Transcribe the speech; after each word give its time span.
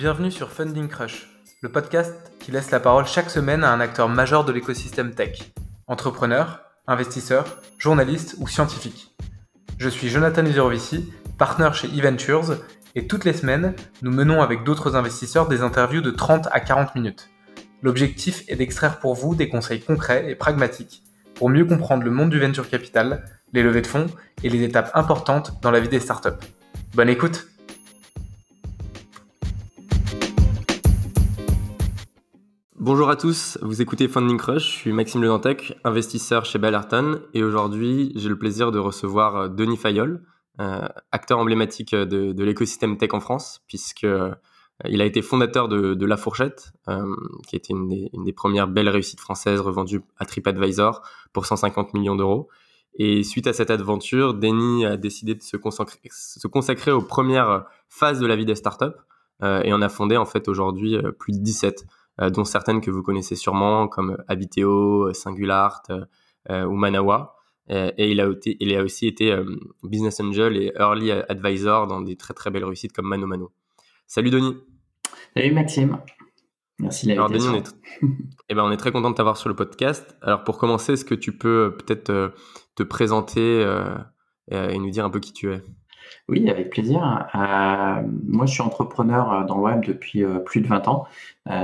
Bienvenue 0.00 0.30
sur 0.30 0.50
Funding 0.50 0.88
Crush, 0.88 1.28
le 1.60 1.68
podcast 1.68 2.32
qui 2.40 2.50
laisse 2.50 2.70
la 2.70 2.80
parole 2.80 3.04
chaque 3.04 3.28
semaine 3.28 3.62
à 3.62 3.70
un 3.70 3.80
acteur 3.80 4.08
majeur 4.08 4.46
de 4.46 4.52
l'écosystème 4.52 5.14
tech. 5.14 5.52
Entrepreneur, 5.88 6.62
investisseur, 6.86 7.60
journaliste 7.76 8.36
ou 8.38 8.48
scientifique. 8.48 9.14
Je 9.76 9.90
suis 9.90 10.08
Jonathan 10.08 10.46
Uzerovici, 10.46 11.12
partenaire 11.36 11.74
chez 11.74 11.88
eVentures, 11.88 12.56
et 12.94 13.06
toutes 13.06 13.26
les 13.26 13.34
semaines, 13.34 13.74
nous 14.00 14.10
menons 14.10 14.40
avec 14.40 14.64
d'autres 14.64 14.96
investisseurs 14.96 15.48
des 15.48 15.60
interviews 15.60 16.00
de 16.00 16.10
30 16.10 16.48
à 16.50 16.60
40 16.60 16.94
minutes. 16.94 17.28
L'objectif 17.82 18.44
est 18.48 18.56
d'extraire 18.56 19.00
pour 19.00 19.14
vous 19.14 19.34
des 19.34 19.50
conseils 19.50 19.82
concrets 19.82 20.30
et 20.30 20.34
pragmatiques 20.34 21.02
pour 21.34 21.50
mieux 21.50 21.66
comprendre 21.66 22.04
le 22.04 22.10
monde 22.10 22.30
du 22.30 22.40
venture 22.40 22.70
capital, 22.70 23.26
les 23.52 23.62
levées 23.62 23.82
de 23.82 23.86
fonds 23.86 24.06
et 24.42 24.48
les 24.48 24.62
étapes 24.62 24.92
importantes 24.94 25.60
dans 25.60 25.70
la 25.70 25.80
vie 25.80 25.90
des 25.90 26.00
startups. 26.00 26.40
Bonne 26.94 27.10
écoute 27.10 27.49
Bonjour 32.80 33.10
à 33.10 33.16
tous, 33.16 33.58
vous 33.60 33.82
écoutez 33.82 34.08
Funding 34.08 34.38
Crush, 34.38 34.64
je 34.64 34.78
suis 34.78 34.92
Maxime 34.94 35.20
Ledantec, 35.20 35.78
investisseur 35.84 36.46
chez 36.46 36.58
Ballerton 36.58 37.20
et 37.34 37.44
aujourd'hui 37.44 38.10
j'ai 38.16 38.30
le 38.30 38.38
plaisir 38.38 38.72
de 38.72 38.78
recevoir 38.78 39.36
euh, 39.36 39.48
Denis 39.48 39.76
Fayol, 39.76 40.24
euh, 40.60 40.88
acteur 41.12 41.38
emblématique 41.38 41.94
de, 41.94 42.42
l'écosystème 42.42 42.96
tech 42.96 43.12
en 43.12 43.20
France, 43.20 43.60
puisque 43.68 44.04
euh, 44.04 44.34
il 44.88 45.02
a 45.02 45.04
été 45.04 45.20
fondateur 45.20 45.68
de, 45.68 46.06
La 46.06 46.16
Fourchette, 46.16 46.72
qui 47.46 47.54
était 47.54 47.74
une 47.74 47.86
des, 48.24 48.32
premières 48.32 48.66
belles 48.66 48.88
réussites 48.88 49.20
françaises 49.20 49.60
revendues 49.60 50.00
à 50.16 50.24
TripAdvisor 50.24 51.02
pour 51.34 51.44
150 51.44 51.92
millions 51.92 52.16
d'euros. 52.16 52.48
Et 52.94 53.22
suite 53.24 53.46
à 53.46 53.52
cette 53.52 53.70
aventure, 53.70 54.32
Denis 54.32 54.86
a 54.86 54.96
décidé 54.96 55.34
de 55.34 55.42
se 55.42 55.58
consacrer, 55.58 55.98
se 56.10 56.48
consacrer 56.48 56.92
aux 56.92 57.02
premières 57.02 57.66
phases 57.90 58.20
de 58.20 58.26
la 58.26 58.36
vie 58.36 58.46
des 58.46 58.54
startups 58.54 58.86
et 59.42 59.70
en 59.70 59.82
a 59.82 59.90
fondé 59.90 60.16
en 60.16 60.24
fait 60.24 60.48
aujourd'hui 60.48 60.96
plus 61.18 61.34
de 61.34 61.42
17 61.42 61.84
euh, 61.84 61.84
dont 62.28 62.44
certaines 62.44 62.80
que 62.80 62.90
vous 62.90 63.02
connaissez 63.02 63.34
sûrement, 63.34 63.88
comme 63.88 64.22
Habiteo, 64.28 65.12
Singulart 65.14 65.82
euh, 66.50 66.64
ou 66.64 66.74
Manawa. 66.74 67.36
Et 67.68 68.10
il 68.10 68.20
a, 68.20 68.28
il 68.44 68.74
a 68.74 68.82
aussi 68.82 69.06
été 69.06 69.30
euh, 69.30 69.44
Business 69.84 70.18
Angel 70.18 70.56
et 70.56 70.72
Early 70.76 71.12
Advisor 71.12 71.86
dans 71.86 72.00
des 72.00 72.16
très 72.16 72.34
très 72.34 72.50
belles 72.50 72.64
réussites 72.64 72.92
comme 72.92 73.06
Mano 73.06 73.28
Mano. 73.28 73.52
Salut 74.08 74.30
Denis. 74.30 74.56
Salut 75.36 75.52
Maxime. 75.52 75.98
Merci 76.80 77.06
de 77.06 77.12
Alors 77.12 77.30
Denis, 77.30 77.46
on 77.46 77.54
est, 77.54 77.72
eh 78.48 78.54
ben, 78.54 78.64
on 78.64 78.72
est 78.72 78.76
très 78.76 78.90
content 78.90 79.10
de 79.10 79.14
t'avoir 79.14 79.36
sur 79.36 79.48
le 79.48 79.54
podcast. 79.54 80.16
Alors 80.20 80.42
pour 80.42 80.58
commencer, 80.58 80.94
est-ce 80.94 81.04
que 81.04 81.14
tu 81.14 81.36
peux 81.36 81.76
peut-être 81.78 82.34
te 82.74 82.82
présenter 82.82 83.62
et 84.50 84.78
nous 84.78 84.90
dire 84.90 85.04
un 85.04 85.10
peu 85.10 85.20
qui 85.20 85.32
tu 85.32 85.52
es? 85.52 85.62
Oui, 86.30 86.48
avec 86.48 86.70
plaisir. 86.70 87.28
Euh, 87.34 88.02
moi, 88.24 88.46
je 88.46 88.52
suis 88.52 88.62
entrepreneur 88.62 89.32
euh, 89.32 89.44
dans 89.44 89.56
le 89.56 89.62
web 89.62 89.84
depuis 89.84 90.22
euh, 90.22 90.38
plus 90.38 90.60
de 90.60 90.68
20 90.68 90.86
ans. 90.88 91.06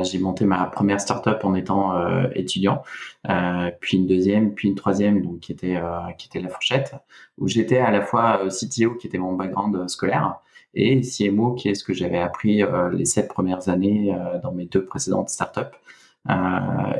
j'ai 0.03 0.19
monté 0.19 0.45
ma 0.45 0.65
première 0.67 1.01
startup 1.01 1.45
en 1.45 1.55
étant 1.55 1.95
étudiant, 2.35 2.83
puis 3.81 3.99
une 3.99 4.07
deuxième, 4.09 4.55
puis 4.55 4.69
une 4.69 4.75
troisième, 4.75 5.23
donc 5.23 5.41
qui 5.41 5.53
était 5.53 5.81
qui 6.19 6.27
était 6.27 6.41
la 6.41 6.49
fourchette, 6.49 6.95
où 7.39 7.47
j'étais 7.47 7.79
à 7.79 7.91
la 7.93 8.03
fois 8.03 8.41
CTO, 8.49 8.95
qui 8.97 9.07
était 9.07 9.19
mon 9.19 9.35
background 9.35 9.89
scolaire, 9.89 10.41
et 10.75 11.03
CMO, 11.03 11.55
qui 11.55 11.69
est 11.69 11.75
ce 11.75 11.85
que 11.85 11.95
j'avais 11.95 12.19
appris 12.19 12.63
les 12.93 13.05
sept 13.05 13.29
premières 13.29 13.69
années 13.69 14.13
dans 14.43 14.53
mes 14.53 14.67
deux 14.67 14.85
précédentes 14.85 15.29
startups. 15.29 15.77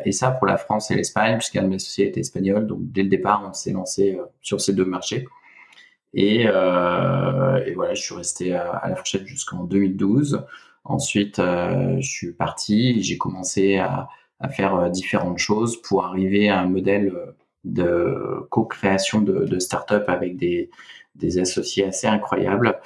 et 0.05 0.13
ça 0.13 0.31
pour 0.31 0.47
la 0.47 0.57
France 0.57 0.91
et 0.93 0.95
l'Espagne, 0.95 1.39
puisqu'un 1.39 1.63
de 1.63 1.69
mes 1.69 1.77
associés 1.77 2.07
était 2.07 2.21
espagnol, 2.21 2.69
donc 2.69 2.79
dès 2.83 3.03
le 3.03 3.09
départ, 3.09 3.43
on 3.49 3.53
s'est 3.53 3.73
lancé 3.73 4.17
sur 4.43 4.61
ces 4.61 4.75
deux 4.75 4.85
marchés. 4.85 5.27
Euh, 6.15 7.65
et, 7.65 7.75
voilà, 7.75 7.95
je 7.95 8.03
suis 8.03 8.15
resté 8.15 8.55
à, 8.55 8.83
la 8.89 8.97
fourchette 8.97 9.27
jusqu'en 9.27 9.65
2012. 9.65 10.45
Ensuite, 10.85 11.39
euh, 11.39 11.97
je 12.01 12.09
suis 12.09 12.33
parti, 12.33 13.03
j'ai 13.03 13.19
commencé 13.19 13.79
à, 13.79 14.09
faire 14.51 14.75
euh, 14.77 14.89
différentes 14.91 15.39
choses 15.39 15.81
pour 15.83 16.05
arriver 16.05 16.49
à 16.49 16.61
un 16.61 16.69
modèle 16.69 17.13
de 17.65 18.47
co-création 18.51 19.23
de, 19.23 19.59
start-up 19.59 20.05
avec 20.09 20.37
des, 20.37 20.71
associés 21.41 21.85
assez 21.85 22.07
incroyables 22.07 22.79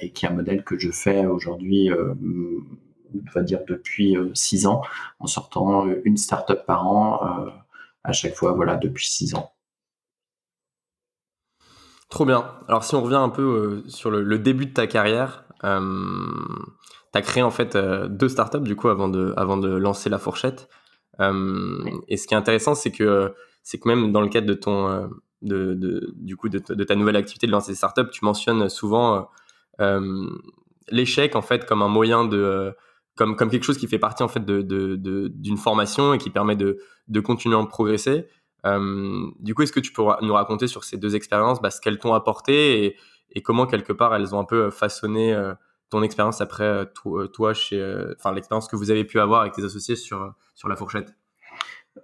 et 0.00 0.10
qui 0.10 0.26
est 0.26 0.28
un 0.28 0.32
modèle 0.32 0.64
que 0.64 0.78
je 0.78 0.90
fais 0.90 1.24
aujourd'hui, 1.26 1.90
on 1.92 3.30
va 3.34 3.42
dire 3.42 3.60
depuis 3.66 4.16
six 4.34 4.66
ans, 4.66 4.82
en 5.20 5.26
sortant 5.26 5.86
une 6.04 6.16
start-up 6.16 6.66
par 6.66 6.86
an 6.86 7.20
à 8.04 8.12
chaque 8.12 8.34
fois, 8.34 8.52
voilà, 8.52 8.76
depuis 8.76 9.06
six 9.06 9.34
ans. 9.34 9.52
Trop 12.12 12.26
bien. 12.26 12.44
Alors 12.68 12.84
si 12.84 12.94
on 12.94 13.02
revient 13.02 13.14
un 13.14 13.30
peu 13.30 13.42
euh, 13.42 13.88
sur 13.88 14.10
le, 14.10 14.38
début 14.38 14.66
de 14.66 14.74
ta 14.74 14.86
carrière, 14.86 15.44
euh, 15.64 15.80
tu 15.80 17.18
as 17.18 17.22
créé 17.22 17.42
en 17.42 17.50
fait 17.50 17.74
euh, 17.74 18.06
deux 18.06 18.28
startups 18.28 18.60
du 18.60 18.76
coup 18.76 18.90
avant 18.90 19.08
de, 19.08 19.32
avant 19.38 19.56
de 19.56 19.70
lancer 19.70 20.10
la 20.10 20.18
fourchette. 20.18 20.68
Et 21.18 22.16
ce 22.18 22.26
qui 22.26 22.34
est 22.34 22.36
intéressant, 22.36 22.74
c'est 22.74 22.90
que 22.90 23.32
c'est 23.62 23.78
que 23.78 23.88
même 23.88 24.12
dans 24.12 24.20
le 24.20 24.28
cadre 24.28 24.46
de 24.46 24.52
ton 24.52 25.08
de, 25.40 25.72
de, 25.72 26.12
du 26.16 26.36
coup 26.36 26.50
de, 26.50 26.58
ta 26.58 26.94
nouvelle 26.96 27.16
activité 27.16 27.46
de 27.46 27.52
lancer 27.52 27.72
des 27.72 27.76
startups, 27.76 28.10
tu 28.12 28.26
mentionnes 28.26 28.68
souvent 28.68 29.30
l'échec 30.90 31.34
en 31.34 31.42
fait 31.42 31.64
comme 31.64 31.80
un 31.80 31.88
moyen 31.88 32.26
de 32.26 32.74
comme 33.16 33.36
comme 33.36 33.48
quelque 33.48 33.64
chose 33.64 33.78
qui 33.78 33.86
fait 33.86 33.98
partie 33.98 34.22
en 34.22 34.28
fait 34.28 34.44
de 34.44 34.62
d'une 35.28 35.56
formation 35.56 36.12
et 36.12 36.18
qui 36.18 36.28
permet 36.28 36.56
de 36.56 36.78
de 37.08 37.20
continuer 37.20 37.56
à 37.56 37.64
progresser. 37.64 38.26
Euh, 38.66 39.30
du 39.40 39.54
coup, 39.54 39.62
est-ce 39.62 39.72
que 39.72 39.80
tu 39.80 39.92
peux 39.92 40.02
nous 40.22 40.34
raconter 40.34 40.66
sur 40.66 40.84
ces 40.84 40.96
deux 40.96 41.16
expériences 41.16 41.60
bah, 41.60 41.70
ce 41.70 41.80
qu'elles 41.80 41.98
t'ont 41.98 42.14
apporté 42.14 42.96
et, 43.34 43.42
comment 43.42 43.66
quelque 43.66 43.92
part 43.92 44.14
elles 44.14 44.34
ont 44.34 44.40
un 44.40 44.44
peu 44.44 44.64
euh, 44.64 44.70
façonné 44.70 45.32
euh, 45.32 45.54
ton 45.88 46.02
expérience 46.02 46.40
après 46.40 46.86
toi 46.94 47.52
enfin 47.52 48.32
l'expérience 48.34 48.68
que 48.68 48.76
vous 48.76 48.90
avez 48.90 49.04
pu 49.04 49.20
avoir 49.20 49.42
avec 49.42 49.54
tes 49.54 49.64
associés 49.64 49.96
sur 49.96 50.34
sur 50.54 50.68
la 50.68 50.76
fourchette? 50.76 51.14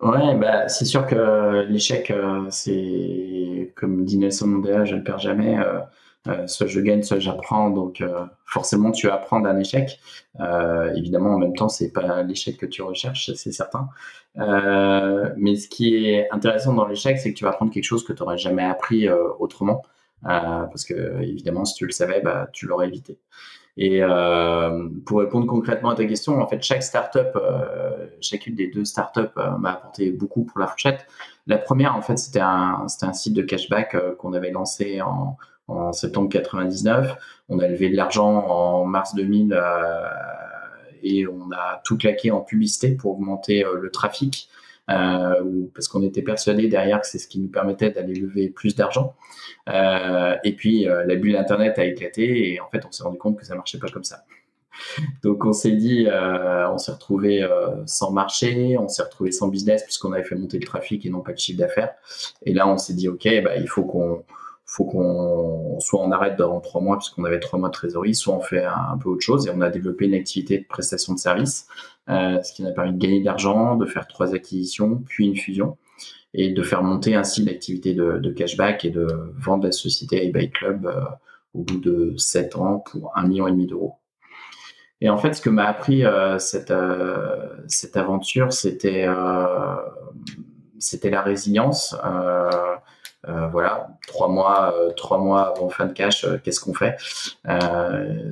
Ouais, 0.03 0.37
bah, 0.37 0.69
c'est 0.69 0.85
sûr 0.85 1.07
que 1.07 1.67
l'échec, 1.69 2.13
c'est 2.51 3.73
comme 3.77 4.05
dit 4.05 4.19
Nelson 4.19 4.47
Mandela, 4.47 4.85
je 4.85 4.97
ne 4.97 5.01
perds 5.01 5.21
jamais. 5.21 5.57
Euh, 6.29 6.47
soit 6.47 6.67
je 6.67 6.81
gagne, 6.81 7.03
soit 7.03 7.19
j'apprends. 7.19 7.71
Donc 7.71 8.01
euh, 8.01 8.25
forcément, 8.45 8.91
tu 8.91 9.09
apprends 9.11 9.41
d'un 9.41 9.59
échec. 9.59 9.99
Euh, 10.41 10.93
évidemment, 10.95 11.31
en 11.35 11.39
même 11.39 11.55
temps, 11.55 11.69
c'est 11.69 11.93
pas 11.93 12.23
l'échec 12.23 12.57
que 12.57 12.67
tu 12.67 12.83
recherches, 12.83 13.33
c'est 13.35 13.53
certain. 13.53 13.89
mais 14.37 15.57
ce 15.57 15.69
qui 15.69 16.07
est 16.07 16.29
intéressant 16.31 16.75
dans 16.75 16.87
l'échec, 16.87 17.19
c'est 17.19 17.33
que 17.33 17.39
tu 17.39 17.45
vas 17.45 17.51
apprendre 17.51 17.73
quelque 17.73 17.85
chose 17.85 18.05
que 18.05 18.13
tu 18.13 18.23
n'aurais 18.23 18.39
jamais 18.39 18.65
appris 18.65 19.09
autrement. 19.39 19.83
parce 20.23 20.85
que 20.85 21.23
évidemment, 21.23 21.65
si 21.65 21.75
tu 21.75 21.87
le 21.87 21.93
savais, 21.93 22.21
bah, 22.21 22.49
tu 22.53 22.67
l'aurais 22.67 22.89
évité. 22.89 23.19
Et 23.81 24.01
pour 25.07 25.21
répondre 25.21 25.47
concrètement 25.47 25.91
à 25.91 25.95
ta 25.95 26.05
question, 26.05 26.41
en 26.41 26.47
fait, 26.47 26.63
chaque 26.63 26.83
startup, 26.83 27.39
chacune 28.21 28.55
des 28.55 28.69
deux 28.69 28.85
startups 28.85 29.35
m'a 29.59 29.73
apporté 29.73 30.11
beaucoup 30.11 30.45
pour 30.45 30.59
la 30.61 30.67
fourchette. 30.67 31.07
La 31.47 31.59
première, 31.59 31.97
en 31.97 32.03
fait, 32.03 32.17
c'était 32.19 32.41
un 32.41 32.87
site 33.13 33.35
de 33.35 33.43
cashback 33.43 33.97
qu'on 34.17 34.33
avait 34.35 34.51
lancé 34.51 35.01
en, 35.01 35.37
en 35.69 35.93
septembre 35.93 36.29
99. 36.31 37.17
On 37.51 37.59
a 37.61 37.69
levé 37.69 37.91
de 37.91 37.97
l'argent 37.97 38.47
en 38.47 38.85
mars 38.85 39.15
2000 39.15 39.53
euh, 39.53 39.61
et 41.03 41.27
on 41.27 41.51
a 41.53 41.81
tout 41.85 41.97
claqué 41.97 42.31
en 42.31 42.41
publicité 42.41 42.91
pour 42.91 43.13
augmenter 43.13 43.65
euh, 43.65 43.79
le 43.81 43.91
trafic. 43.91 44.49
Euh, 44.91 45.67
parce 45.75 45.87
qu'on 45.87 46.03
était 46.03 46.23
persuadé 46.23 46.67
derrière 46.67 47.03
que 47.03 47.07
c'est 47.07 47.19
ce 47.19 47.29
qui 47.29 47.41
nous 47.41 47.49
permettait 47.49 47.91
d'aller 47.91 48.15
lever 48.15 48.49
plus 48.49 48.75
d'argent. 48.75 49.15
et 49.67 50.57
puis 50.57 50.85
la 50.85 51.15
bulle 51.17 51.37
Internet 51.37 51.79
a 51.79 51.85
éclaté 51.85 52.55
et 52.55 52.61
en 52.61 52.71
fait 52.71 52.87
on 52.87 52.91
s'est 52.91 53.03
rendu 53.03 53.19
compte 53.19 53.39
que 53.39 53.45
ça 53.45 53.55
marchait 53.55 53.77
pas 53.77 53.89
comme 53.89 54.05
ça. 54.05 54.25
Donc 55.23 55.45
on 55.45 55.53
s'est 55.53 55.73
dit, 55.73 56.09
on 56.11 56.79
s'est 56.79 56.93
retrouvé 56.93 57.47
sans 57.85 58.13
marché, 58.13 58.79
on 58.79 58.89
s'est 58.89 59.03
retrouvé 59.03 59.31
sans 59.31 59.49
business 59.49 59.83
puisqu'on 59.83 60.13
avait 60.15 60.25
fait 60.25 60.37
monter 60.37 60.59
le 60.59 60.65
trafic 60.65 61.05
et 61.05 61.11
non 61.11 61.21
pas 61.21 61.33
le 61.33 61.37
chiffre 61.37 61.59
d'affaires. 61.59 61.93
Et 62.47 62.55
là 62.55 62.67
on 62.67 62.79
s'est 62.79 62.95
dit, 62.95 63.09
ok, 63.11 63.29
bah, 63.45 63.57
il 63.59 63.69
faut 63.69 63.85
qu'on 63.85 64.25
faut 64.69 64.85
qu'on 64.85 65.81
soit 65.81 66.01
on 66.01 66.13
arrête 66.13 66.37
dans 66.37 66.61
trois 66.61 66.83
mois 66.83 66.99
puisqu'on 66.99 67.25
avait 67.25 67.41
trois 67.41 67.59
mois 67.59 67.71
de 67.71 67.73
trésorerie, 67.73 68.15
soit 68.15 68.35
on 68.35 68.41
fait 68.41 68.67
un, 68.67 68.99
peu 69.03 69.09
autre 69.09 69.23
chose 69.23 69.47
et 69.47 69.51
on 69.51 69.63
a 69.63 69.71
développé 69.71 70.05
une 70.05 70.13
activité 70.15 70.59
de 70.59 70.65
prestation 70.65 71.15
de 71.15 71.19
service, 71.19 71.67
euh, 72.11 72.43
ce 72.43 72.53
qui 72.53 72.63
nous 72.63 72.69
a 72.69 72.73
permis 72.73 72.93
de 72.93 72.99
gagner 72.99 73.21
de 73.21 73.25
l'argent, 73.25 73.77
de 73.77 73.87
faire 73.87 74.07
trois 74.07 74.35
acquisitions, 74.35 75.03
puis 75.09 75.27
une 75.27 75.37
fusion 75.37 75.79
et 76.35 76.51
de 76.51 76.63
faire 76.63 76.83
monter 76.83 77.15
ainsi 77.15 77.43
l'activité 77.43 77.95
de, 77.95 78.31
cashback 78.31 78.85
et 78.85 78.91
de 78.91 79.07
vendre 79.39 79.65
la 79.65 79.73
société 79.73 80.27
eBay 80.27 80.51
Club 80.51 80.85
euh, 80.85 81.01
au 81.55 81.63
bout 81.63 81.81
de 81.81 82.13
sept 82.19 82.55
ans 82.55 82.81
pour 82.81 83.13
un 83.17 83.27
million 83.27 83.49
et 83.49 83.53
demi 83.53 83.67
d'euros. 83.67 83.95
Et 85.01 85.09
en 85.09 85.17
fait, 85.17 85.33
ce 85.33 85.41
que 85.41 85.49
m'a 85.49 85.65
appris 85.65 86.05
euh, 86.05 86.39
cette, 86.39 86.75
cette 87.69 87.97
aventure, 87.97 88.53
c'était 88.53 89.07
la 89.07 89.83
résilience. 91.23 91.97
Euh, 92.05 92.51
voilà, 93.27 93.89
trois 94.07 94.29
mois, 94.29 94.75
euh, 94.75 94.91
trois 94.93 95.19
mois 95.19 95.49
avant 95.49 95.69
fin 95.69 95.87
de 95.87 95.93
cash, 95.93 96.25
euh, 96.25 96.39
qu'est-ce 96.43 96.61
qu'on 96.61 96.75
fait? 96.75 96.97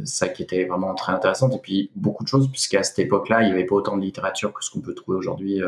Ça 0.05 0.29
qui 0.29 0.43
était 0.43 0.65
vraiment 0.65 0.95
très 0.95 1.13
intéressant. 1.13 1.51
Et 1.51 1.59
puis 1.59 1.91
beaucoup 1.97 2.23
de 2.23 2.29
choses, 2.29 2.51
puisqu'à 2.51 2.83
cette 2.83 2.99
époque-là, 2.99 3.43
il 3.43 3.47
n'y 3.47 3.53
avait 3.53 3.65
pas 3.65 3.75
autant 3.77 3.97
de 3.97 4.03
littérature 4.03 4.53
que 4.53 4.65
ce 4.65 4.71
qu'on 4.71 4.81
peut 4.81 4.95
trouver 4.95 5.19
aujourd'hui 5.19 5.61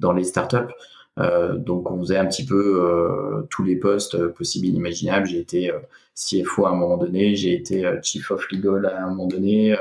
dans 0.00 0.12
les 0.12 0.24
startups. 0.24 0.72
Euh, 1.18 1.56
donc 1.56 1.90
on 1.90 1.98
faisait 2.00 2.16
un 2.16 2.26
petit 2.26 2.46
peu 2.46 3.46
tous 3.50 3.64
les 3.64 3.76
postes 3.76 4.28
possibles 4.28 4.66
et 4.66 4.70
inimaginables. 4.70 5.26
J'ai 5.26 5.40
été 5.40 5.72
CFO 6.14 6.66
à 6.66 6.70
un 6.70 6.74
moment 6.74 6.96
donné, 6.96 7.34
j'ai 7.34 7.54
été 7.54 7.90
Chief 8.02 8.30
of 8.30 8.48
Legal 8.50 8.86
à 8.86 9.04
un 9.04 9.08
moment 9.08 9.26
donné, 9.26 9.76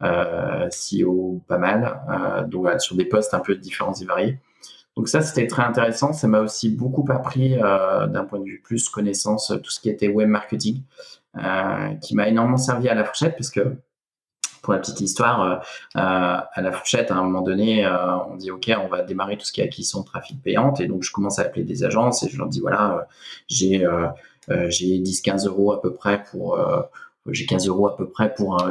CEO 0.00 1.40
pas 1.46 1.58
mal, 1.58 2.46
donc 2.48 2.68
sur 2.80 2.96
des 2.96 3.04
postes 3.04 3.34
un 3.34 3.40
peu 3.40 3.54
différents 3.54 3.94
et 3.94 4.04
variés. 4.04 4.38
Donc 4.98 5.08
ça, 5.08 5.22
c'était 5.22 5.46
très 5.46 5.62
intéressant. 5.62 6.12
Ça 6.12 6.28
m'a 6.28 6.40
aussi 6.40 6.68
beaucoup 6.68 7.06
appris 7.08 7.56
d'un 7.56 8.24
point 8.24 8.40
de 8.40 8.44
vue 8.44 8.60
plus 8.62 8.90
connaissance, 8.90 9.52
tout 9.62 9.70
ce 9.70 9.80
qui 9.80 9.88
était 9.88 10.08
web 10.08 10.28
marketing, 10.28 10.82
qui 12.02 12.14
m'a 12.14 12.28
énormément 12.28 12.58
servi 12.58 12.88
à 12.90 12.94
la 12.94 13.04
fourchette 13.04 13.36
parce 13.36 13.48
que 13.48 13.78
pour 14.68 14.74
la 14.74 14.80
petite 14.80 15.00
histoire, 15.00 15.42
euh, 15.42 15.54
euh, 15.96 16.40
à 16.52 16.60
la 16.60 16.72
fourchette, 16.72 17.10
à 17.10 17.16
un 17.16 17.22
moment 17.22 17.40
donné, 17.40 17.86
euh, 17.86 18.18
on 18.28 18.36
dit 18.36 18.50
OK, 18.50 18.70
on 18.78 18.88
va 18.88 19.00
démarrer 19.00 19.38
tout 19.38 19.46
ce 19.46 19.52
qui 19.52 19.62
est 19.62 19.64
acquisition 19.64 20.00
de 20.00 20.04
trafic 20.04 20.42
payante. 20.42 20.78
Et 20.80 20.86
donc, 20.86 21.02
je 21.02 21.10
commence 21.10 21.38
à 21.38 21.42
appeler 21.42 21.64
des 21.64 21.84
agences 21.84 22.22
et 22.22 22.28
je 22.28 22.36
leur 22.36 22.48
dis 22.48 22.60
voilà, 22.60 23.08
j'ai 23.48 23.86
j'ai 24.48 24.98
10-15 24.98 25.46
euros 25.46 25.72
à 25.72 25.80
peu 25.80 25.94
près 25.94 26.22
pour 26.30 26.58
j'ai 27.28 27.46
15 27.46 27.66
euros 27.68 27.86
à 27.86 27.96
peu 27.96 28.08
près 28.10 28.34
pour 28.34 28.62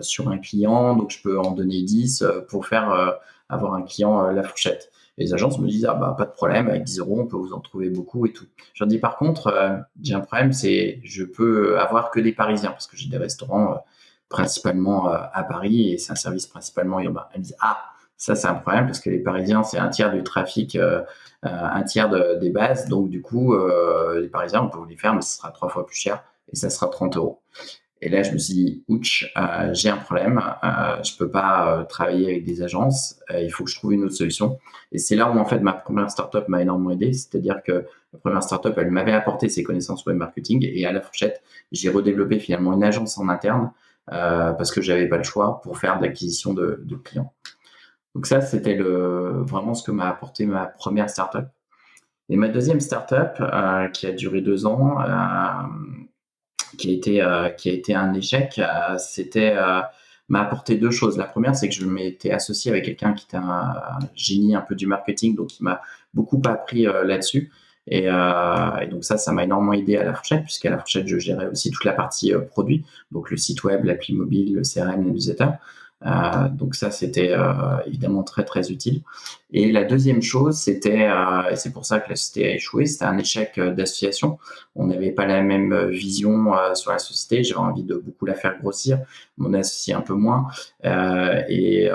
sur 0.00 0.28
un 0.28 0.38
client, 0.38 0.94
donc 0.94 1.10
je 1.10 1.22
peux 1.22 1.38
en 1.38 1.52
donner 1.52 1.82
10 1.82 2.24
pour 2.48 2.66
faire 2.66 3.18
avoir 3.48 3.74
un 3.74 3.82
client 3.82 4.30
la 4.30 4.42
fourchette. 4.42 4.90
Les 5.18 5.32
agences 5.34 5.58
me 5.58 5.66
disent 5.66 5.86
ah 5.86 5.94
bah 5.94 6.14
pas 6.16 6.26
de 6.26 6.32
problème, 6.32 6.68
avec 6.68 6.84
10 6.84 6.98
euros 7.00 7.20
on 7.20 7.26
peut 7.26 7.36
vous 7.36 7.52
en 7.52 7.60
trouver 7.60 7.90
beaucoup 7.90 8.26
et 8.26 8.32
tout. 8.32 8.46
Je 8.74 8.84
leur 8.84 8.88
dis 8.88 8.98
par 8.98 9.16
contre 9.16 9.84
j'ai 10.02 10.14
un 10.14 10.20
problème, 10.20 10.52
c'est 10.52 11.00
je 11.04 11.24
peux 11.24 11.78
avoir 11.78 12.10
que 12.10 12.20
des 12.20 12.32
Parisiens 12.32 12.70
parce 12.70 12.86
que 12.86 12.96
j'ai 12.96 13.08
des 13.08 13.18
restaurants 13.18 13.82
principalement 14.28 15.12
euh, 15.12 15.18
à 15.32 15.44
Paris 15.44 15.92
et 15.92 15.98
c'est 15.98 16.12
un 16.12 16.16
service 16.16 16.46
principalement 16.46 17.00
urbain. 17.00 17.26
Elle 17.32 17.40
me 17.40 17.44
dit 17.44 17.54
ah 17.60 17.78
ça 18.16 18.34
c'est 18.34 18.48
un 18.48 18.54
problème 18.54 18.86
parce 18.86 19.00
que 19.00 19.10
les 19.10 19.18
Parisiens 19.18 19.62
c'est 19.62 19.78
un 19.78 19.88
tiers 19.88 20.12
du 20.12 20.22
trafic, 20.22 20.76
euh, 20.76 21.02
euh, 21.44 21.48
un 21.50 21.82
tiers 21.82 22.08
des 22.38 22.50
bases, 22.50 22.88
donc 22.88 23.10
du 23.10 23.22
coup 23.22 23.56
les 24.14 24.28
Parisiens 24.28 24.62
on 24.62 24.68
peut 24.68 24.78
vous 24.78 24.86
les 24.86 24.96
faire 24.96 25.14
mais 25.14 25.22
ce 25.22 25.36
sera 25.36 25.50
trois 25.50 25.68
fois 25.68 25.86
plus 25.86 25.96
cher 25.96 26.24
et 26.52 26.56
ça 26.56 26.70
sera 26.70 26.88
30 26.88 27.16
euros. 27.16 27.40
Et 28.02 28.10
là, 28.10 28.22
je 28.22 28.32
me 28.32 28.38
suis 28.38 28.54
dit, 28.54 28.84
ouch, 28.88 29.32
j'ai 29.72 29.88
un 29.88 29.96
problème, 29.96 30.42
euh, 30.62 31.02
je 31.02 31.16
peux 31.16 31.30
pas 31.30 31.86
travailler 31.88 32.26
avec 32.26 32.44
des 32.44 32.62
agences, 32.62 33.18
il 33.32 33.50
faut 33.50 33.64
que 33.64 33.70
je 33.70 33.76
trouve 33.76 33.94
une 33.94 34.04
autre 34.04 34.14
solution. 34.14 34.58
Et 34.92 34.98
c'est 34.98 35.16
là 35.16 35.30
où 35.30 35.38
en 35.38 35.46
fait 35.46 35.60
ma 35.60 35.72
première 35.72 36.10
startup 36.10 36.46
m'a 36.48 36.60
énormément 36.60 36.90
aidé, 36.90 37.12
c'est-à-dire 37.12 37.62
que 37.64 37.86
la 38.12 38.18
première 38.18 38.42
startup, 38.42 38.74
elle 38.76 38.90
m'avait 38.90 39.12
apporté 39.12 39.48
ses 39.48 39.62
connaissances 39.62 40.04
web 40.06 40.16
marketing 40.16 40.66
et 40.70 40.86
à 40.86 40.92
la 40.92 41.00
fourchette, 41.00 41.42
j'ai 41.72 41.88
redéveloppé 41.88 42.38
finalement 42.38 42.72
une 42.74 42.84
agence 42.84 43.18
en 43.18 43.28
interne 43.28 43.72
euh, 44.12 44.52
parce 44.52 44.70
que 44.70 44.80
j'avais 44.80 45.08
pas 45.08 45.16
le 45.16 45.24
choix 45.24 45.60
pour 45.62 45.78
faire 45.78 45.98
de 45.98 46.04
l'acquisition 46.04 46.54
de, 46.54 46.80
de, 46.84 46.94
clients. 46.96 47.32
Donc 48.14 48.26
ça, 48.26 48.40
c'était 48.40 48.74
le, 48.74 49.42
vraiment 49.42 49.74
ce 49.74 49.82
que 49.82 49.90
m'a 49.90 50.08
apporté 50.08 50.46
ma 50.46 50.66
première 50.66 51.10
startup. 51.10 51.46
Et 52.28 52.36
ma 52.36 52.48
deuxième 52.48 52.80
startup, 52.80 53.40
euh, 53.40 53.88
qui 53.88 54.06
a 54.06 54.12
duré 54.12 54.40
deux 54.40 54.64
ans, 54.64 55.00
euh, 55.00 55.12
qui, 56.76 56.90
a 56.90 56.92
été, 56.92 57.22
euh, 57.22 57.48
qui 57.50 57.70
a 57.70 57.72
été 57.72 57.94
un 57.94 58.14
échec, 58.14 58.58
euh, 58.58 58.96
c'était 58.98 59.56
m'a 60.28 60.40
apporté 60.42 60.74
deux 60.74 60.90
choses. 60.90 61.16
La 61.16 61.24
première, 61.24 61.54
c'est 61.54 61.68
que 61.68 61.74
je 61.74 61.86
m'étais 61.86 62.32
associé 62.32 62.72
avec 62.72 62.84
quelqu'un 62.84 63.12
qui 63.12 63.26
était 63.26 63.36
un, 63.36 63.74
génie 64.16 64.56
un 64.56 64.60
peu 64.60 64.74
du 64.74 64.86
marketing, 64.86 65.36
donc 65.36 65.58
il 65.60 65.62
m'a 65.62 65.80
beaucoup 66.14 66.42
appris 66.44 66.82
là-dessus. 66.82 67.52
Et, 67.88 68.08
euh, 68.08 68.76
et, 68.78 68.86
donc 68.88 69.04
ça, 69.04 69.16
ça 69.16 69.32
m'a 69.32 69.44
énormément 69.44 69.72
aidé 69.72 69.96
à 69.96 70.04
la 70.04 70.14
fourchette, 70.14 70.42
puisqu'à 70.42 70.70
la 70.70 70.78
fourchette, 70.78 71.06
je 71.06 71.18
gérais 71.18 71.46
aussi 71.46 71.70
toute 71.70 71.84
la 71.84 71.92
partie 71.92 72.34
euh, 72.34 72.40
produit, 72.40 72.84
donc 73.12 73.30
le 73.30 73.36
site 73.36 73.62
web, 73.64 73.84
l'appli 73.84 74.14
mobile, 74.14 74.54
le 74.54 74.62
CRM, 74.62 75.04
les 75.04 75.10
newsletters. 75.10 75.52
Euh, 76.04 76.48
donc 76.50 76.74
ça, 76.74 76.90
c'était 76.90 77.30
euh, 77.32 77.78
évidemment 77.86 78.22
très 78.22 78.44
très 78.44 78.70
utile. 78.70 79.02
Et 79.50 79.72
la 79.72 79.84
deuxième 79.84 80.20
chose, 80.20 80.56
c'était, 80.56 81.08
euh, 81.08 81.50
et 81.50 81.56
c'est 81.56 81.72
pour 81.72 81.86
ça 81.86 82.00
que 82.00 82.10
la 82.10 82.16
société 82.16 82.48
a 82.50 82.54
échoué, 82.54 82.86
c'était 82.86 83.06
un 83.06 83.18
échec 83.18 83.58
d'association. 83.58 84.38
On 84.74 84.86
n'avait 84.86 85.12
pas 85.12 85.26
la 85.26 85.42
même 85.42 85.88
vision 85.88 86.52
sur 86.74 86.92
la 86.92 86.98
société. 86.98 87.44
J'avais 87.44 87.60
envie 87.60 87.84
de 87.84 87.96
beaucoup 87.96 88.26
la 88.26 88.34
faire 88.34 88.58
grossir, 88.58 88.98
mon 89.38 89.54
associé 89.54 89.94
un 89.94 90.02
peu 90.02 90.14
moins, 90.14 90.48
et, 90.84 91.88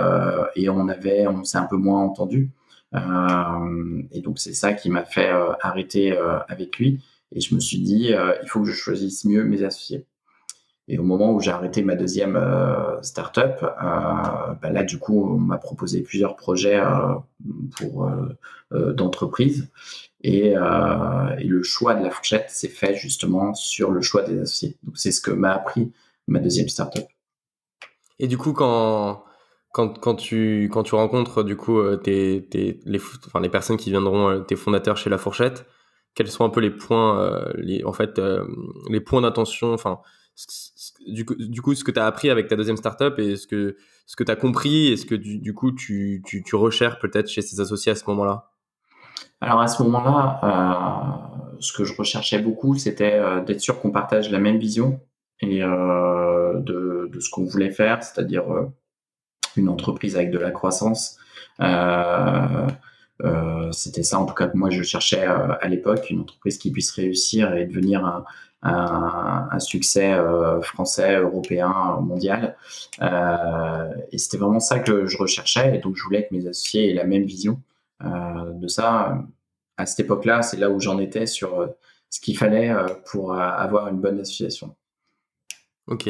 et 0.56 0.69
on 0.69 0.88
avait, 0.89 1.27
on 1.27 1.44
s'est 1.44 1.57
un 1.57 1.65
peu 1.65 1.77
moins 1.77 2.01
entendu. 2.03 2.51
Euh, 2.94 4.03
et 4.12 4.21
donc 4.21 4.39
c'est 4.39 4.53
ça 4.53 4.74
qui 4.74 4.89
m'a 4.89 5.06
fait 5.06 5.30
euh, 5.31 5.53
arrêter 5.62 6.12
euh, 6.12 6.39
avec 6.48 6.77
lui. 6.77 7.00
Et 7.33 7.39
je 7.39 7.56
me 7.56 7.59
suis 7.62 7.80
dit, 7.80 8.12
il 8.44 8.50
faut 8.50 8.59
que 8.62 8.68
je 8.68 8.74
choisisse 8.74 9.24
mieux 9.24 9.45
mes 9.45 9.63
associés. 9.63 10.06
Et 10.92 11.00
au 11.00 11.04
moment 11.04 11.32
où 11.32 11.40
j'ai 11.40 11.52
arrêté 11.52 11.84
ma 11.84 11.96
deuxième 11.96 12.36
euh, 12.36 13.02
startup, 13.02 13.64
euh, 13.64 14.54
bah 14.62 14.70
là 14.72 14.84
du 14.84 15.00
coup 15.00 15.26
on 15.26 15.38
m'a 15.38 15.58
proposé 15.58 16.02
plusieurs 16.02 16.36
projets 16.36 16.80
euh, 16.80 17.16
pour 17.78 18.10
d'entreprise 18.72 19.70
et, 20.22 20.54
le 20.54 21.64
choix 21.64 21.96
de 21.96 22.04
la 22.04 22.10
fourchette 22.10 22.50
s'est 22.50 22.68
fait 22.68 22.96
justement 22.96 23.54
sur 23.54 23.92
le 23.92 24.02
choix 24.02 24.24
des 24.24 24.40
associés. 24.40 24.78
Donc 24.84 24.98
c'est 24.98 25.12
ce 25.12 25.22
que 25.22 25.32
m'a 25.32 25.54
appris 25.54 25.92
ma 26.28 26.40
deuxième 26.40 26.70
startup. 26.70 27.06
Et 28.20 28.28
du 28.28 28.38
coup 28.38 28.54
quand 28.54 29.24
quand, 29.72 30.00
quand, 30.00 30.16
tu, 30.16 30.70
quand 30.72 30.84
tu 30.84 30.96
rencontres 30.96 31.44
du 31.44 31.56
coup 31.56 31.80
euh, 31.80 32.02
les, 32.06 33.50
personnes 33.50 33.78
qui 33.78 33.90
viendront, 33.90 34.30
euh, 34.30 34.40
tes 34.40 34.56
fondateurs 34.56 34.98
chez 34.98 35.10
La 35.10 35.18
Fourchette, 35.18 35.66
quels 36.14 36.28
sont 36.28 36.44
un 36.44 36.50
peu 36.50 36.60
les 36.60 36.72
points, 36.72 37.20
euh, 37.20 37.82
en 37.86 37.94
fait, 37.94 38.20
les 38.90 39.00
points 39.00 39.22
d'attention, 39.22 39.74
enfin, 39.74 40.02
du, 41.07 41.25
coup, 41.25 41.75
ce 41.75 41.83
que 41.83 41.92
tu 41.92 42.00
as 42.00 42.06
appris 42.06 42.30
avec 42.30 42.48
ta 42.48 42.56
deuxième 42.56 42.78
startup 42.78 43.18
et 43.19 43.36
ce 43.36 43.48
que, 43.48 43.78
ce 44.06 44.16
que 44.16 44.24
tu 44.24 44.31
as 44.31 44.36
compris 44.36 44.88
et 44.88 44.98
ce 44.98 45.06
que 45.06 45.16
du, 45.16 45.54
coup 45.54 45.72
tu, 45.72 46.24
tu, 46.25 46.56
recherches 46.56 47.00
peut-être 47.00 47.28
chez 47.28 47.42
ces 47.42 47.60
associés 47.60 47.92
à 47.92 47.95
ce 47.95 48.06
moment-là? 48.07 48.51
Alors 49.39 49.62
à 49.62 49.68
ce 49.68 49.81
moment-là, 49.83 50.39
euh, 50.44 51.57
ce 51.60 51.74
que 51.74 51.83
je 51.83 51.95
recherchais 51.95 52.39
beaucoup, 52.39 52.75
c'était 52.75 53.19
d'être 53.45 53.62
sûr 53.62 53.80
qu'on 53.80 53.92
partage 53.92 54.30
la 54.31 54.39
même 54.39 54.57
vision 54.57 55.00
et 55.39 55.63
euh, 55.63 56.60
de, 56.60 57.10
de, 57.12 57.19
ce 57.19 57.30
qu'on 57.30 57.45
voulait 57.45 57.72
faire, 57.72 58.04
c'est-à-dire 58.04 58.44
une 59.57 59.69
entreprise 59.69 60.16
avec 60.16 60.31
de 60.31 60.39
la 60.39 60.51
croissance. 60.51 61.18
Euh, 61.60 62.68
euh, 63.24 63.72
c'était 63.72 64.04
ça 64.04 64.19
en 64.19 64.25
tout 64.25 64.34
cas 64.34 64.50
moi 64.56 64.72
je 64.72 64.81
cherchais 64.81 65.27
euh, 65.27 65.54
à 65.60 65.68
l'époque, 65.68 66.10
une 66.10 66.22
entreprise 66.22 66.57
qui 66.57 66.72
puisse 66.72 66.92
réussir 66.92 67.54
et 67.54 67.66
devenir 67.66 68.04
un, 68.06 68.24
un, 68.63 69.48
un 69.52 69.60
succès 69.60 70.13
euh, 70.13 70.62
français, 70.62 71.18
européen, 71.19 71.98
mondial. 72.02 72.56
Euh, 73.02 73.90
et 74.12 74.18
c'était 74.18 74.38
vraiment 74.38 74.60
ça 74.60 74.80
que 74.80 75.06
je 75.06 75.18
recherchais. 75.18 75.75
Et 75.75 75.80
donc 75.80 75.96
je 75.96 76.04
voulais 76.04 76.28
que 76.28 76.36
mes 76.36 76.48
associés 76.48 76.92
aient 76.92 76.96
la 76.96 77.06
même 77.06 77.24
vision 77.24 77.62
de 78.04 78.68
ça. 78.68 79.18
À 79.78 79.86
cette 79.86 80.02
époque-là, 80.02 80.42
c'est 80.42 80.58
là 80.58 80.69
où 80.69 80.80
j'en 80.80 80.98
étais 80.98 81.28
sur 81.28 81.69
ce 82.10 82.19
qu'il 82.19 82.38
fallait 82.38 82.74
pour 83.12 83.36
avoir 83.36 83.88
une 83.89 84.00
bonne 84.00 84.20
association. 84.20 84.75
Ok. 85.88 86.10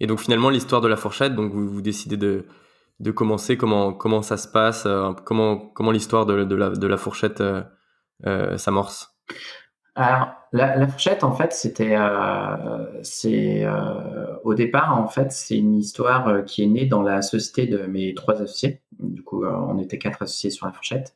Et 0.00 0.06
donc 0.06 0.20
finalement, 0.20 0.50
l'histoire 0.50 0.80
de 0.80 0.88
la 0.88 0.96
fourchette, 0.96 1.34
donc 1.34 1.52
vous, 1.52 1.68
vous 1.68 1.82
décidez 1.82 2.16
de, 2.16 2.46
de 3.00 3.10
commencer, 3.10 3.56
comment, 3.56 3.92
comment 3.92 4.22
ça 4.22 4.36
se 4.36 4.48
passe, 4.48 4.86
euh, 4.86 5.12
comment, 5.24 5.56
comment 5.56 5.90
l'histoire 5.90 6.26
de, 6.26 6.44
de, 6.44 6.54
la, 6.54 6.70
de 6.70 6.86
la 6.86 6.96
fourchette 6.96 7.40
euh, 7.40 7.62
euh, 8.26 8.56
s'amorce? 8.58 9.16
Alors, 9.94 10.28
la, 10.56 10.86
fourchette, 10.86 11.24
en 11.24 11.32
fait, 11.32 11.52
c'était, 11.52 11.96
euh, 11.96 13.02
c'est, 13.02 13.64
euh, 13.64 14.36
au 14.44 14.54
départ, 14.54 14.98
en 14.98 15.08
fait, 15.08 15.32
c'est 15.32 15.56
une 15.56 15.74
histoire 15.74 16.44
qui 16.44 16.62
est 16.62 16.66
née 16.66 16.86
dans 16.86 17.02
la 17.02 17.22
société 17.22 17.66
de 17.66 17.86
mes 17.86 18.14
trois 18.14 18.40
associés. 18.40 18.80
Du 19.00 19.22
coup, 19.22 19.44
on 19.44 19.78
était 19.78 19.98
quatre 19.98 20.22
associés 20.22 20.50
sur 20.50 20.66
la 20.66 20.72
fourchette. 20.72 21.14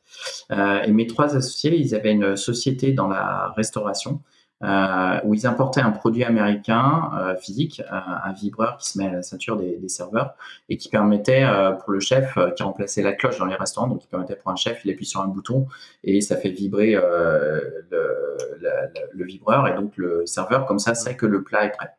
et 0.51 0.91
mes 0.91 1.07
trois 1.07 1.35
associés, 1.35 1.77
ils 1.77 1.95
avaient 1.95 2.11
une 2.11 2.35
société 2.35 2.91
dans 2.91 3.07
la 3.07 3.53
restauration 3.55 4.21
euh, 4.61 5.19
où 5.23 5.33
ils 5.33 5.47
importaient 5.47 5.81
un 5.81 5.91
produit 5.91 6.23
américain 6.23 7.11
euh, 7.17 7.35
physique, 7.37 7.81
euh, 7.91 7.95
un 7.95 8.33
vibreur 8.33 8.77
qui 8.77 8.89
se 8.89 8.97
met 8.97 9.07
à 9.07 9.11
la 9.13 9.21
ceinture 9.21 9.55
des, 9.55 9.77
des 9.77 9.87
serveurs 9.87 10.33
et 10.67 10.75
qui 10.75 10.89
permettait 10.89 11.43
euh, 11.43 11.71
pour 11.71 11.93
le 11.93 12.01
chef, 12.01 12.37
euh, 12.37 12.51
qui 12.51 12.63
remplaçait 12.63 13.01
la 13.01 13.13
cloche 13.13 13.37
dans 13.37 13.45
les 13.45 13.55
restaurants, 13.55 13.87
donc 13.87 13.99
qui 13.99 14.07
permettait 14.07 14.35
pour 14.35 14.51
un 14.51 14.57
chef, 14.57 14.81
il 14.83 14.91
appuie 14.91 15.05
sur 15.05 15.21
un 15.21 15.27
bouton 15.27 15.67
et 16.03 16.19
ça 16.19 16.35
fait 16.35 16.49
vibrer 16.49 16.91
le, 16.91 17.85
le, 17.89 18.69
le, 19.13 19.25
vibreur 19.25 19.67
et 19.67 19.75
donc 19.75 19.93
le 19.95 20.25
serveur 20.25 20.65
comme 20.65 20.79
ça 20.79 20.93
sait 20.93 21.15
que 21.15 21.25
le 21.25 21.41
plat 21.41 21.65
est 21.65 21.71
prêt. 21.71 21.91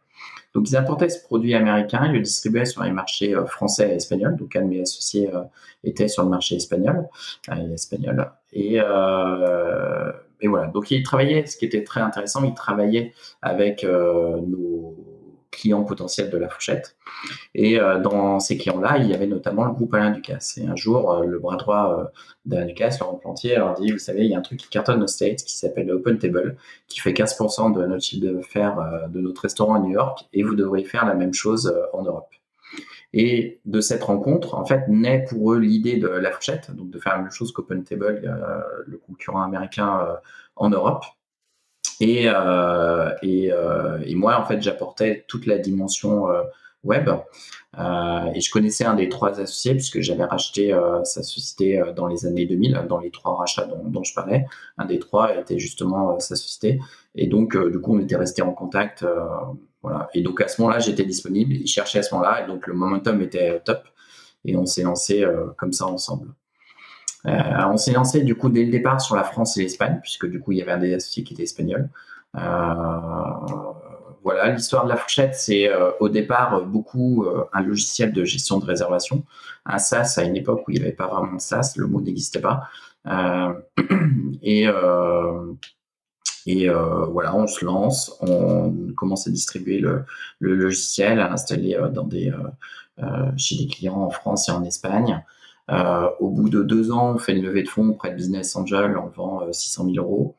Donc 0.52 0.68
ils 0.68 0.76
importaient 0.76 1.08
ce 1.08 1.24
produit 1.24 1.54
américain, 1.54 2.06
ils 2.06 2.12
le 2.12 2.20
distribuaient 2.20 2.64
sur 2.66 2.82
les 2.82 2.90
marchés 2.90 3.34
français 3.46 3.90
et 3.90 3.94
espagnols. 3.94 4.36
Donc 4.36 4.54
un 4.56 4.62
de 4.62 4.66
mes 4.66 4.80
associés 4.82 5.30
était 5.84 6.08
sur 6.08 6.24
le 6.24 6.28
marché 6.28 6.56
espagnol, 6.56 7.08
espagnol. 7.72 8.30
Et 8.52 8.80
et 10.40 10.48
voilà. 10.48 10.68
Donc, 10.68 10.90
il 10.90 11.02
travaillait, 11.02 11.46
ce 11.46 11.56
qui 11.56 11.64
était 11.64 11.84
très 11.84 12.00
intéressant, 12.00 12.44
il 12.44 12.54
travaillait 12.54 13.12
avec 13.42 13.84
euh, 13.84 14.40
nos 14.40 14.96
clients 15.50 15.84
potentiels 15.84 16.30
de 16.30 16.38
la 16.38 16.48
fourchette. 16.48 16.96
Et 17.54 17.78
euh, 17.78 17.98
dans 17.98 18.38
ces 18.38 18.56
clients-là, 18.56 18.98
il 18.98 19.08
y 19.08 19.14
avait 19.14 19.26
notamment 19.26 19.64
le 19.64 19.72
groupe 19.72 19.92
Alain 19.94 20.10
Ducasse. 20.10 20.58
Et 20.58 20.66
un 20.66 20.76
jour, 20.76 21.12
euh, 21.12 21.26
le 21.26 21.38
bras 21.38 21.56
droit 21.56 22.10
d'Alain 22.44 22.66
Ducasse, 22.66 23.00
Laurent 23.00 23.14
Plantier, 23.14 23.56
leur 23.56 23.74
dit, 23.74 23.90
vous 23.90 23.98
savez, 23.98 24.24
il 24.24 24.30
y 24.30 24.34
a 24.34 24.38
un 24.38 24.42
truc 24.42 24.60
qui 24.60 24.68
cartonne 24.68 25.02
aux 25.02 25.08
States 25.08 25.42
qui 25.44 25.56
s'appelle 25.56 25.90
Open 25.90 26.18
Table, 26.18 26.56
qui 26.86 27.00
fait 27.00 27.12
15% 27.12 27.72
de 27.72 27.84
notre 27.84 28.02
chiffre 28.02 28.26
d'affaires 28.26 29.08
de 29.08 29.20
notre 29.20 29.42
restaurant 29.42 29.74
à 29.74 29.80
New 29.80 29.90
York, 29.90 30.28
et 30.32 30.42
vous 30.42 30.54
devriez 30.54 30.84
faire 30.86 31.04
la 31.04 31.14
même 31.14 31.34
chose 31.34 31.74
en 31.92 32.02
Europe. 32.02 32.30
Et 33.12 33.60
de 33.64 33.80
cette 33.80 34.04
rencontre, 34.04 34.54
en 34.54 34.64
fait, 34.64 34.86
naît 34.88 35.24
pour 35.28 35.52
eux 35.52 35.58
l'idée 35.58 35.96
de 35.96 36.08
la 36.08 36.30
fourchette, 36.30 36.70
donc 36.70 36.90
de 36.90 36.98
faire 36.98 37.14
la 37.16 37.22
même 37.22 37.32
chose 37.32 37.52
qu'Open 37.52 37.82
Table, 37.82 38.22
euh, 38.24 38.60
le 38.86 38.98
concurrent 38.98 39.42
américain 39.42 40.00
euh, 40.00 40.14
en 40.56 40.70
Europe. 40.70 41.04
Et, 42.00 42.24
euh, 42.26 43.10
et, 43.22 43.52
euh, 43.52 43.98
et, 44.04 44.14
moi, 44.14 44.40
en 44.40 44.44
fait, 44.44 44.62
j'apportais 44.62 45.24
toute 45.28 45.46
la 45.46 45.58
dimension 45.58 46.28
web. 46.82 47.10
et 47.76 48.40
je 48.40 48.50
connaissais 48.50 48.84
un 48.84 48.94
des 48.94 49.08
trois 49.10 49.38
associés 49.38 49.74
puisque 49.74 50.00
j'avais 50.00 50.24
racheté 50.24 50.74
sa 51.04 51.22
société 51.22 51.82
dans 51.94 52.06
les 52.06 52.24
années 52.24 52.46
2000, 52.46 52.86
dans 52.88 52.98
les 52.98 53.10
trois 53.10 53.36
rachats 53.36 53.66
dont, 53.66 54.02
je 54.02 54.14
parlais. 54.14 54.46
Un 54.78 54.86
des 54.86 54.98
trois 54.98 55.36
était 55.36 55.58
justement 55.58 56.18
sa 56.20 56.36
société. 56.36 56.80
Et 57.16 57.26
donc, 57.26 57.54
du 57.70 57.80
coup, 57.80 57.96
on 57.96 58.00
était 58.00 58.16
resté 58.16 58.40
en 58.40 58.52
contact. 58.52 59.04
Voilà. 59.82 60.08
Et 60.14 60.22
donc, 60.22 60.40
à 60.40 60.48
ce 60.48 60.60
moment-là, 60.60 60.78
j'étais 60.78 61.04
disponible. 61.04 61.54
Il 61.54 61.66
cherchait 61.66 62.00
à 62.00 62.02
ce 62.02 62.14
moment-là. 62.14 62.44
Et 62.44 62.46
donc, 62.46 62.66
le 62.66 62.74
momentum 62.74 63.20
était 63.22 63.60
top. 63.64 63.84
Et 64.44 64.56
on 64.56 64.66
s'est 64.66 64.82
lancé 64.82 65.24
comme 65.56 65.72
ça 65.72 65.86
ensemble. 65.86 66.34
Euh, 67.26 67.32
on 67.70 67.76
s'est 67.76 67.92
lancé 67.92 68.22
du 68.22 68.34
coup 68.34 68.48
dès 68.48 68.64
le 68.64 68.70
départ 68.70 69.00
sur 69.00 69.16
la 69.16 69.24
France 69.24 69.56
et 69.56 69.62
l'Espagne, 69.62 69.98
puisque 70.02 70.26
du 70.26 70.40
coup 70.40 70.52
il 70.52 70.58
y 70.58 70.62
avait 70.62 70.72
un 70.72 70.78
des 70.78 70.94
associés 70.94 71.22
qui 71.24 71.34
était 71.34 71.42
espagnol. 71.42 71.90
Euh, 72.36 72.40
voilà, 74.22 74.50
l'histoire 74.50 74.84
de 74.84 74.90
la 74.90 74.96
fourchette, 74.96 75.34
c'est 75.34 75.68
euh, 75.68 75.90
au 76.00 76.08
départ 76.08 76.62
beaucoup 76.62 77.26
un 77.52 77.62
logiciel 77.62 78.12
de 78.12 78.24
gestion 78.24 78.58
de 78.58 78.64
réservation, 78.64 79.24
un 79.66 79.78
SaaS 79.78 80.14
à 80.18 80.22
une 80.22 80.36
époque 80.36 80.66
où 80.66 80.70
il 80.70 80.78
n'y 80.78 80.82
avait 80.82 80.92
pas 80.94 81.06
vraiment 81.06 81.34
de 81.34 81.40
SaaS, 81.40 81.74
le 81.76 81.86
mot 81.86 82.00
n'existait 82.00 82.40
pas. 82.40 82.68
et 84.42 84.66
et 86.46 86.68
voilà, 86.68 87.34
on 87.36 87.46
se 87.46 87.64
lance, 87.64 88.16
on 88.20 88.72
commence 88.96 89.26
à 89.26 89.30
distribuer 89.30 89.78
le, 89.78 90.04
logiciel, 90.40 91.20
à 91.20 91.28
l'installer 91.28 91.78
dans 91.92 92.04
des, 92.04 92.32
chez 93.36 93.56
des 93.56 93.66
clients 93.66 94.02
en 94.02 94.10
France 94.10 94.48
et 94.48 94.52
en 94.52 94.64
Espagne. 94.64 95.22
Euh, 95.70 96.08
au 96.18 96.30
bout 96.30 96.48
de 96.48 96.62
deux 96.62 96.90
ans, 96.90 97.14
on 97.14 97.18
fait 97.18 97.36
une 97.36 97.44
levée 97.44 97.62
de 97.62 97.68
fonds 97.68 97.88
auprès 97.90 98.10
de 98.10 98.16
Business 98.16 98.56
Angel 98.56 98.96
en 98.96 99.08
vend 99.08 99.52
600 99.52 99.84
000 99.92 100.04
euros. 100.04 100.36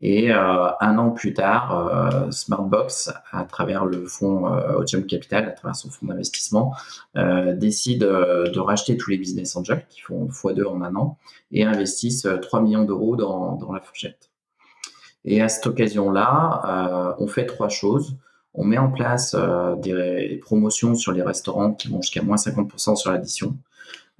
Et 0.00 0.32
euh, 0.32 0.68
un 0.80 0.98
an 0.98 1.12
plus 1.12 1.32
tard, 1.32 1.88
euh, 1.88 2.30
Smartbox, 2.30 3.12
à 3.30 3.44
travers 3.44 3.86
le 3.86 4.04
fonds 4.06 4.44
Otium 4.76 5.06
Capital, 5.06 5.46
à 5.48 5.52
travers 5.52 5.76
son 5.76 5.90
fonds 5.90 6.06
d'investissement, 6.06 6.74
décide 7.54 8.00
de 8.00 8.58
racheter 8.58 8.96
tous 8.96 9.10
les 9.10 9.18
business 9.18 9.56
angels 9.56 9.86
qui 9.88 10.00
font 10.00 10.26
x2 10.26 10.66
en 10.66 10.82
un 10.82 10.94
an 10.96 11.18
et 11.52 11.64
investissent 11.64 12.26
3 12.42 12.60
millions 12.60 12.84
d'euros 12.84 13.16
dans, 13.16 13.56
dans, 13.56 13.72
la 13.72 13.80
fourchette. 13.80 14.30
Et 15.24 15.40
à 15.40 15.48
cette 15.48 15.66
occasion-là, 15.66 17.14
on 17.18 17.26
fait 17.26 17.46
trois 17.46 17.68
choses. 17.68 18.16
On 18.52 18.64
met 18.64 18.78
en 18.78 18.90
place 18.90 19.34
des 19.78 20.38
promotions 20.42 20.94
sur 20.94 21.12
les 21.12 21.22
restaurants 21.22 21.72
qui 21.72 21.88
vont 21.88 22.02
jusqu'à 22.02 22.22
moins 22.22 22.36
50% 22.36 22.96
sur 22.96 23.10
l'addition. 23.10 23.56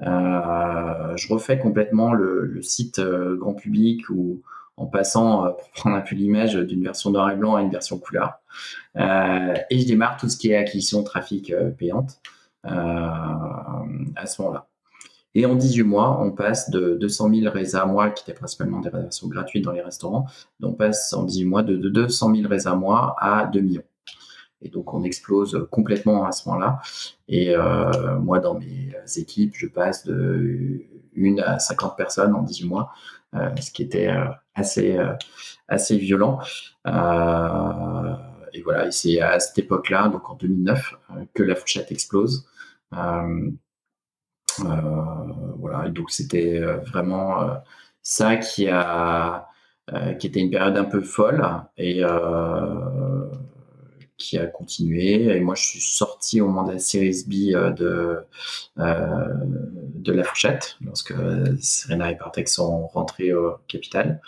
Euh, 0.02 1.16
je 1.16 1.32
refais 1.32 1.58
complètement 1.58 2.12
le, 2.12 2.60
site 2.62 2.98
euh, 2.98 3.36
grand 3.36 3.54
public 3.54 4.08
ou 4.10 4.42
en 4.76 4.86
passant, 4.86 5.46
euh, 5.46 5.50
pour 5.50 5.70
prendre 5.70 5.96
un 5.96 6.00
peu 6.00 6.16
l'image, 6.16 6.54
d'une 6.54 6.82
version 6.82 7.10
noir 7.10 7.30
et 7.30 7.36
blanc 7.36 7.54
à 7.54 7.62
une 7.62 7.70
version 7.70 7.98
couleur. 7.98 8.40
et 8.96 9.78
je 9.78 9.86
démarre 9.86 10.16
tout 10.16 10.28
ce 10.28 10.36
qui 10.36 10.50
est 10.50 10.56
acquisition 10.56 11.02
trafic 11.04 11.52
payante 11.78 12.20
à 12.64 14.26
ce 14.26 14.42
moment-là. 14.42 14.66
Et 15.34 15.46
en 15.46 15.56
18 15.56 15.82
mois, 15.82 16.20
on 16.20 16.30
passe 16.30 16.70
de 16.70 16.94
200 16.94 17.30
000 17.34 17.52
résas 17.52 17.82
à 17.82 17.86
mois, 17.86 18.10
qui 18.10 18.22
étaient 18.22 18.38
principalement 18.38 18.80
des 18.80 18.88
réservations 18.88 19.28
gratuites 19.28 19.64
dans 19.64 19.72
les 19.72 19.82
restaurants, 19.82 20.26
on 20.62 20.72
passe 20.72 21.12
en 21.12 21.24
18 21.24 21.44
mois 21.44 21.62
de, 21.62 21.76
de 21.76 21.88
200 21.88 22.34
000 22.34 22.48
résas 22.48 22.72
à 22.72 22.74
mois 22.76 23.16
à 23.18 23.46
2 23.46 23.60
millions. 23.60 23.82
Et 24.64 24.70
donc, 24.70 24.94
on 24.94 25.02
explose 25.02 25.66
complètement 25.70 26.24
à 26.24 26.32
ce 26.32 26.48
moment-là. 26.48 26.80
Et 27.28 27.54
euh, 27.54 28.18
moi, 28.18 28.40
dans 28.40 28.58
mes 28.58 28.92
équipes, 29.16 29.54
je 29.56 29.66
passe 29.66 30.06
de 30.06 30.80
1 31.16 31.38
à 31.38 31.58
50 31.58 31.96
personnes 31.96 32.34
en 32.34 32.42
18 32.42 32.66
mois, 32.66 32.92
euh, 33.34 33.50
ce 33.60 33.70
qui 33.70 33.82
était 33.82 34.08
euh, 34.08 34.24
assez, 34.54 34.98
assez 35.68 35.98
violent. 35.98 36.40
et 36.86 38.62
voilà, 38.62 38.86
et 38.86 38.92
c'est 38.92 39.20
à 39.20 39.38
cette 39.38 39.58
époque-là, 39.58 40.08
donc 40.08 40.30
en 40.30 40.34
2009, 40.34 40.94
que 41.34 41.42
la 41.42 41.56
fourchette 41.56 41.92
explose. 41.92 42.46
Voilà, 44.58 45.86
et 45.86 45.90
donc 45.90 46.10
c'était 46.10 46.60
vraiment 46.60 47.60
ça 48.02 48.36
qui 48.36 48.68
a 48.68 49.46
qui 50.18 50.26
était 50.26 50.40
une 50.40 50.50
période 50.50 50.76
un 50.76 50.84
peu 50.84 51.02
folle 51.02 51.46
et 51.76 52.02
qui 54.16 54.38
a 54.38 54.46
continué. 54.46 55.36
Et 55.36 55.40
moi, 55.40 55.54
je 55.54 55.62
suis 55.62 55.80
sorti 55.80 56.40
au 56.40 56.46
moment 56.46 56.64
de 56.64 56.72
la 56.72 56.78
Series 56.78 57.24
B 57.26 57.54
euh, 57.54 57.70
de, 57.70 58.18
euh, 58.78 59.34
de 59.94 60.12
la 60.12 60.24
fourchette, 60.24 60.76
lorsque 60.80 61.14
Serena 61.60 62.10
et 62.10 62.16
Partex 62.16 62.54
sont 62.54 62.86
rentrés 62.88 63.32
au 63.32 63.56
capital. 63.68 64.20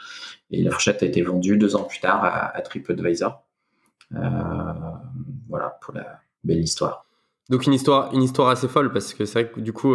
Et 0.51 0.63
la 0.63 0.71
fourchette 0.71 1.03
a 1.03 1.07
été 1.07 1.23
vendue 1.23 1.57
deux 1.57 1.77
ans 1.77 1.85
plus 1.85 2.01
tard 2.01 2.25
à, 2.25 2.61
TripAdvisor. 2.61 3.43
Euh, 4.15 4.19
voilà 5.49 5.79
pour 5.81 5.95
la 5.95 6.21
belle 6.45 6.61
histoire. 6.61 7.06
Donc 7.51 7.67
une 7.67 7.75
histoire, 7.75 8.13
une 8.13 8.23
histoire 8.23 8.49
assez 8.49 8.69
folle 8.69 8.93
parce 8.93 9.15
que 9.15 9.25
c'est 9.25 9.43
vrai 9.43 9.53
que 9.53 9.61
du 9.61 9.73
coup, 9.73 9.95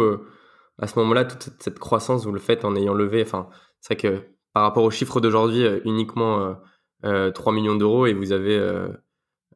à 0.78 0.86
ce 0.86 0.98
moment-là, 0.98 1.24
toute 1.24 1.50
cette, 1.60 1.78
croissance, 1.78 2.24
vous 2.24 2.32
le 2.32 2.40
faites 2.40 2.64
en 2.64 2.74
ayant 2.76 2.94
levé. 2.94 3.22
Enfin, 3.22 3.48
c'est 3.80 3.94
vrai 3.94 4.10
que 4.10 4.22
par 4.52 4.62
rapport 4.62 4.84
aux 4.84 4.90
chiffres 4.90 5.20
d'aujourd'hui, 5.20 5.66
uniquement 5.84 6.56
3 7.02 7.52
millions 7.52 7.74
d'euros 7.76 8.06
et 8.06 8.14
vous 8.14 8.32
avez 8.32 8.58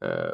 euh, 0.02 0.30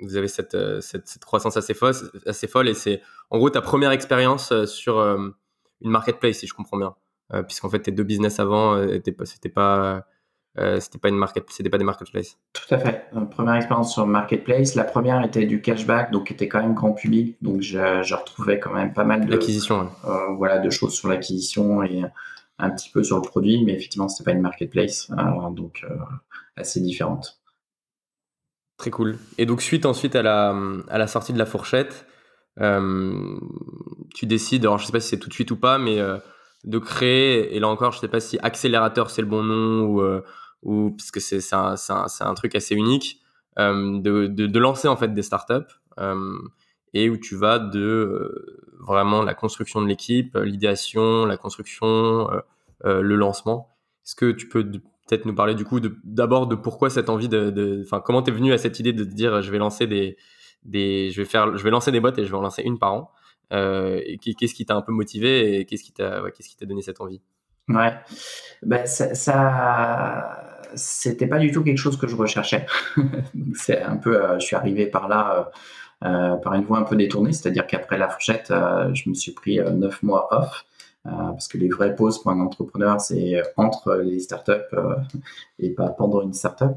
vous 0.00 0.16
avez 0.16 0.28
cette, 0.28 0.54
euh, 0.54 0.80
cette, 0.80 1.24
croissance 1.24 1.56
assez 1.56 1.74
folle, 1.74 1.94
assez 2.26 2.46
folle 2.46 2.68
et 2.68 2.74
c'est 2.74 3.02
en 3.28 3.38
gros 3.38 3.50
ta 3.50 3.60
première 3.60 3.90
expérience 3.90 4.50
euh, 4.52 4.64
sur 4.66 4.98
une 5.00 5.90
marketplace, 5.90 6.38
si 6.38 6.46
je 6.46 6.54
comprends 6.54 6.78
bien. 6.78 6.94
Puisqu'en 7.46 7.70
fait, 7.70 7.78
tes 7.78 7.92
deux 7.92 8.02
business 8.02 8.40
avant, 8.40 8.76
c'était 9.24 9.48
pas, 9.48 10.04
c'était 10.56 10.62
pas, 10.62 10.80
c'était 10.80 10.98
pas 10.98 11.08
une 11.08 11.16
market, 11.16 11.44
c'était 11.50 11.70
pas 11.70 11.78
des 11.78 11.84
marketplaces. 11.84 12.38
Tout 12.52 12.74
à 12.74 12.78
fait. 12.78 13.06
première 13.30 13.54
expérience 13.54 13.92
sur 13.92 14.06
marketplace. 14.06 14.74
La 14.74 14.84
première 14.84 15.22
était 15.24 15.46
du 15.46 15.60
cashback, 15.60 16.10
donc 16.10 16.30
était 16.30 16.48
quand 16.48 16.60
même 16.60 16.74
grand 16.74 16.92
public, 16.92 17.36
donc 17.40 17.62
je, 17.62 18.02
je 18.02 18.14
retrouvais 18.14 18.58
quand 18.58 18.72
même 18.72 18.92
pas 18.92 19.04
mal 19.04 19.24
de 19.24 19.30
l'acquisition. 19.30 19.90
voilà, 20.36 20.58
de 20.58 20.70
choses 20.70 20.94
sur 20.94 21.08
l'acquisition 21.08 21.82
et 21.82 22.02
un 22.58 22.70
petit 22.70 22.90
peu 22.90 23.02
sur 23.02 23.16
le 23.16 23.22
produit, 23.22 23.64
mais 23.64 23.72
effectivement, 23.72 24.08
c'était 24.08 24.30
pas 24.30 24.36
une 24.36 24.42
marketplace, 24.42 25.10
donc 25.54 25.86
assez 26.56 26.80
différente. 26.80 27.40
Très 28.76 28.90
cool. 28.90 29.18
Et 29.36 29.44
donc, 29.44 29.60
suite 29.60 29.84
ensuite 29.84 30.16
à 30.16 30.22
la, 30.22 30.56
à 30.88 30.96
la 30.96 31.06
sortie 31.06 31.34
de 31.34 31.38
la 31.38 31.44
fourchette, 31.44 32.06
euh, 32.60 33.38
tu 34.14 34.26
décides, 34.26 34.64
alors 34.64 34.78
je 34.78 34.86
sais 34.86 34.92
pas 34.92 35.00
si 35.00 35.08
c'est 35.08 35.18
tout 35.18 35.28
de 35.28 35.34
suite 35.34 35.50
ou 35.50 35.56
pas, 35.56 35.78
mais 35.78 36.00
euh, 36.00 36.16
de 36.64 36.78
créer, 36.78 37.56
et 37.56 37.60
là 37.60 37.68
encore, 37.68 37.92
je 37.92 37.98
sais 37.98 38.08
pas 38.08 38.20
si 38.20 38.38
accélérateur 38.40 39.10
c'est 39.10 39.22
le 39.22 39.28
bon 39.28 39.42
nom 39.42 39.86
ou, 39.86 40.00
euh, 40.02 40.22
ou 40.62 40.90
parce 40.90 41.10
que 41.10 41.20
c'est 41.20 41.54
un, 41.54 41.74
un, 41.88 42.06
un, 42.20 42.34
truc 42.34 42.54
assez 42.54 42.74
unique, 42.74 43.20
de, 43.56 44.26
de, 44.26 44.46
de, 44.46 44.58
lancer 44.58 44.88
en 44.88 44.96
fait 44.96 45.12
des 45.12 45.22
startups 45.22 45.52
et 46.94 47.10
où 47.10 47.18
tu 47.18 47.36
vas 47.36 47.58
de 47.58 48.64
vraiment 48.78 49.22
la 49.22 49.34
construction 49.34 49.82
de 49.82 49.86
l'équipe, 49.86 50.34
l'idéation, 50.36 51.26
la 51.26 51.36
construction, 51.36 52.30
le 52.84 53.16
lancement. 53.16 53.68
Est-ce 54.04 54.14
que 54.14 54.32
tu 54.32 54.48
peux 54.48 54.64
peut-être 55.10 55.26
nous 55.26 55.34
parler 55.34 55.54
du 55.54 55.64
coup 55.64 55.80
d'abord 56.04 56.46
de, 56.46 56.54
pourquoi 56.54 56.88
cette 56.88 57.10
envie 57.10 57.28
de, 57.28 57.82
enfin 57.84 58.00
comment 58.00 58.22
t'es 58.22 58.30
venu 58.30 58.52
à 58.52 58.58
cette 58.58 58.78
idée 58.80 58.92
de 58.92 59.04
te 59.04 59.14
dire 59.14 59.42
je 59.42 59.50
vais 59.50 59.58
lancer 59.58 59.86
des, 59.86 60.16
des, 60.64 61.10
je 61.10 61.20
vais 61.20 61.26
faire, 61.26 61.56
je 61.56 61.64
vais 61.64 61.70
lancer 61.70 61.92
des 61.92 62.00
boîtes 62.00 62.18
et 62.18 62.24
je 62.24 62.30
vais 62.30 62.36
en 62.36 62.42
lancer 62.42 62.62
une 62.62 62.78
par 62.78 62.94
an? 62.94 63.10
Euh, 63.52 64.00
qu'est-ce 64.20 64.54
qui 64.54 64.64
t'a 64.64 64.76
un 64.76 64.82
peu 64.82 64.92
motivé 64.92 65.60
et 65.60 65.64
qu'est-ce 65.64 65.82
qui 65.82 65.92
t'a, 65.92 66.22
qu'est-ce 66.34 66.48
qui 66.48 66.56
t'a 66.56 66.66
donné 66.66 66.82
cette 66.82 67.00
envie? 67.00 67.20
Ouais, 67.68 67.94
ben 68.62 68.86
ça, 68.86 69.14
ça 69.14 70.46
c'était 70.74 71.26
pas 71.26 71.38
du 71.38 71.50
tout 71.50 71.62
quelque 71.62 71.78
chose 71.78 71.98
que 71.98 72.06
je 72.06 72.16
recherchais. 72.16 72.66
c'est 73.54 73.82
un 73.82 73.96
peu, 73.96 74.22
euh, 74.22 74.38
je 74.38 74.46
suis 74.46 74.56
arrivé 74.56 74.86
par 74.86 75.08
là. 75.08 75.50
Euh, 76.02 76.36
par 76.36 76.54
une 76.54 76.64
voie 76.64 76.78
un 76.78 76.84
peu 76.84 76.96
détournée, 76.96 77.30
c'est-à-dire 77.30 77.66
qu'après 77.66 77.98
la 77.98 78.08
fourchette, 78.08 78.46
je 78.48 79.10
me 79.10 79.12
suis 79.12 79.32
pris 79.32 79.58
neuf 79.58 80.02
mois 80.02 80.28
off 80.30 80.64
euh, 81.06 81.10
parce 81.10 81.48
que 81.48 81.56
les 81.56 81.68
vraies 81.68 81.94
pauses 81.96 82.22
pour 82.22 82.30
un 82.30 82.40
entrepreneur, 82.40 83.00
c'est 83.00 83.42
entre 83.56 83.96
les 83.96 84.20
startups 84.20 84.52
euh, 84.74 84.96
et 85.58 85.70
pas 85.70 85.88
pendant 85.88 86.20
une 86.20 86.34
startup. 86.34 86.76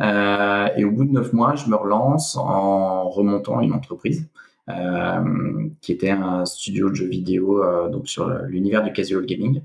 Euh, 0.00 0.68
et 0.76 0.84
au 0.84 0.92
bout 0.92 1.04
de 1.04 1.12
neuf 1.12 1.32
mois, 1.32 1.56
je 1.56 1.68
me 1.68 1.74
relance 1.74 2.36
en 2.36 3.08
remontant 3.08 3.60
une 3.60 3.72
entreprise. 3.72 4.28
Euh, 4.70 5.68
qui 5.82 5.92
était 5.92 6.10
un 6.10 6.46
studio 6.46 6.88
de 6.88 6.94
jeux 6.94 7.08
vidéo 7.08 7.62
donc 7.90 8.08
sur 8.08 8.28
l'univers 8.46 8.82
du 8.82 8.92
casual 8.92 9.26
gaming. 9.26 9.62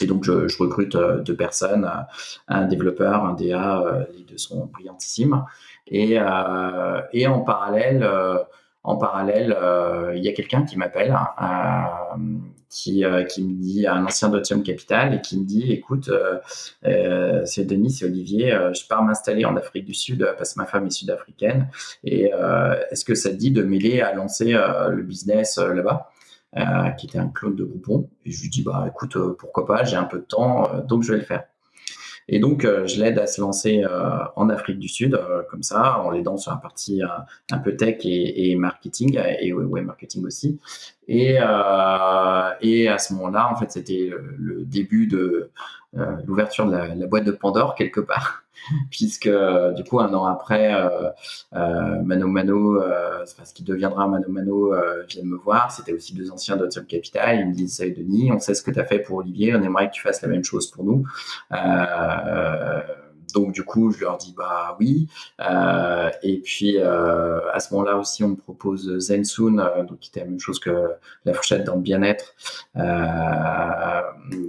Et 0.00 0.06
donc, 0.06 0.24
je, 0.24 0.48
je 0.48 0.58
recrute 0.58 0.96
deux 0.96 1.36
personnes, 1.36 1.88
un 2.48 2.66
développeur, 2.66 3.24
un 3.24 3.34
DA, 3.34 4.08
les 4.16 4.24
deux 4.24 4.38
sont 4.38 4.66
brillantissimes. 4.66 5.44
Et, 5.86 6.18
et 7.12 7.26
en 7.26 7.40
parallèle, 7.40 8.08
en 8.82 8.96
parallèle, 8.96 9.56
il 10.14 10.24
y 10.24 10.28
a 10.28 10.32
quelqu'un 10.32 10.64
qui 10.64 10.76
m'appelle, 10.76 11.14
qui, 12.70 13.04
euh, 13.04 13.24
qui 13.24 13.42
me 13.42 13.60
dit, 13.60 13.86
un 13.86 14.06
ancien 14.06 14.28
d'Otium 14.28 14.62
Capital, 14.62 15.14
et 15.14 15.20
qui 15.20 15.38
me 15.38 15.44
dit, 15.44 15.72
écoute, 15.72 16.08
euh, 16.08 16.38
euh, 16.86 17.42
c'est 17.44 17.64
Denis, 17.64 17.90
c'est 17.90 18.04
Olivier, 18.06 18.56
je 18.72 18.86
pars 18.86 19.02
m'installer 19.02 19.44
en 19.44 19.56
Afrique 19.56 19.84
du 19.84 19.94
Sud 19.94 20.26
parce 20.38 20.54
que 20.54 20.60
ma 20.60 20.66
femme 20.66 20.86
est 20.86 20.90
sud-africaine, 20.90 21.68
et 22.04 22.30
est-ce 22.90 23.04
que 23.04 23.14
ça 23.14 23.30
te 23.30 23.34
dit 23.34 23.50
de 23.50 23.62
m'aider 23.62 24.00
à 24.00 24.14
lancer 24.14 24.52
le 24.52 25.02
business 25.02 25.58
là-bas? 25.58 26.10
Qui 26.96 27.06
était 27.06 27.18
un 27.18 27.28
clone 27.28 27.54
de 27.54 27.62
Groupon. 27.62 28.08
Et 28.24 28.32
je 28.32 28.42
lui 28.42 28.48
dis, 28.48 28.62
bah 28.62 28.84
écoute, 28.88 29.16
pourquoi 29.38 29.66
pas, 29.66 29.84
j'ai 29.84 29.96
un 29.96 30.04
peu 30.04 30.18
de 30.18 30.24
temps, 30.24 30.68
donc 30.86 31.02
je 31.02 31.12
vais 31.12 31.18
le 31.18 31.24
faire. 31.24 31.44
Et 32.28 32.38
donc, 32.38 32.62
je 32.62 33.00
l'aide 33.00 33.18
à 33.18 33.26
se 33.26 33.40
lancer 33.40 33.84
en 34.36 34.48
Afrique 34.48 34.78
du 34.78 34.88
Sud, 34.88 35.20
comme 35.50 35.62
ça, 35.62 35.98
en 36.00 36.10
l'aidant 36.10 36.36
sur 36.36 36.52
la 36.52 36.58
partie 36.58 37.02
un 37.50 37.58
peu 37.58 37.76
tech 37.76 37.98
et, 38.04 38.54
marketing, 38.56 39.18
et 39.40 39.52
web 39.52 39.84
marketing 39.84 40.24
aussi. 40.24 40.60
Et, 41.08 41.34
et 41.34 41.38
à 41.40 42.98
ce 42.98 43.14
moment-là, 43.14 43.50
en 43.50 43.56
fait, 43.56 43.72
c'était 43.72 44.10
le, 44.38 44.64
début 44.64 45.08
de 45.08 45.50
l'ouverture 46.24 46.66
de 46.66 46.72
la, 46.72 47.06
boîte 47.06 47.24
de 47.24 47.32
Pandore, 47.32 47.74
quelque 47.74 48.00
part. 48.00 48.44
puisque 48.90 49.28
du 49.28 49.84
coup 49.84 50.00
un 50.00 50.12
an 50.14 50.26
après, 50.26 50.74
euh, 50.74 51.10
euh, 51.54 52.02
Mano 52.02 52.28
Mano, 52.28 52.80
euh, 52.80 53.24
ce 53.24 53.54
qui 53.54 53.62
deviendra 53.62 54.06
Mano 54.06 54.28
Mano, 54.28 54.72
vient 55.08 55.24
me 55.24 55.36
voir. 55.36 55.70
C'était 55.70 55.92
aussi 55.92 56.14
deux 56.14 56.30
anciens 56.30 56.56
d'Hotshop 56.56 56.84
Capital. 56.88 57.40
Ils 57.40 57.48
me 57.48 57.54
disent 57.54 57.76
Salut 57.76 57.92
Denis, 57.92 58.32
on 58.32 58.38
sait 58.38 58.54
ce 58.54 58.62
que 58.62 58.70
tu 58.70 58.80
as 58.80 58.84
fait 58.84 59.00
pour 59.00 59.18
Olivier, 59.18 59.54
on 59.54 59.62
aimerait 59.62 59.88
que 59.88 59.94
tu 59.94 60.02
fasses 60.02 60.22
la 60.22 60.28
même 60.28 60.44
chose 60.44 60.70
pour 60.70 60.84
nous 60.84 61.04
donc 63.32 63.52
du 63.52 63.64
coup, 63.64 63.90
je 63.90 64.00
leur 64.00 64.16
dis 64.18 64.34
bah 64.36 64.76
oui. 64.80 65.08
Euh, 65.40 66.10
et 66.22 66.40
puis 66.40 66.78
euh, 66.78 67.40
à 67.52 67.60
ce 67.60 67.72
moment-là 67.74 67.96
aussi, 67.96 68.24
on 68.24 68.28
me 68.30 68.36
propose 68.36 68.98
Zensoon, 68.98 69.58
euh, 69.58 69.84
donc 69.84 70.00
qui 70.00 70.10
était 70.10 70.20
la 70.20 70.26
même 70.26 70.40
chose 70.40 70.58
que 70.58 70.90
la 71.24 71.34
fourchette 71.34 71.64
dans 71.64 71.76
le 71.76 71.80
bien-être, 71.80 72.34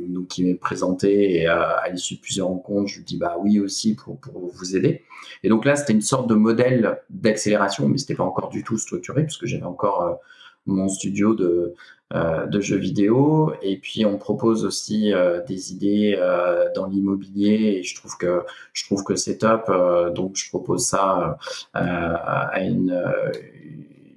donc 0.10 0.28
qui 0.28 0.44
m'est 0.44 0.56
présenté 0.56 1.42
et 1.42 1.48
à 1.48 1.88
l'issue 1.92 2.16
de 2.16 2.22
plusieurs 2.22 2.48
rencontres, 2.48 2.88
je 2.88 2.98
lui 2.98 3.06
dis 3.06 3.18
bah 3.18 3.38
oui 3.40 3.60
aussi 3.60 3.96
pour 3.96 4.20
pour 4.20 4.52
vous 4.54 4.76
aider. 4.76 5.04
Et 5.44 5.50
donc 5.50 5.66
là, 5.66 5.76
c'était 5.76 5.94
une 5.94 6.02
sorte 6.02 6.28
de 6.28 6.36
modèle 6.36 7.00
d'accélération, 7.10 7.88
mais 7.88 7.98
c'était 7.98 8.16
pas 8.16 8.24
encore 8.24 8.50
du 8.50 8.64
tout 8.64 8.78
structuré 8.78 9.24
puisque 9.24 9.46
j'avais 9.46 9.64
encore 9.64 10.20
mon 10.68 10.88
studio 10.88 11.34
de, 11.34 11.74
de 12.14 12.60
jeux 12.60 12.78
vidéo. 12.78 13.54
Et 13.62 13.78
puis 13.78 14.06
on 14.06 14.18
propose 14.18 14.66
aussi 14.66 15.14
euh, 15.14 15.42
des 15.44 15.72
idées 15.72 16.16
euh, 16.18 16.70
dans 16.76 16.88
l'immobilier 16.88 17.78
et 17.78 17.84
je 17.84 17.96
trouve 17.96 18.18
que 18.18 18.44
je 18.74 18.86
trouve 18.86 19.04
que 19.04 19.16
c'est 19.16 19.38
top. 19.38 19.72
donc 20.14 20.36
je 20.36 20.50
propose 20.50 20.86
ça 20.86 21.38
à 21.74 22.62
une 22.62 23.02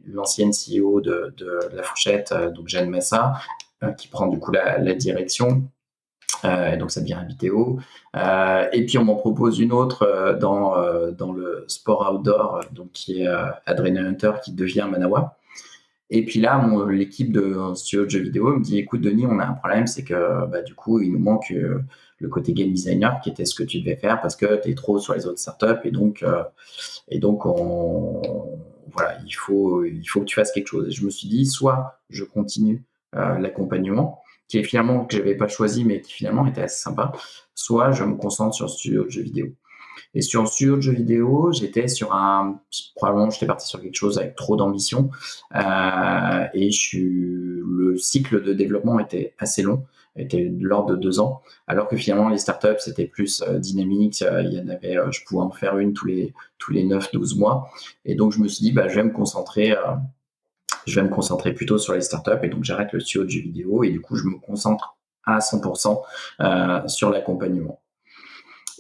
l'ancienne 0.07 0.51
CEO 0.51 1.01
de, 1.01 1.35
de, 1.37 1.59
la 1.75 1.83
fourchette, 1.83 2.35
donc 2.55 2.69
Jeanne 2.69 2.89
Massa, 2.89 3.35
qui 3.97 4.09
prend 4.09 4.27
du 4.27 4.39
coup 4.39 4.53
la, 4.53 4.79
la 4.79 4.95
direction. 4.95 5.65
Euh, 6.45 6.77
donc 6.77 6.91
ça 6.91 7.01
devient 7.01 7.23
vidéo. 7.27 7.79
Euh, 8.17 8.69
et 8.73 8.85
puis 8.87 8.99
on 8.99 9.05
m'en 9.05 9.17
propose 9.17 9.61
une 9.61 9.73
autre 9.73 10.37
dans, 10.41 10.75
dans 11.13 11.33
le 11.33 11.65
sport 11.69 12.13
outdoor, 12.13 12.61
donc 12.73 12.93
qui 12.93 13.23
est 13.23 13.29
Adrenaline 13.67 14.09
Hunter, 14.09 14.33
qui 14.45 14.53
devient 14.53 14.87
Manawa. 14.91 15.37
Et 16.11 16.25
puis 16.25 16.41
là, 16.41 16.65
l'équipe 16.91 17.33
de 17.33 17.57
studio 17.75 18.05
de 18.05 18.11
jeux 18.11 18.21
vidéo 18.21 18.57
me 18.57 18.63
dit 18.63 18.79
écoute, 18.79 19.01
Denis, 19.01 19.27
on 19.27 19.39
a 19.39 19.47
un 19.47 19.55
problème, 19.55 19.87
c'est 19.87 20.05
que 20.05 20.47
bah, 20.47 20.63
du 20.63 20.75
coup, 20.75 21.01
il 21.01 21.13
nous 21.13 21.19
manque 21.19 21.51
euh, 21.51 21.81
le 22.19 22.29
côté 22.29 22.53
game 22.53 22.73
designer 22.73 23.21
qui 23.21 23.31
était 23.31 23.47
ce 23.47 23.55
que 23.55 23.63
tu 23.63 23.81
devais 23.81 23.97
faire 23.97 24.21
parce 24.21 24.37
que 24.37 24.61
tu 24.63 24.71
es 24.71 24.75
trop 24.75 24.99
sur 24.99 25.15
les 25.15 25.27
autres 25.27 25.39
startups 25.39 25.81
et 25.85 25.91
donc, 25.91 26.23
euh, 26.23 26.45
et 27.09 27.19
donc 27.19 27.47
on, 27.47 28.21
voilà, 28.93 29.19
il 29.25 29.33
faut, 29.33 29.85
il 29.85 30.05
faut 30.05 30.21
que 30.21 30.27
tu 30.27 30.35
fasses 30.35 30.53
quelque 30.53 30.69
chose. 30.69 30.89
Et 30.89 30.93
je 30.93 31.05
me 31.05 31.11
suis 31.11 31.29
dit 31.29 31.47
soit 31.47 32.01
je 32.11 32.25
continue 32.25 32.85
euh, 33.17 33.39
l'accompagnement, 33.39 34.23
qui 34.49 34.59
est 34.59 34.63
finalement 34.63 35.07
que 35.07 35.17
j'avais 35.17 35.37
pas 35.37 35.49
choisi 35.49 35.85
mais 35.85 36.01
qui 36.01 36.13
finalement 36.13 36.47
était 36.47 36.63
assez 36.63 36.83
sympa, 36.83 37.13
soit 37.55 37.93
je 37.93 38.05
me 38.05 38.17
concentre 38.17 38.55
sur 38.55 38.67
le 38.67 38.71
studio 38.71 39.05
de 39.05 39.11
jeux 39.11 39.23
vidéo. 39.23 39.47
Et 40.15 40.23
sur 40.23 40.43
le 40.43 40.47
studio 40.47 40.77
de 40.77 40.81
jeux 40.81 40.93
vidéo, 40.93 41.53
j'étais 41.53 41.89
sur 41.89 42.13
un, 42.13 42.61
probablement 42.95 43.31
j'étais 43.31 43.47
parti 43.47 43.67
sur 43.67 43.81
quelque 43.81 43.97
chose 43.97 44.19
avec 44.19 44.37
trop 44.37 44.57
d'ambition. 44.57 45.11
Euh, 45.55 46.47
et 46.55 46.71
je 46.71 46.79
suis, 46.79 47.03
le 47.05 47.97
cycle 47.97 48.43
de 48.43 48.53
développement 48.53 48.99
était 48.99 49.35
assez 49.39 49.63
long, 49.63 49.85
était 50.17 50.49
de 50.49 50.65
l'ordre 50.67 50.91
de 50.91 50.97
deux 50.97 51.21
ans. 51.21 51.43
Alors 51.67 51.89
que 51.89 51.97
finalement 51.97 52.29
les 52.29 52.39
startups 52.39 52.79
c'était 52.79 53.07
plus 53.07 53.43
euh, 53.43 53.59
dynamique. 53.59 54.23
Euh, 54.23 54.43
il 54.43 54.53
y 54.53 54.61
en 54.61 54.69
avait, 54.69 54.97
euh, 54.97 55.11
je 55.11 55.25
pouvais 55.25 55.43
en 55.43 55.51
faire 55.51 55.79
une 55.79 55.93
tous 55.93 56.07
les 56.07 56.33
tous 56.59 56.73
les 56.73 56.85
9-12 56.85 57.39
mois. 57.39 57.69
Et 58.05 58.15
donc 58.15 58.33
je 58.33 58.41
me 58.41 58.49
suis 58.49 58.63
dit 58.63 58.73
bah 58.73 58.89
je 58.89 58.95
vais 58.97 59.05
me 59.05 59.13
concentrer. 59.13 59.75
je 60.87 60.95
vais 60.95 61.03
me 61.03 61.13
concentrer 61.13 61.53
plutôt 61.53 61.79
sur 61.79 61.95
les 61.95 62.01
startups 62.03 62.43
et 62.43 62.49
donc 62.49 62.65
j'arrête 62.65 62.93
le 62.93 63.01
studio 63.01 63.25
de 63.25 63.31
jeux 63.31 63.41
vidéo 63.41 63.85
et 63.85 63.91
du 63.91 64.01
coup 64.01 64.17
je 64.17 64.25
me 64.25 64.39
concentre 64.39 64.97
à 65.25 65.39
100% 65.39 66.89
sur 66.89 67.11
l'accompagnement. 67.11 67.81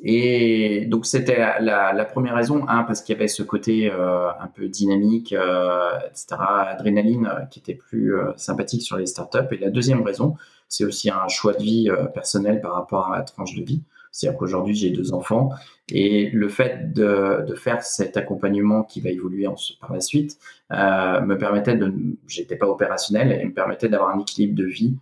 Et 0.02 0.87
donc 0.87 1.07
c'était 1.07 1.38
la, 1.61 2.04
première 2.04 2.35
raison, 2.35 2.66
un 2.68 2.83
parce 2.83 3.02
qu'il 3.02 3.14
y 3.14 3.18
avait 3.18 3.28
ce 3.28 3.42
côté 3.42 3.90
euh, 3.90 4.28
un 4.40 4.48
peu 4.48 4.68
dynamique, 4.68 5.33
euh, 5.33 5.90
etc., 6.07 6.37
adrénaline 6.38 7.26
euh, 7.26 7.44
qui 7.46 7.61
était 7.61 7.74
plus 7.74 8.14
sympathique 8.37 8.83
sur 8.83 8.96
les 8.96 9.07
startups. 9.07 9.52
Et 9.52 9.59
la 9.59 9.70
deuxième 9.70 10.02
raison, 10.02 10.35
c'est 10.68 10.85
aussi 10.85 11.11
un 11.11 11.28
choix 11.28 11.52
de 11.52 11.62
vie 11.62 11.90
personnel 12.12 12.61
par 12.61 12.74
rapport 12.74 13.12
à 13.12 13.18
la 13.18 13.22
tranche 13.22 13.54
de 13.54 13.62
vie. 13.62 13.83
C'est-à-dire 14.11 14.38
qu'aujourd'hui, 14.38 14.74
j'ai 14.74 14.90
deux 14.90 15.12
enfants 15.12 15.50
et 15.88 16.30
le 16.30 16.48
fait 16.48 16.92
de, 16.92 17.54
faire 17.57 17.83
cet 17.83 18.16
accompagnement 18.16 18.85
qui 18.85 19.00
va 19.00 19.11
évoluer 19.11 19.46
par 19.80 19.92
la 19.92 20.00
suite 20.00 20.38
me 20.70 21.35
permettait 21.35 21.76
de, 21.76 21.92
j'étais 22.28 22.57
pas 22.57 22.68
opérationnel 22.68 23.33
et 23.33 23.44
me 23.44 23.52
permettait 23.52 23.88
d'avoir 23.88 24.14
un 24.14 24.20
équilibre 24.20 24.54
de 24.54 24.64
vie 24.64 24.96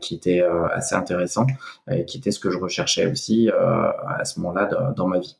qui 0.00 0.14
était 0.14 0.42
euh, 0.42 0.66
assez 0.68 0.94
intéressant 0.94 1.46
et 1.90 2.04
qui 2.04 2.18
était 2.18 2.32
ce 2.32 2.40
que 2.40 2.50
je 2.50 2.58
recherchais 2.58 3.06
aussi 3.06 3.48
euh, 3.50 3.90
à 4.08 4.24
ce 4.24 4.40
moment-là 4.40 4.92
dans, 4.96 5.06
ma 5.06 5.20
vie. 5.20 5.38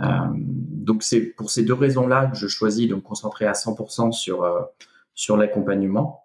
Euh, 0.00 0.06
donc 0.34 1.02
c'est 1.02 1.20
pour 1.20 1.50
ces 1.50 1.64
deux 1.64 1.74
raisons-là 1.74 2.26
que 2.26 2.36
je 2.36 2.46
choisis 2.46 2.88
de 2.88 2.94
me 2.94 3.00
concentrer 3.00 3.46
à 3.46 3.52
100% 3.52 4.12
sur 4.12 4.68
sur 5.14 5.36
l'accompagnement 5.36 6.24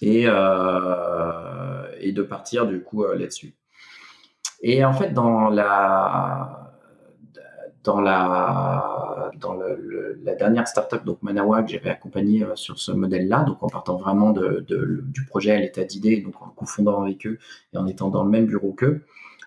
et 0.00 0.24
et 0.24 2.12
de 2.12 2.22
partir 2.22 2.66
du 2.66 2.82
coup 2.82 3.04
là-dessus. 3.04 3.54
Et 4.62 4.84
en 4.84 4.92
fait, 4.92 5.10
dans 5.12 5.48
la 5.48 6.59
dans 7.84 8.00
la 8.00 9.30
dans 9.38 9.54
le, 9.54 10.18
la 10.22 10.34
dernière 10.34 10.66
startup 10.68 11.04
donc 11.04 11.22
Manawa 11.22 11.62
que 11.62 11.70
j'avais 11.70 11.90
accompagné 11.90 12.42
euh, 12.42 12.56
sur 12.56 12.78
ce 12.78 12.92
modèle-là, 12.92 13.44
donc 13.44 13.62
en 13.62 13.68
partant 13.68 13.96
vraiment 13.96 14.32
du 14.32 15.24
projet 15.28 15.52
à 15.52 15.60
l'état 15.60 15.84
d'idée, 15.84 16.20
donc 16.20 16.40
en 16.42 16.48
confondant 16.48 17.02
avec 17.02 17.26
eux 17.26 17.38
et 17.72 17.78
en 17.78 17.86
étant 17.86 18.08
dans 18.08 18.24
le 18.24 18.30
même 18.30 18.46
bureau 18.46 18.72
qu'eux, 18.72 19.04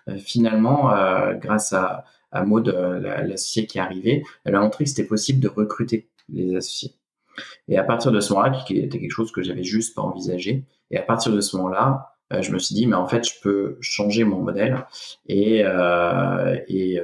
euh, 0.08 0.16
finalement, 0.16 0.92
euh, 0.92 1.34
grâce 1.34 1.72
à, 1.72 2.04
à 2.32 2.44
Maud, 2.44 2.68
l'associé 2.68 3.66
qui 3.66 3.78
est 3.78 3.80
arrivé, 3.80 4.24
elle 4.44 4.56
a 4.56 4.60
montré 4.60 4.84
que 4.84 4.90
c'était 4.90 5.06
possible 5.06 5.40
de 5.40 5.48
recruter 5.48 6.08
les 6.28 6.56
associés. 6.56 6.94
Et 7.68 7.78
à 7.78 7.84
partir 7.84 8.10
de 8.12 8.20
ce 8.20 8.32
moment-là, 8.32 8.62
qui 8.66 8.78
était 8.78 8.98
quelque 8.98 9.10
chose 9.10 9.32
que 9.32 9.42
j'avais 9.42 9.64
juste 9.64 9.94
pas 9.94 10.02
envisagé, 10.02 10.64
et 10.90 10.98
à 10.98 11.02
partir 11.02 11.32
de 11.32 11.40
ce 11.40 11.56
moment-là, 11.56 12.13
je 12.30 12.52
me 12.52 12.58
suis 12.58 12.74
dit, 12.74 12.86
mais 12.86 12.96
en 12.96 13.06
fait, 13.06 13.26
je 13.26 13.40
peux 13.42 13.76
changer 13.80 14.24
mon 14.24 14.40
modèle 14.40 14.86
et, 15.26 15.62
euh, 15.64 16.56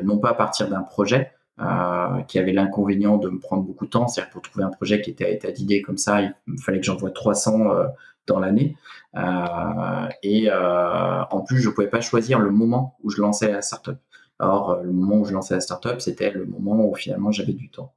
non 0.02 0.18
pas 0.18 0.34
partir 0.34 0.68
d'un 0.68 0.82
projet 0.82 1.32
euh, 1.60 2.22
qui 2.22 2.38
avait 2.38 2.52
l'inconvénient 2.52 3.18
de 3.18 3.28
me 3.28 3.38
prendre 3.38 3.62
beaucoup 3.62 3.84
de 3.84 3.90
temps. 3.90 4.08
C'est-à-dire 4.08 4.30
pour 4.32 4.42
trouver 4.42 4.64
un 4.64 4.70
projet 4.70 5.00
qui 5.02 5.10
était 5.10 5.26
à 5.26 5.28
état 5.28 5.50
d'idée 5.50 5.82
comme 5.82 5.98
ça, 5.98 6.22
il 6.22 6.34
fallait 6.58 6.80
que 6.80 6.86
j'envoie 6.86 7.10
300 7.10 7.70
euh, 7.70 7.86
dans 8.26 8.38
l'année. 8.38 8.76
Euh, 9.16 10.08
et 10.22 10.50
euh, 10.50 11.22
en 11.30 11.42
plus, 11.42 11.58
je 11.60 11.68
pouvais 11.68 11.88
pas 11.88 12.00
choisir 12.00 12.38
le 12.38 12.50
moment 12.50 12.96
où 13.02 13.10
je 13.10 13.20
lançais 13.20 13.50
la 13.52 13.62
startup. 13.62 13.98
Or, 14.38 14.80
le 14.82 14.90
moment 14.90 15.16
où 15.16 15.24
je 15.26 15.34
lançais 15.34 15.54
la 15.54 15.60
startup, 15.60 16.00
c'était 16.00 16.30
le 16.30 16.46
moment 16.46 16.86
où 16.86 16.94
finalement 16.94 17.30
j'avais 17.30 17.52
du 17.52 17.70
temps. 17.70 17.92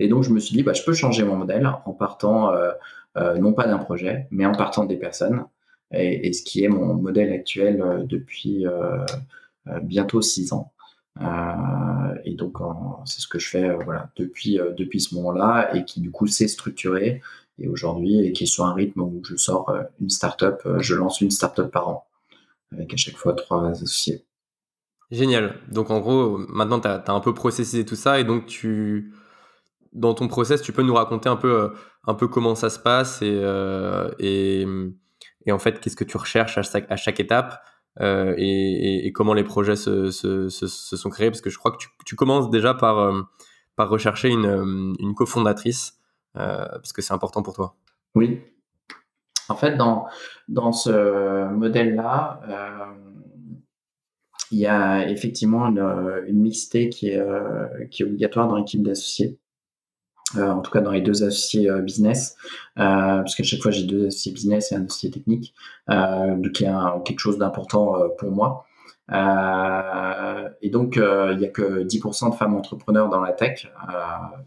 Et 0.00 0.08
donc, 0.08 0.22
je 0.22 0.30
me 0.30 0.40
suis 0.40 0.56
dit, 0.56 0.62
bah, 0.62 0.72
je 0.72 0.82
peux 0.82 0.94
changer 0.94 1.24
mon 1.24 1.36
modèle 1.36 1.70
en 1.84 1.92
partant 1.92 2.52
non 3.16 3.52
pas 3.52 3.66
d'un 3.66 3.78
projet, 3.78 4.26
mais 4.30 4.46
en 4.46 4.52
partant 4.52 4.84
des 4.84 4.96
personnes 4.96 5.44
et, 5.92 6.32
ce 6.32 6.42
qui 6.42 6.64
est 6.64 6.68
mon 6.68 6.94
modèle 6.94 7.32
actuel 7.32 7.80
euh, 7.80 8.02
depuis 8.02 8.66
euh, 8.66 9.04
euh, 9.68 9.80
bientôt 9.80 10.22
six 10.22 10.52
ans. 10.52 10.72
et 12.24 12.34
donc 12.34 12.58
c'est 13.04 13.20
ce 13.20 13.26
que 13.26 13.38
je 13.38 13.48
fais 13.48 13.74
voilà 13.84 14.10
depuis 14.16 14.60
depuis 14.76 15.00
ce 15.00 15.16
moment-là 15.16 15.74
et 15.74 15.84
qui 15.84 16.00
du 16.00 16.12
coup 16.12 16.28
s'est 16.28 16.46
structuré 16.46 17.20
et 17.58 17.66
aujourd'hui 17.66 18.20
et 18.20 18.32
qui 18.32 18.44
est 18.44 18.46
sur 18.46 18.64
un 18.66 18.74
rythme 18.74 19.00
où 19.00 19.20
je 19.24 19.34
sors 19.34 19.74
une 20.00 20.10
startup, 20.10 20.60
je 20.78 20.94
lance 20.94 21.20
une 21.20 21.32
startup 21.32 21.66
par 21.72 21.88
an 21.88 22.06
avec 22.72 22.94
à 22.94 22.96
chaque 22.96 23.16
fois 23.16 23.32
trois 23.32 23.66
associés. 23.66 24.24
Génial. 25.10 25.56
Donc 25.72 25.90
en 25.90 25.98
gros, 25.98 26.38
maintenant 26.38 26.78
tu 26.78 26.86
as, 26.86 27.02
un 27.08 27.20
peu 27.20 27.34
processé 27.34 27.84
tout 27.84 27.96
ça 27.96 28.20
et 28.20 28.24
donc 28.24 28.46
tu 28.46 29.12
dans 29.92 30.14
ton 30.14 30.28
process, 30.28 30.62
tu 30.62 30.72
peux 30.72 30.84
nous 30.84 30.94
raconter 30.94 31.28
un 31.28 31.36
peu 31.36 31.72
un 32.06 32.14
peu 32.14 32.28
comment 32.28 32.54
ça 32.54 32.70
se 32.70 32.78
passe 32.78 33.22
et, 33.22 33.42
et 34.20 34.66
et 35.48 35.52
en 35.52 35.58
fait 35.58 35.80
qu'est-ce 35.80 35.96
que 35.96 36.04
tu 36.04 36.16
recherches 36.18 36.58
à 36.58 36.62
chaque, 36.96 37.20
étape 37.20 37.62
euh, 38.00 38.34
et, 38.36 39.10
comment 39.14 39.32
les 39.32 39.44
projets 39.44 39.76
se, 39.76 40.10
sont 40.10 41.10
créés? 41.10 41.30
Parce 41.30 41.40
que 41.40 41.50
je 41.50 41.58
crois 41.58 41.72
que 41.72 41.78
tu, 42.04 42.16
commences 42.16 42.50
déjà 42.50 42.74
par, 42.74 42.98
euh, 42.98 43.22
rechercher 43.78 44.28
une, 44.28 44.46
euh, 44.46 45.12
cofondatrice 45.14 45.98
parce 46.34 46.92
que 46.92 47.02
c'est 47.02 47.14
important 47.14 47.42
pour 47.42 47.54
toi. 47.54 47.74
Oui. 48.14 48.40
En 49.48 49.56
fait, 49.56 49.76
dans, 49.76 50.06
dans 50.46 50.72
ce 50.72 51.50
modèle-là, 51.52 52.40
il 54.50 54.58
y 54.58 54.66
a 54.66 55.08
effectivement 55.08 55.66
une, 55.66 55.80
une 56.26 56.40
mixité 56.40 56.90
qui 56.90 57.08
est, 57.08 57.22
qui 57.90 58.02
est 58.02 58.06
obligatoire 58.06 58.48
dans 58.48 58.56
l'équipe 58.56 58.82
d'associés. 58.82 59.40
Euh, 60.36 60.50
en 60.50 60.60
tout 60.60 60.70
cas 60.70 60.80
dans 60.80 60.90
les 60.90 61.00
deux 61.00 61.24
associés 61.24 61.70
euh, 61.70 61.80
business, 61.80 62.36
euh, 62.78 62.82
parce 63.18 63.34
qu'à 63.34 63.44
chaque 63.44 63.62
fois 63.62 63.70
j'ai 63.70 63.84
deux 63.84 64.08
associés 64.08 64.32
business 64.32 64.72
et 64.72 64.74
un 64.74 64.84
associé 64.84 65.10
technique, 65.10 65.54
donc 65.88 66.60
il 66.60 66.64
y 66.64 66.66
a 66.66 67.00
quelque 67.04 67.20
chose 67.20 67.38
d'important 67.38 67.94
pour 68.18 68.30
moi. 68.30 68.66
Et 70.60 70.68
donc, 70.70 70.96
il 70.96 71.38
n'y 71.38 71.46
a 71.46 71.48
que 71.48 71.82
10% 71.84 72.30
de 72.30 72.34
femmes 72.34 72.54
entrepreneurs 72.54 73.08
dans 73.08 73.20
la 73.20 73.32
tech 73.32 73.72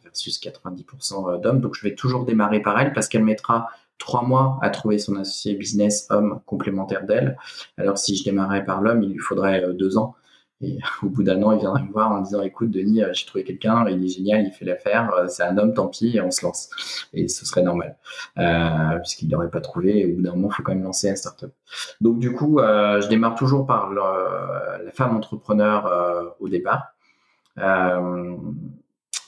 versus 0.03 0.39
90% 0.39 1.41
d'hommes. 1.41 1.61
Donc, 1.61 1.73
je 1.73 1.81
vais 1.81 1.95
toujours 1.95 2.25
démarrer 2.25 2.61
par 2.61 2.79
elle 2.79 2.93
parce 2.93 3.07
qu'elle 3.07 3.23
mettra 3.23 3.69
trois 3.97 4.21
mois 4.21 4.59
à 4.61 4.69
trouver 4.69 4.99
son 4.99 5.15
associé 5.15 5.55
business 5.55 6.05
homme 6.11 6.41
complémentaire 6.45 7.05
d'elle. 7.07 7.37
Alors, 7.77 7.97
si 7.97 8.15
je 8.15 8.23
démarrais 8.23 8.63
par 8.63 8.81
l'homme, 8.81 9.01
il 9.01 9.13
lui 9.13 9.19
faudrait 9.19 9.73
deux 9.73 9.97
ans. 9.97 10.15
Et 10.61 10.77
au 11.03 11.09
bout 11.09 11.23
d'un 11.23 11.41
an, 11.43 11.51
il 11.51 11.59
viendrait 11.59 11.83
me 11.83 11.91
voir 11.91 12.11
en 12.11 12.21
disant 12.21 12.41
Écoute, 12.41 12.71
Denis, 12.71 13.03
euh, 13.03 13.13
j'ai 13.13 13.25
trouvé 13.25 13.43
quelqu'un, 13.43 13.85
il 13.87 14.03
est 14.03 14.07
génial, 14.07 14.45
il 14.45 14.51
fait 14.51 14.65
l'affaire, 14.65 15.13
euh, 15.13 15.27
c'est 15.27 15.43
un 15.43 15.57
homme, 15.57 15.73
tant 15.73 15.87
pis, 15.87 16.19
on 16.23 16.31
se 16.31 16.45
lance. 16.45 16.69
Et 17.13 17.27
ce 17.27 17.45
serait 17.45 17.63
normal, 17.63 17.97
euh, 18.37 18.97
puisqu'il 18.99 19.29
n'aurait 19.29 19.49
pas 19.49 19.61
trouvé. 19.61 19.99
Et 19.99 20.05
au 20.05 20.15
bout 20.15 20.21
d'un 20.21 20.31
moment, 20.31 20.49
il 20.51 20.55
faut 20.55 20.63
quand 20.63 20.73
même 20.73 20.83
lancer 20.83 21.09
un 21.09 21.15
startup. 21.15 21.51
Donc, 21.99 22.19
du 22.19 22.33
coup, 22.33 22.59
je 22.59 23.07
démarre 23.07 23.35
toujours 23.35 23.65
par 23.65 23.91
la 23.91 24.91
femme 24.91 25.15
entrepreneur 25.15 26.35
au 26.39 26.49
départ. 26.49 26.93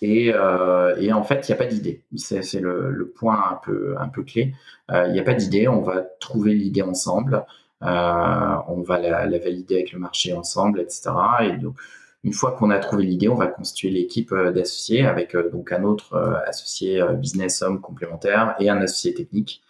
Et, 0.02 0.34
en 0.34 1.24
fait, 1.24 1.48
il 1.48 1.52
n'y 1.52 1.54
a 1.54 1.58
pas 1.58 1.66
d'idée. 1.66 2.04
C'est 2.16 2.60
le, 2.60 3.14
point 3.16 3.60
un 3.98 4.08
peu 4.10 4.24
clé. 4.24 4.54
Il 4.92 5.12
n'y 5.12 5.20
a 5.20 5.24
pas 5.24 5.34
d'idée. 5.34 5.68
On 5.68 5.82
va 5.82 6.02
trouver 6.20 6.54
l'idée 6.54 6.82
ensemble. 6.82 7.46
Euh, 7.84 8.56
on 8.68 8.82
va 8.82 8.98
la, 9.00 9.28
valider 9.28 9.76
avec 9.76 9.92
le 9.92 10.00
marché 10.00 10.34
ensemble, 10.34 10.80
etc. 10.80 11.12
Et 11.42 11.58
donc, 11.58 11.76
une 12.24 12.32
fois 12.32 12.54
qu'on 12.54 12.70
a 12.70 12.80
trouvé 12.80 13.04
l'idée, 13.04 13.28
on 13.28 13.36
va 13.36 13.48
constituer 13.48 13.90
l'équipe 13.90 14.32
euh, 14.32 14.52
d'associés 14.52 15.06
avec 15.06 15.36
euh, 15.36 15.50
donc 15.50 15.74
un 15.74 15.84
autre 15.84 16.16
associé 16.48 17.04
business 17.18 17.62
homme 17.62 17.82
complémentaire 17.82 18.56
et 18.60 18.70
un 18.70 18.82
associé 18.82 19.14
technique, 19.14 19.62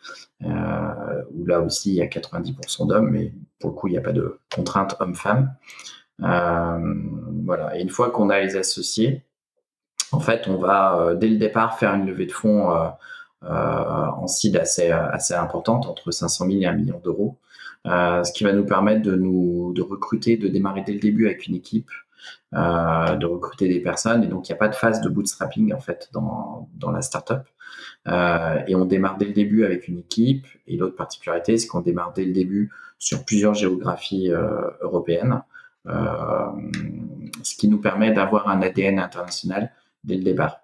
où 0.42 1.46
là 1.46 1.62
aussi 1.62 1.92
il 1.92 1.96
y 1.96 2.02
a 2.02 2.06
90% 2.06 2.88
d'hommes, 2.88 3.10
mais 3.10 3.34
pour 3.60 3.72
le 3.72 3.76
coup 3.76 3.88
il 3.88 3.92
n'y 3.92 3.98
a 3.98 4.02
pas 4.02 4.12
de 4.12 4.40
contrainte 4.54 4.96
homme-femme. 5.00 5.56
voilà. 6.20 7.78
Et 7.78 7.82
une 7.82 7.90
fois 7.90 8.12
qu'on 8.12 8.30
a 8.30 8.40
les 8.40 8.56
associés, 8.56 9.24
en 10.12 10.20
fait, 10.20 10.48
on 10.48 10.58
va 10.58 11.16
dès 11.16 11.28
le 11.28 11.38
départ 11.38 11.80
faire 11.80 11.94
une 11.96 12.06
levée 12.06 12.28
de 12.28 12.32
fonds 12.32 12.72
en 13.42 14.28
seed 14.28 14.58
assez, 14.58 14.92
assez 14.92 15.34
importante, 15.34 15.88
entre 15.88 16.12
500 16.12 16.46
000 16.48 16.60
et 16.62 16.66
1 16.68 16.74
million 16.74 17.00
d'euros. 17.04 17.40
Euh, 17.86 18.24
ce 18.24 18.32
qui 18.32 18.44
va 18.44 18.54
nous 18.54 18.66
permettre 18.66 19.02
de 19.02 19.16
nous 19.16 19.74
de 19.74 19.82
recruter, 19.82 20.38
de 20.38 20.48
démarrer 20.48 20.84
dès 20.86 20.94
le 20.94 21.00
début 21.00 21.26
avec 21.26 21.48
une 21.48 21.56
équipe, 21.56 21.90
euh, 22.54 23.16
de 23.16 23.26
recruter 23.26 23.68
des 23.68 23.80
personnes. 23.80 24.24
Et 24.24 24.28
donc, 24.28 24.48
il 24.48 24.52
n'y 24.52 24.56
a 24.56 24.60
pas 24.60 24.68
de 24.68 24.76
phase 24.76 25.02
de 25.02 25.10
bootstrapping 25.10 25.74
en 25.74 25.80
fait 25.80 26.10
dans, 26.14 26.70
dans 26.76 26.92
la 26.92 27.02
startup. 27.02 27.42
Euh, 28.08 28.60
et 28.68 28.76
on 28.76 28.86
démarre 28.86 29.18
dès 29.18 29.26
le 29.26 29.34
début 29.34 29.66
avec 29.66 29.88
une 29.88 29.98
équipe. 29.98 30.46
Et 30.68 30.78
l'autre 30.78 30.96
particularité, 30.96 31.58
c'est 31.58 31.68
qu'on 31.68 31.82
démarre 31.82 32.14
dès 32.14 32.26
le 32.26 32.32
début 32.32 32.72
sur 33.00 33.26
plusieurs 33.26 33.56
géographies 33.56 34.32
euh, 34.32 34.70
européennes, 34.82 35.42
ce 35.86 37.58
qui 37.58 37.68
nous 37.68 37.82
permet 37.82 38.14
d'avoir 38.14 38.48
un 38.48 38.62
ADN 38.62 39.00
international 39.00 39.72
dès 40.06 40.16
le 40.16 40.24
départ. 40.24 40.63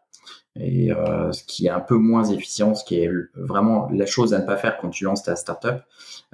Et 0.59 0.91
euh, 0.91 1.31
ce 1.31 1.43
qui 1.43 1.67
est 1.67 1.69
un 1.69 1.79
peu 1.79 1.95
moins 1.95 2.23
efficient, 2.25 2.75
ce 2.75 2.83
qui 2.83 3.01
est 3.01 3.11
vraiment 3.35 3.89
la 3.91 4.05
chose 4.05 4.33
à 4.33 4.39
ne 4.39 4.45
pas 4.45 4.57
faire 4.57 4.77
quand 4.77 4.89
tu 4.89 5.05
lances 5.05 5.23
ta 5.23 5.35
startup. 5.35 5.81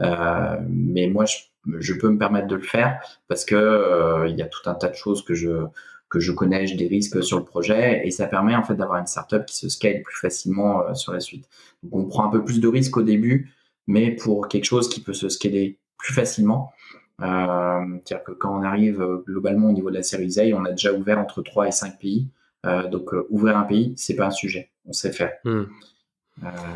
Euh, 0.01 0.57
mais 0.67 1.07
moi, 1.07 1.25
je, 1.25 1.93
peux 1.93 2.09
me 2.09 2.17
permettre 2.17 2.47
de 2.47 2.55
le 2.55 2.61
faire 2.61 2.99
parce 3.27 3.45
que 3.45 3.55
euh, 3.55 4.27
il 4.27 4.35
y 4.35 4.41
a 4.41 4.47
tout 4.47 4.67
un 4.67 4.73
tas 4.73 4.89
de 4.89 4.95
choses 4.95 5.23
que 5.23 5.35
je 5.35 6.31
connais, 6.31 6.65
des 6.65 6.88
risques 6.88 7.23
sur 7.23 7.38
le 7.38 7.45
projet 7.45 8.05
et 8.05 8.11
ça 8.11 8.25
permet 8.25 8.55
en 8.55 8.63
fait 8.63 8.75
d'avoir 8.75 8.99
une 8.99 9.07
startup 9.07 9.45
qui 9.45 9.55
se 9.55 9.69
scale 9.69 10.01
plus 10.01 10.17
facilement 10.17 10.93
sur 10.95 11.13
la 11.13 11.19
suite. 11.19 11.47
On 11.91 12.05
prend 12.05 12.25
un 12.25 12.29
peu 12.29 12.43
plus 12.43 12.59
de 12.59 12.67
risques 12.67 12.97
au 12.97 13.03
début, 13.03 13.51
mais 13.85 14.11
pour 14.11 14.47
quelque 14.47 14.65
chose 14.65 14.89
qui 14.89 15.01
peut 15.01 15.13
se 15.13 15.29
scaler 15.29 15.77
plus 15.97 16.13
facilement. 16.13 16.71
C'est-à-dire 17.19 18.23
que 18.23 18.31
quand 18.31 18.59
on 18.59 18.63
arrive 18.63 19.05
globalement 19.25 19.69
au 19.69 19.71
niveau 19.71 19.89
de 19.89 19.95
la 19.95 20.03
série 20.03 20.33
A, 20.39 20.55
on 20.55 20.65
a 20.65 20.71
déjà 20.71 20.93
ouvert 20.93 21.19
entre 21.19 21.41
3 21.41 21.67
et 21.67 21.71
5 21.71 21.99
pays. 21.99 22.27
Euh, 22.65 22.88
donc 22.88 23.13
euh, 23.13 23.28
ouvrir 23.30 23.58
un 23.58 23.63
pays, 23.63 23.93
c'est 23.95 24.15
pas 24.15 24.28
un 24.28 24.32
sujet, 24.32 24.71
on 24.86 24.93
sait 24.93 25.12
faire. 25.12 25.34
Euh, 25.45 25.65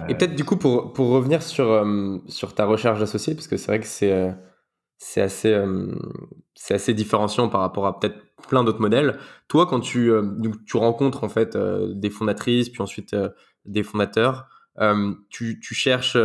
et 0.08 0.16
peut-être 0.16 0.36
du 0.36 0.44
coup 0.44 0.58
pour, 0.58 0.94
pour 0.94 1.10
revenir 1.10 1.42
sur, 1.42 1.86
sur 2.28 2.54
ta 2.54 2.66
recherche 2.66 3.00
d'associés, 3.00 3.36
parce 3.36 3.48
que 3.48 3.58
c'est 3.58 3.68
vrai 3.68 3.80
que 3.80 3.88
c'est 3.88 4.34
c'est 5.02 5.22
assez, 5.22 5.58
c'est 6.56 6.74
assez 6.74 6.94
différenciant 6.94 7.48
par 7.48 7.62
rapport 7.62 7.88
à 7.88 8.00
peut-être 8.00 8.18
plein 8.50 8.66
d'autres 8.66 8.82
modèles. 8.82 9.18
Toi, 9.48 9.66
quand 9.66 9.80
tu, 9.80 10.12
tu 10.66 10.78
rencontres 10.78 11.24
en 11.24 11.30
fait 11.30 11.58
des 11.58 12.10
fondatrices, 12.10 12.70
puis 12.70 12.82
ensuite 12.82 13.16
des 13.66 13.84
fondateurs, 13.84 14.48
tu, 15.30 15.60
tu, 15.62 15.74
cherches 15.74 16.18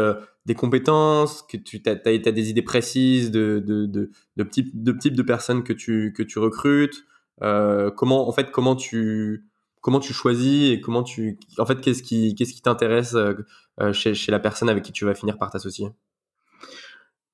des 0.45 0.55
compétences, 0.55 1.43
que 1.43 1.57
tu 1.57 1.83
as, 1.87 1.91
as, 1.91 2.33
des 2.33 2.51
idées 2.51 2.63
précises 2.63 3.31
de, 3.31 3.63
de, 3.65 3.87
de, 3.87 4.11
de, 4.37 4.45
type, 4.45 4.71
de 4.75 4.93
type 4.93 5.15
de 5.15 5.23
personnes 5.23 5.63
que 5.63 5.73
tu, 5.73 6.13
que 6.13 6.25
tu 6.25 6.41
recrutes. 6.41 7.05
comment, 7.41 8.29
en 8.29 8.33
fait, 8.33 8.51
comment 8.51 8.75
tu, 8.75 9.45
comment 9.85 10.01
tu 10.01 10.15
choisis 10.15 10.73
et 10.73 10.81
comment 10.81 11.03
tu, 11.03 11.39
en 11.59 11.67
fait, 11.67 11.79
qu'est-ce 11.83 12.03
qui, 12.03 12.35
qu'est-ce 12.35 12.55
qui 12.55 12.63
t'intéresse 12.63 13.15
euh, 13.15 13.35
euh, 13.83 13.93
chez, 13.93 14.15
chez, 14.15 14.33
la 14.33 14.39
personne 14.39 14.71
avec 14.71 14.83
qui 14.83 14.93
tu 14.93 15.05
vas 15.05 15.15
finir 15.15 15.37
par 15.37 15.51
t'associer? 15.51 15.91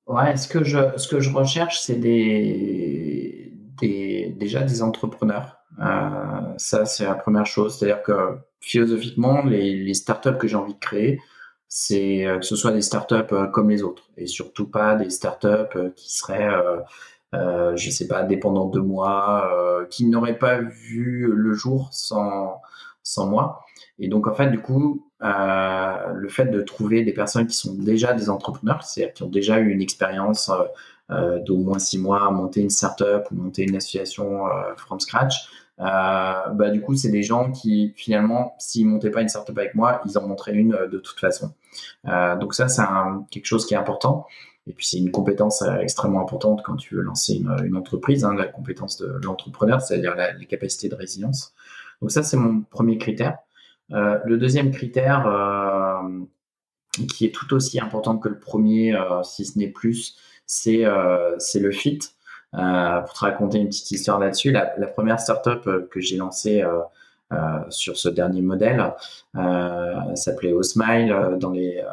Ouais, 0.05 0.35
ce 0.35 0.49
que 0.49 0.61
je, 0.65 0.77
ce 0.97 1.07
que 1.07 1.21
je 1.21 1.31
recherche, 1.31 1.79
c'est 1.79 1.95
des, 1.95 3.53
des, 3.79 4.35
déjà 4.37 4.63
des 4.63 4.83
entrepreneurs. 4.83 5.59
Euh, 5.79 6.41
ça, 6.57 6.83
c'est 6.83 7.05
la 7.05 7.15
première 7.15 7.45
chose. 7.45 7.77
C'est-à-dire 7.77 8.03
que 8.03 8.37
philosophiquement, 8.59 9.45
les, 9.45 9.73
les 9.81 9.93
startups 9.93 10.37
que 10.37 10.49
j'ai 10.49 10.57
envie 10.57 10.73
de 10.73 10.79
créer, 10.79 11.21
c'est 11.69 12.25
que 12.41 12.45
ce 12.45 12.57
soit 12.57 12.73
des 12.73 12.81
startups 12.81 13.33
comme 13.53 13.69
les 13.69 13.81
autres 13.81 14.03
et 14.17 14.27
surtout 14.27 14.67
pas 14.67 14.95
des 14.95 15.09
startups 15.09 15.93
qui 15.95 16.13
seraient 16.13 16.49
euh, 17.33 17.75
je 17.75 17.89
sais 17.89 18.07
pas, 18.07 18.23
dépendant 18.23 18.67
de 18.67 18.79
moi, 18.79 19.51
euh, 19.53 19.85
qui 19.85 20.05
n'aurait 20.05 20.37
pas 20.37 20.59
vu 20.59 21.31
le 21.33 21.53
jour 21.53 21.89
sans, 21.91 22.61
sans 23.03 23.27
moi. 23.27 23.61
Et 23.99 24.07
donc, 24.07 24.27
en 24.27 24.33
fait, 24.33 24.49
du 24.49 24.59
coup, 24.59 25.05
euh, 25.23 26.13
le 26.13 26.29
fait 26.29 26.45
de 26.45 26.61
trouver 26.61 27.03
des 27.03 27.13
personnes 27.13 27.45
qui 27.45 27.55
sont 27.55 27.75
déjà 27.75 28.13
des 28.13 28.29
entrepreneurs, 28.29 28.83
c'est-à-dire 28.83 29.13
qui 29.13 29.23
ont 29.23 29.29
déjà 29.29 29.59
eu 29.59 29.69
une 29.69 29.81
expérience 29.81 30.49
euh, 30.49 30.63
euh 31.11 31.39
d'au 31.39 31.57
moins 31.57 31.77
six 31.79 31.99
mois 31.99 32.25
à 32.25 32.31
monter 32.31 32.61
une 32.61 32.69
startup 32.71 33.29
ou 33.31 33.35
monter 33.35 33.63
une 33.63 33.75
association 33.75 34.47
euh, 34.47 34.75
from 34.77 34.99
scratch, 34.99 35.35
bah, 35.77 36.69
du 36.71 36.81
coup, 36.81 36.95
c'est 36.95 37.09
des 37.09 37.23
gens 37.23 37.51
qui, 37.51 37.93
finalement, 37.95 38.55
s'ils 38.59 38.87
montaient 38.87 39.09
pas 39.09 39.21
une 39.21 39.29
startup 39.29 39.57
avec 39.57 39.75
moi, 39.75 40.01
ils 40.05 40.17
en 40.17 40.27
montraient 40.27 40.53
une 40.53 40.77
de 40.91 40.97
toute 40.99 41.19
façon. 41.19 41.53
donc 42.39 42.53
ça, 42.53 42.67
c'est 42.67 42.83
quelque 43.31 43.45
chose 43.45 43.65
qui 43.65 43.73
est 43.73 43.77
important. 43.77 44.27
Et 44.67 44.73
puis 44.73 44.85
c'est 44.85 44.97
une 44.97 45.11
compétence 45.11 45.61
euh, 45.63 45.77
extrêmement 45.77 46.21
importante 46.21 46.61
quand 46.63 46.75
tu 46.75 46.95
veux 46.95 47.01
lancer 47.01 47.41
une, 47.63 47.75
entreprise, 47.75 48.23
hein, 48.23 48.35
la 48.35 48.45
compétence 48.45 48.97
de 48.97 49.19
l'entrepreneur, 49.23 49.81
c'est-à-dire 49.81 50.15
les 50.37 50.45
capacités 50.45 50.89
de 50.89 50.95
résilience. 50.95 51.53
Donc 52.01 52.11
ça, 52.11 52.23
c'est 52.23 52.37
mon 52.37 52.61
premier 52.61 52.97
critère. 52.97 53.37
Euh, 53.91 54.19
le 54.25 54.37
deuxième 54.37 54.71
critère, 54.71 55.27
euh, 55.27 56.19
qui 57.07 57.25
est 57.25 57.31
tout 57.31 57.53
aussi 57.53 57.79
important 57.79 58.17
que 58.17 58.29
le 58.29 58.37
premier, 58.37 58.93
si 59.23 59.45
ce 59.45 59.57
n'est 59.57 59.69
plus, 59.69 60.17
c'est 60.45 60.83
le 60.83 61.71
fit. 61.71 61.99
pour 62.51 63.13
te 63.13 63.19
raconter 63.19 63.59
une 63.59 63.67
petite 63.67 63.91
histoire 63.91 64.19
là-dessus, 64.19 64.51
la, 64.51 64.73
la, 64.77 64.87
première 64.87 65.19
startup 65.19 65.63
que 65.89 66.01
j'ai 66.01 66.17
lancée 66.17 66.63
sur 67.69 67.97
ce 67.97 68.09
dernier 68.09 68.41
modèle, 68.41 68.93
euh, 69.35 70.15
s'appelait 70.15 70.53
Osmile, 70.53 71.11
euh, 71.11 71.37
dans 71.37 71.51
les, 71.51 71.83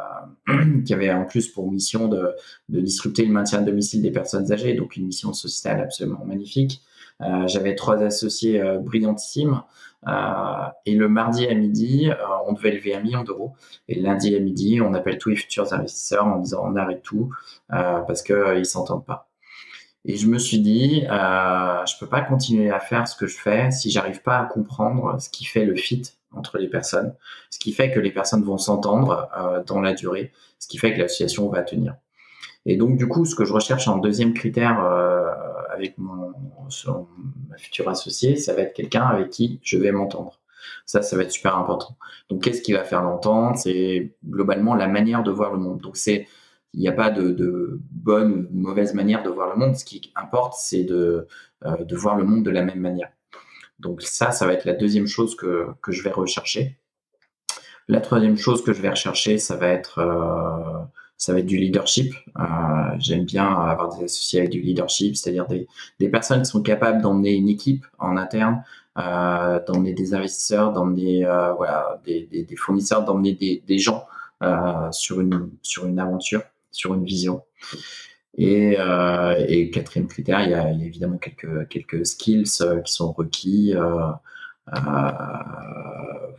qui 0.85 0.95
avait 0.95 1.13
en 1.13 1.25
plus 1.25 1.49
pour 1.49 1.71
mission 1.71 2.09
de, 2.09 2.33
de 2.69 2.81
disrupter 2.81 3.25
le 3.25 3.33
maintien 3.33 3.61
à 3.61 3.63
domicile 3.63 4.03
des 4.03 4.11
personnes 4.11 4.51
âgées, 4.53 4.75
donc 4.75 4.97
une 4.97 5.07
mission 5.07 5.33
sociétale 5.33 5.81
absolument 5.81 6.25
magnifique. 6.25 6.83
Euh, 7.21 7.49
j'avais 7.49 7.75
trois 7.75 8.03
associés 8.03 8.61
euh, 8.61 8.79
brillantissimes. 8.79 9.63
Euh, 10.07 10.69
et 10.87 10.95
le 10.95 11.09
mardi 11.09 11.47
à 11.47 11.55
midi, 11.55 12.09
on 12.47 12.53
devait 12.53 12.71
lever 12.71 12.95
un 12.95 13.01
million 13.01 13.25
d'euros. 13.25 13.55
Et 13.89 14.01
lundi 14.01 14.35
à 14.37 14.41
midi, 14.41 14.81
on 14.81 14.95
appelle 14.95 15.19
tous 15.19 15.31
les 15.31 15.37
futurs 15.37 15.73
investisseurs 15.73 16.27
en 16.27 16.39
disant 16.39 16.63
on 16.65 16.77
arrête 16.77 17.03
tout 17.03 17.31
parce 17.69 18.23
qu'ils 18.23 18.37
ne 18.37 18.65
s'entendent 18.65 19.05
pas. 19.05 19.28
Et 20.09 20.17
je 20.17 20.27
me 20.27 20.39
suis 20.39 20.59
dit, 20.59 21.05
euh, 21.11 21.85
je 21.87 21.99
peux 22.01 22.07
pas 22.07 22.23
continuer 22.23 22.71
à 22.71 22.81
faire 22.81 23.07
ce 23.07 23.15
que 23.15 23.27
je 23.27 23.37
fais 23.37 23.71
si 23.71 23.91
j'arrive 23.91 24.23
pas 24.23 24.39
à 24.39 24.47
comprendre 24.47 25.21
ce 25.21 25.29
qui 25.29 25.45
fait 25.45 25.67
le 25.67 25.77
fit 25.77 26.03
entre 26.33 26.57
les 26.57 26.69
personnes, 26.69 27.15
ce 27.51 27.59
qui 27.59 27.73
fait 27.73 27.91
que 27.91 28.01
les 28.01 28.11
personnes 28.11 28.43
vont 28.43 28.57
s'entendre 28.57 29.29
euh, 29.37 29.63
dans 29.65 29.83
la 29.83 29.93
durée, 29.93 30.33
ce 30.59 30.67
qui 30.67 30.79
fait 30.79 30.95
que 30.95 30.99
l'association 30.99 31.51
va 31.51 31.63
tenir. 31.63 31.95
Et 32.65 32.77
donc 32.77 32.97
du 32.97 33.07
coup, 33.07 33.27
ce 33.27 33.35
que 33.35 33.45
je 33.45 33.53
recherche 33.53 33.87
en 33.87 33.99
deuxième 33.99 34.33
critère 34.33 34.83
euh, 34.83 35.31
avec 35.71 35.99
mon 35.99 36.33
ma 37.49 37.57
future 37.59 37.89
associée, 37.89 38.37
ça 38.37 38.55
va 38.55 38.63
être 38.63 38.75
quelqu'un 38.75 39.05
avec 39.05 39.29
qui 39.29 39.61
je 39.63 39.77
vais 39.77 39.93
m'entendre. 39.93 40.41
Ça, 40.87 41.03
ça 41.03 41.17
va 41.17 41.23
être 41.23 41.33
super 41.33 41.57
important. 41.57 41.97
Donc, 42.29 42.43
qu'est-ce 42.43 42.61
qui 42.61 42.73
va 42.73 42.85
faire 42.85 43.03
l'entente 43.03 43.59
C'est 43.59 44.13
globalement 44.27 44.75
la 44.75 44.87
manière 44.87 45.23
de 45.23 45.31
voir 45.31 45.53
le 45.53 45.59
monde. 45.59 45.81
Donc, 45.81 45.97
c'est 45.97 46.27
il 46.75 46.81
n'y 46.81 46.89
a 46.89 46.93
pas 46.93 47.11
de, 47.11 47.81
bonne 47.91 48.49
ou 48.53 48.59
mauvaise 48.59 48.95
manière 48.95 49.23
de 49.23 49.31
voir 49.31 49.51
le 49.51 49.57
monde. 49.57 49.77
Ce 49.77 49.85
qui 49.85 50.13
importe, 50.15 50.55
c'est 50.59 50.85
de, 50.85 51.27
euh, 51.65 51.85
de 51.85 51.97
voir 51.97 52.17
le 52.17 52.25
monde 52.25 52.45
de 52.45 52.51
la 52.51 52.63
même 52.63 52.81
manière. 52.81 53.11
Donc 53.79 54.03
ça, 54.03 54.33
ça 54.33 54.47
va 54.47 54.53
être 54.53 54.65
la 54.65 54.75
deuxième 54.75 55.07
chose 55.07 55.37
que, 55.37 55.69
je 55.89 56.03
vais 56.03 56.11
rechercher. 56.11 56.79
La 57.89 58.01
troisième 58.01 58.37
chose 58.37 58.63
que 58.63 58.73
je 58.73 58.83
vais 58.83 58.91
rechercher, 58.91 59.39
ça 59.39 59.57
va 59.57 59.69
être, 59.69 59.99
euh, 59.99 61.43
du 61.43 61.57
leadership. 61.57 62.15
J'aime 62.99 63.25
bien 63.25 63.47
avoir 63.47 63.97
des 63.97 64.05
associés 64.05 64.41
avec 64.41 64.51
du 64.51 64.61
leadership, 64.61 65.17
c'est-à-dire 65.17 65.47
des, 65.47 66.09
personnes 66.09 66.43
qui 66.43 66.51
sont 66.51 66.63
capables 66.63 67.01
d'emmener 67.03 67.35
une 67.35 67.49
équipe 67.49 67.87
en 67.99 68.17
interne, 68.17 68.63
euh, 68.99 69.61
d'emmener 69.65 69.95
des 69.95 70.15
investisseurs, 70.15 70.73
d'emmener 70.73 71.25
euh, 71.25 71.55
des, 72.05 72.57
fournisseurs, 72.57 73.05
d'emmener 73.05 73.33
des, 73.35 73.79
gens 73.79 74.07
euh, 74.43 74.91
sur 74.91 75.21
une 75.21 75.99
aventure, 75.99 76.43
sur 76.71 76.95
une 76.95 77.05
vision. 77.05 77.43
Et, 78.39 78.77
euh, 78.79 79.45
et 79.49 79.69
quatrième 79.71 80.07
critère, 80.07 80.41
il 80.43 80.51
y, 80.51 80.55
a, 80.55 80.71
il 80.71 80.79
y, 80.79 80.85
a, 80.85 80.87
évidemment 80.87 81.19
quelques, 81.19 81.69
quelques 81.69 82.07
skills 82.07 82.61
euh, 82.61 82.81
qui 82.81 82.93
sont 82.93 83.13
requis. 83.13 83.75
Euh, 83.75 84.13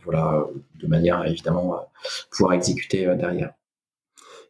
voilà, 0.04 0.46
de 0.76 0.86
manière 0.86 1.18
à 1.18 1.28
évidemment 1.28 1.84
pouvoir 2.30 2.54
exécuter 2.54 3.04
derrière. 3.16 3.52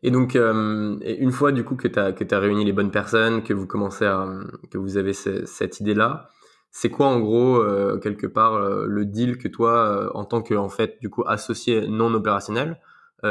Et 0.02 0.10
donc, 0.10 0.34
une 0.34 1.32
fois 1.32 1.50
du 1.50 1.64
coup 1.64 1.76
que 1.76 1.88
tu 1.88 1.98
as, 1.98 2.38
réuni 2.38 2.66
les 2.66 2.72
bonnes 2.72 2.90
personnes, 2.90 3.42
que 3.42 3.54
vous 3.54 3.66
commencez 3.66 4.04
à, 4.04 4.28
que 4.70 4.76
vous 4.76 4.98
avez 4.98 5.14
cette 5.14 5.80
idée-là, 5.80 6.28
c'est 6.70 6.90
quoi 6.90 7.06
en 7.06 7.20
gros 7.20 7.64
quelque 8.00 8.26
part 8.26 8.60
le 8.60 9.06
deal 9.06 9.38
que 9.38 9.48
toi, 9.48 10.10
en 10.14 10.26
tant 10.26 10.42
que 10.42 10.54
en 10.54 10.68
fait 10.68 10.98
du 11.00 11.08
coup 11.08 11.24
associé 11.26 11.88
non 11.88 12.12
opérationnel, 12.12 12.78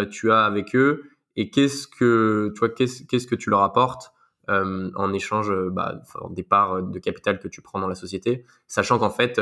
tu 0.09 0.31
as 0.31 0.45
avec 0.45 0.75
eux 0.75 1.03
et 1.39 1.49
qu'est-ce 1.49 1.87
que 1.87 2.53
tu 2.55 3.05
qu'est-ce 3.07 3.27
que 3.27 3.35
tu 3.35 3.49
leur 3.49 3.61
apportes 3.61 4.13
en 4.47 5.13
échange 5.13 5.53
bah, 5.69 6.01
des 6.31 6.41
parts 6.41 6.81
de 6.81 6.97
capital 6.97 7.39
que 7.39 7.47
tu 7.47 7.61
prends 7.61 7.79
dans 7.79 7.87
la 7.87 7.93
société, 7.93 8.45
sachant 8.65 8.97
qu'en 8.97 9.11
fait 9.11 9.39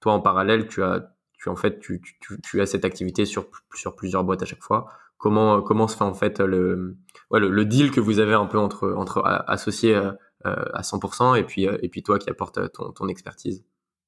toi 0.00 0.12
en 0.12 0.20
parallèle 0.20 0.68
tu 0.68 0.82
as 0.82 1.14
tu 1.38 1.48
en 1.48 1.56
fait 1.56 1.78
tu, 1.80 2.60
as 2.60 2.66
cette 2.66 2.84
activité 2.84 3.24
sur 3.24 3.46
sur 3.74 3.96
plusieurs 3.96 4.24
boîtes 4.24 4.42
à 4.42 4.46
chaque 4.46 4.62
fois. 4.62 4.88
Comment 5.16 5.62
comment 5.62 5.88
se 5.88 5.96
fait 5.96 6.04
en 6.04 6.12
fait 6.12 6.40
le 6.40 6.96
le, 7.32 7.64
deal 7.64 7.90
que 7.90 8.00
vous 8.00 8.18
avez 8.18 8.34
un 8.34 8.44
peu 8.44 8.58
entre 8.58 8.92
entre 8.92 9.22
associés 9.24 9.98
euh, 10.46 10.64
à 10.74 10.82
100% 10.82 11.36
et 11.38 11.44
puis, 11.44 11.66
euh, 11.66 11.78
et 11.82 11.88
puis 11.88 12.02
toi 12.02 12.18
qui 12.18 12.30
apportes 12.30 12.58
euh, 12.58 12.68
ton, 12.68 13.08
expertise? 13.08 13.64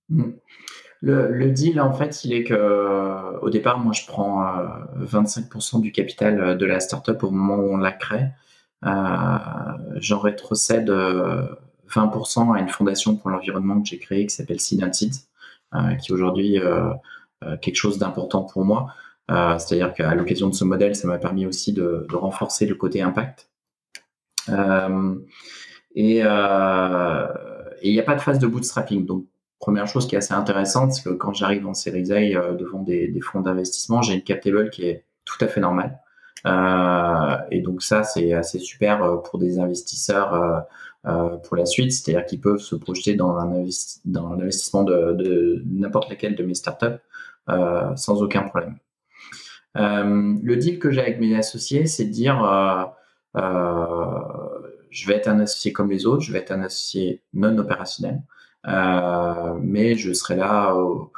Mm. 0.08 0.32
Le, 1.00 1.32
le, 1.32 1.50
deal, 1.50 1.80
en 1.80 1.92
fait, 1.92 2.24
il 2.24 2.32
est 2.32 2.44
que 2.44 3.38
au 3.40 3.50
départ, 3.50 3.78
moi, 3.78 3.92
je 3.92 4.06
prends 4.06 4.44
25% 5.00 5.80
du 5.80 5.92
capital 5.92 6.58
de 6.58 6.66
la 6.66 6.80
startup 6.80 7.22
au 7.22 7.30
moment 7.30 7.56
où 7.56 7.74
on 7.74 7.76
la 7.76 7.92
crée. 7.92 8.26
J'en 8.82 10.18
rétrocède 10.18 10.90
20% 10.90 12.56
à 12.56 12.60
une 12.60 12.68
fondation 12.68 13.16
pour 13.16 13.30
l'environnement 13.30 13.80
que 13.80 13.88
j'ai 13.88 13.98
créée 13.98 14.26
qui 14.26 14.34
s'appelle 14.34 14.60
Seed, 14.60 14.82
qui 16.00 16.12
aujourd'hui 16.12 16.60
quelque 17.60 17.76
chose 17.76 17.98
d'important 17.98 18.42
pour 18.42 18.64
moi. 18.64 18.92
C'est-à-dire 19.28 19.94
qu'à 19.94 20.14
l'occasion 20.14 20.48
de 20.48 20.54
ce 20.54 20.64
modèle, 20.64 20.96
ça 20.96 21.06
m'a 21.06 21.18
permis 21.18 21.46
aussi 21.46 21.72
de, 21.72 22.06
de, 22.08 22.16
renforcer 22.16 22.66
le 22.66 22.74
côté 22.74 23.02
impact. 23.02 23.48
Euh, 24.48 25.14
et 25.94 26.18
il 26.18 27.92
n'y 27.92 28.00
a 28.00 28.02
pas 28.04 28.14
de 28.14 28.20
phase 28.20 28.38
de 28.38 28.46
bootstrapping. 28.46 29.06
Donc, 29.06 29.26
première 29.58 29.86
chose 29.86 30.06
qui 30.06 30.14
est 30.14 30.18
assez 30.18 30.34
intéressante, 30.34 30.92
c'est 30.92 31.02
que 31.02 31.10
quand 31.10 31.32
j'arrive 31.32 31.66
en 31.66 31.74
Series 31.74 32.12
A 32.12 32.16
euh, 32.16 32.54
devant 32.54 32.82
des, 32.82 33.08
des 33.08 33.20
fonds 33.20 33.40
d'investissement, 33.40 34.02
j'ai 34.02 34.14
une 34.14 34.22
cap 34.22 34.40
table 34.40 34.70
qui 34.70 34.84
est 34.86 35.04
tout 35.24 35.42
à 35.44 35.48
fait 35.48 35.60
normale. 35.60 35.98
Euh, 36.46 37.36
et 37.50 37.60
donc 37.60 37.82
ça, 37.82 38.04
c'est 38.04 38.32
assez 38.32 38.58
super 38.58 39.02
euh, 39.02 39.16
pour 39.16 39.38
des 39.38 39.58
investisseurs 39.58 40.64
euh, 41.06 41.36
pour 41.38 41.56
la 41.56 41.66
suite, 41.66 41.92
c'est-à-dire 41.92 42.26
qu'ils 42.26 42.40
peuvent 42.40 42.58
se 42.58 42.76
projeter 42.76 43.14
dans 43.14 43.34
l'investissement 43.34 44.84
de, 44.84 45.12
de 45.12 45.62
n'importe 45.66 46.10
laquelle 46.10 46.36
de 46.36 46.44
mes 46.44 46.54
startups 46.54 47.00
euh, 47.48 47.96
sans 47.96 48.22
aucun 48.22 48.42
problème. 48.42 48.76
le 49.74 50.56
deal 50.56 50.78
que 50.78 50.90
j'ai 50.90 51.00
avec 51.00 51.20
mes 51.20 51.36
associés, 51.36 51.86
c'est 51.86 52.04
de 52.04 52.10
dire 52.10 52.94
je 54.90 55.06
vais 55.06 55.14
être 55.14 55.28
un 55.28 55.40
associé 55.40 55.72
comme 55.72 55.90
les 55.90 56.06
autres, 56.06 56.22
je 56.22 56.32
vais 56.32 56.38
être 56.38 56.52
un 56.52 56.62
associé 56.62 57.22
non 57.32 57.56
opérationnel, 57.58 58.16
euh, 58.16 58.37
mais 58.64 59.94
je 59.96 60.12
serai 60.12 60.36
là 60.36 60.74
au, 60.74 61.12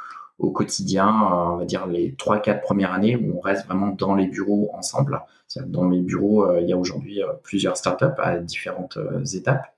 quotidien, 0.51 1.07
on 1.07 1.57
va 1.57 1.65
dire 1.65 1.85
les 1.85 2.13
3-4 2.13 2.61
premières 2.61 2.93
années 2.93 3.15
où 3.15 3.37
on 3.37 3.41
reste 3.41 3.67
vraiment 3.67 3.89
dans 3.89 4.15
les 4.15 4.27
bureaux 4.27 4.71
ensemble. 4.73 5.21
Dans 5.57 5.83
mes 5.83 6.01
bureaux, 6.01 6.45
euh, 6.45 6.61
il 6.61 6.69
y 6.69 6.73
a 6.73 6.77
aujourd'hui 6.77 7.21
euh, 7.21 7.27
plusieurs 7.43 7.77
startups 7.77 8.19
à 8.19 8.37
différentes 8.37 8.97
euh, 8.97 9.23
étapes. 9.25 9.73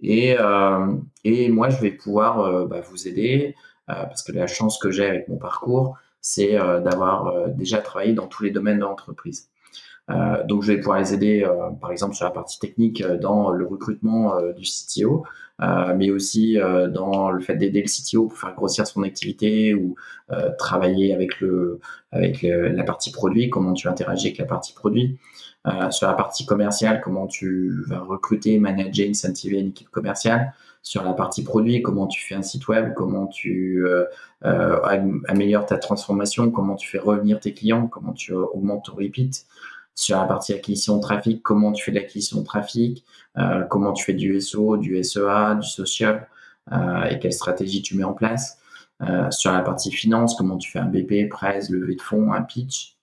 Et, 0.00 0.36
euh, 0.38 0.94
et 1.24 1.48
moi, 1.48 1.70
je 1.70 1.80
vais 1.80 1.90
pouvoir 1.90 2.66
bah, 2.66 2.80
vous 2.80 3.08
aider 3.08 3.56
parce 3.86 4.22
que 4.22 4.32
la 4.32 4.46
chance 4.46 4.78
que 4.78 4.90
j'ai 4.90 5.06
avec 5.06 5.28
mon 5.28 5.38
parcours, 5.38 5.96
c'est 6.20 6.52
d'avoir 6.52 7.48
déjà 7.48 7.78
travaillé 7.78 8.12
dans 8.12 8.26
tous 8.26 8.44
les 8.44 8.50
domaines 8.50 8.76
de 8.76 8.82
l'entreprise. 8.82 9.48
Euh, 10.10 10.42
donc, 10.44 10.62
je 10.62 10.72
vais 10.72 10.78
pouvoir 10.78 10.98
les 10.98 11.12
aider, 11.12 11.44
euh, 11.44 11.70
par 11.80 11.92
exemple, 11.92 12.14
sur 12.14 12.24
la 12.24 12.30
partie 12.30 12.58
technique 12.58 13.02
euh, 13.02 13.18
dans 13.18 13.50
le 13.50 13.66
recrutement 13.66 14.40
du 14.56 14.64
CTO, 14.64 15.24
mais 15.96 16.10
aussi 16.10 16.56
dans 16.94 17.30
le 17.30 17.40
fait 17.40 17.56
d'aider 17.56 17.82
le 17.82 17.88
CTO 17.88 18.28
pour 18.28 18.38
faire 18.38 18.54
grossir 18.54 18.86
son 18.86 19.02
activité 19.02 19.74
ou 19.74 19.96
travailler 20.56 21.12
avec 21.12 21.40
le 21.40 21.80
avec 22.12 22.42
la 22.42 22.84
partie 22.84 23.10
produit, 23.10 23.50
comment 23.50 23.72
tu 23.72 23.88
interagis 23.88 24.28
avec 24.28 24.38
la 24.38 24.44
partie 24.44 24.72
produit. 24.72 25.18
sur 25.90 26.06
la 26.06 26.14
partie 26.14 26.46
commerciale, 26.46 27.00
comment 27.02 27.26
tu 27.26 27.72
vas 27.88 27.98
recruter, 27.98 28.58
manager, 28.58 29.08
incentiver 29.08 29.58
une 29.58 29.70
équipe 29.70 29.90
commerciale 29.90 30.54
sur 30.82 31.02
la 31.02 31.12
partie 31.12 31.42
produit, 31.42 31.82
comment 31.82 32.06
tu 32.06 32.24
fais 32.24 32.36
un 32.36 32.42
site 32.42 32.68
web, 32.68 32.94
comment 32.94 33.26
tu 33.26 33.84
euh, 34.44 34.80
améliores 35.26 35.66
ta 35.66 35.78
transformation, 35.78 36.52
comment 36.52 36.76
tu 36.76 36.88
fais 36.88 36.98
revenir 36.98 37.40
tes 37.40 37.52
clients, 37.52 37.88
comment 37.88 38.12
tu 38.12 38.32
augmentes 38.32 38.84
ton 38.84 38.94
repeat, 38.94 39.46
sur 39.98 40.16
la 40.16 40.26
partie 40.26 40.52
acquisition 40.54 40.98
de 40.98 41.02
trafic, 41.02 41.42
comment 41.42 41.72
tu 41.72 41.82
fais 41.82 41.90
de 41.90 41.96
l'acquisition 41.96 42.38
de 42.38 42.44
trafic, 42.44 43.04
euh, 43.36 43.64
comment 43.64 43.92
tu 43.92 44.04
fais 44.04 44.12
du 44.12 44.40
SEO, 44.40 44.76
du 44.76 45.02
SEA, 45.02 45.56
du 45.60 45.66
social, 45.66 46.28
euh, 46.70 47.02
et 47.06 47.18
quelle 47.18 47.32
stratégie 47.32 47.82
tu 47.82 47.96
mets 47.96 48.04
en 48.04 48.12
place. 48.12 48.60
Euh, 49.02 49.28
sur 49.32 49.50
la 49.50 49.60
partie 49.60 49.90
finance, 49.90 50.36
comment 50.36 50.56
tu 50.56 50.70
fais 50.70 50.78
un 50.78 50.86
BP, 50.86 51.28
presse, 51.28 51.68
levée 51.68 51.96
de 51.96 52.00
fonds, 52.00 52.32
un 52.32 52.42
pitch. 52.42 52.96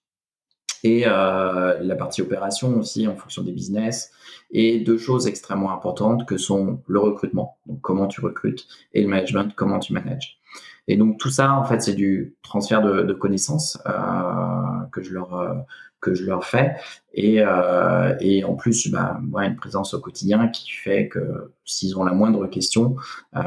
Et 0.84 1.04
la 1.04 1.96
partie 1.98 2.22
opération 2.22 2.78
aussi 2.78 3.08
en 3.08 3.16
fonction 3.16 3.42
des 3.42 3.52
business. 3.52 4.12
Et 4.52 4.80
deux 4.80 5.00
choses 5.00 5.26
extrêmement 5.26 5.74
importantes 5.74 6.28
que 6.28 6.38
sont 6.38 6.80
le 6.88 7.00
recrutement, 7.00 7.58
donc 7.66 7.82
comment 7.82 8.08
tu 8.08 8.22
recrutes, 8.22 8.68
et 8.94 9.02
le 9.02 9.08
management, 9.08 9.54
comment 9.56 9.80
tu 9.80 9.94
manages. 9.94 10.40
Et 10.88 10.98
donc 10.98 11.18
tout 11.20 11.30
ça, 11.30 11.54
en 11.54 11.64
fait, 11.64 11.82
c'est 11.82 11.94
du 11.96 12.36
transfert 12.44 12.82
de, 12.82 13.02
de 13.02 13.14
connaissances 13.14 13.80
euh, 13.88 14.86
que 14.92 15.02
je 15.02 15.14
leur 15.14 15.66
que 16.06 16.14
je 16.14 16.24
leur 16.24 16.46
fais. 16.46 16.76
Et, 17.14 17.42
euh, 17.42 18.16
et 18.20 18.44
en 18.44 18.54
plus, 18.56 18.90
bah, 18.92 19.20
ouais, 19.32 19.48
une 19.48 19.56
présence 19.56 19.94
au 19.96 20.00
quotidien 20.00 20.48
qui 20.50 20.72
fait 20.72 21.08
que 21.08 21.54
s'ils 21.66 21.98
ont 21.98 22.04
la 22.04 22.14
moindre 22.14 22.46
question, 22.48 22.96
euh, 23.36 23.42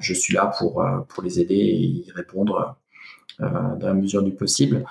je 0.00 0.14
suis 0.14 0.32
là 0.32 0.52
pour, 0.58 0.80
euh, 0.80 1.00
pour 1.08 1.22
les 1.24 1.40
aider 1.40 1.56
et 1.56 1.76
y 1.76 2.10
répondre 2.12 2.76
euh, 3.40 3.76
dans 3.76 3.88
la 3.88 3.94
mesure 3.94 4.22
du 4.22 4.32
possible. 4.32 4.84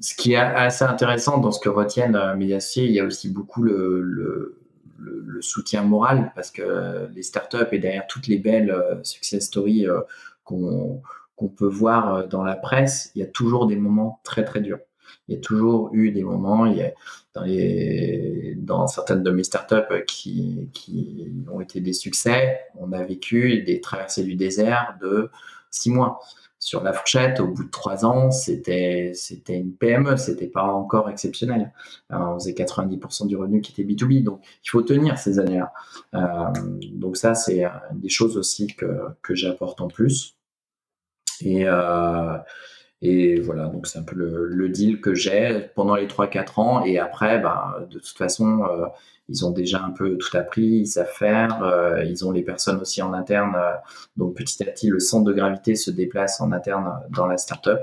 Ce 0.00 0.14
qui 0.14 0.32
est 0.32 0.36
assez 0.36 0.84
intéressant 0.84 1.38
dans 1.38 1.52
ce 1.52 1.60
que 1.60 1.68
retiennent 1.68 2.16
euh, 2.16 2.34
mes 2.34 2.52
associés, 2.54 2.86
il 2.86 2.92
y 2.92 3.00
a 3.00 3.04
aussi 3.04 3.28
beaucoup 3.28 3.62
le, 3.62 4.00
le, 4.00 4.58
le, 4.98 5.42
soutien 5.42 5.82
moral 5.82 6.32
parce 6.34 6.50
que 6.50 7.08
les 7.14 7.22
startups 7.22 7.68
et 7.72 7.78
derrière 7.78 8.06
toutes 8.06 8.26
les 8.26 8.38
belles 8.38 8.70
euh, 8.70 9.02
success 9.02 9.44
stories 9.44 9.86
qu'on 10.44 11.02
qu'on 11.36 11.48
peut 11.48 11.68
voir 11.68 12.28
dans 12.28 12.42
la 12.42 12.56
presse, 12.56 13.10
il 13.14 13.20
y 13.20 13.22
a 13.22 13.28
toujours 13.28 13.66
des 13.66 13.76
moments 13.76 14.20
très 14.24 14.44
très 14.44 14.60
durs 14.60 14.78
il 15.28 15.34
y 15.34 15.38
a 15.38 15.40
toujours 15.40 15.90
eu 15.92 16.10
des 16.10 16.22
moments, 16.22 16.66
il 16.66 16.76
y 16.76 16.82
a, 16.82 16.92
dans, 17.34 17.42
les, 17.42 18.54
dans 18.58 18.86
certaines 18.86 19.22
de 19.22 19.30
mes 19.30 19.44
startups 19.44 20.04
qui, 20.06 20.68
qui 20.72 21.32
ont 21.50 21.60
été 21.60 21.80
des 21.80 21.92
succès, 21.92 22.60
on 22.76 22.92
a 22.92 23.02
vécu 23.02 23.62
des 23.62 23.80
traversées 23.80 24.24
du 24.24 24.34
désert 24.34 24.96
de 25.00 25.30
six 25.70 25.90
mois. 25.90 26.20
Sur 26.58 26.82
la 26.82 26.94
fourchette, 26.94 27.40
au 27.40 27.48
bout 27.48 27.64
de 27.64 27.70
trois 27.70 28.06
ans, 28.06 28.30
c'était 28.30 29.12
c'était 29.12 29.54
une 29.54 29.74
PME, 29.74 30.16
c'était 30.16 30.46
pas 30.46 30.64
encore 30.64 31.10
exceptionnel. 31.10 31.74
on 32.08 32.38
faisait 32.38 32.52
90% 32.52 33.26
du 33.26 33.36
revenu 33.36 33.60
qui 33.60 33.72
était 33.72 33.82
B2B, 33.82 34.22
donc 34.22 34.40
il 34.64 34.70
faut 34.70 34.80
tenir 34.80 35.18
ces 35.18 35.38
années-là. 35.38 35.72
Euh, 36.14 36.52
donc 36.92 37.18
ça, 37.18 37.34
c'est 37.34 37.64
des 37.92 38.08
choses 38.08 38.38
aussi 38.38 38.66
que, 38.68 38.86
que 39.20 39.34
j'apporte 39.34 39.82
en 39.82 39.88
plus. 39.88 40.33
Et, 41.40 41.64
euh, 41.66 42.36
et 43.06 43.38
voilà, 43.38 43.66
donc 43.66 43.86
c'est 43.86 43.98
un 43.98 44.02
peu 44.02 44.16
le, 44.16 44.46
le 44.46 44.68
deal 44.70 45.00
que 45.02 45.14
j'ai 45.14 45.68
pendant 45.74 45.94
les 45.94 46.06
3-4 46.06 46.58
ans. 46.60 46.84
Et 46.86 46.98
après, 46.98 47.38
bah, 47.38 47.86
de 47.90 47.98
toute 47.98 48.16
façon, 48.16 48.64
euh, 48.64 48.86
ils 49.28 49.44
ont 49.44 49.50
déjà 49.50 49.82
un 49.82 49.90
peu 49.90 50.16
tout 50.16 50.34
appris, 50.36 50.62
ils 50.62 50.86
savent 50.86 51.12
faire, 51.12 51.62
euh, 51.62 52.02
ils 52.04 52.24
ont 52.26 52.32
les 52.32 52.42
personnes 52.42 52.80
aussi 52.80 53.02
en 53.02 53.12
interne. 53.12 53.56
Euh, 53.56 53.74
donc 54.16 54.34
petit 54.36 54.62
à 54.62 54.66
petit, 54.72 54.88
le 54.88 55.00
centre 55.00 55.24
de 55.24 55.34
gravité 55.34 55.76
se 55.76 55.90
déplace 55.90 56.40
en 56.40 56.50
interne 56.50 56.98
dans 57.10 57.26
la 57.26 57.36
startup. 57.36 57.80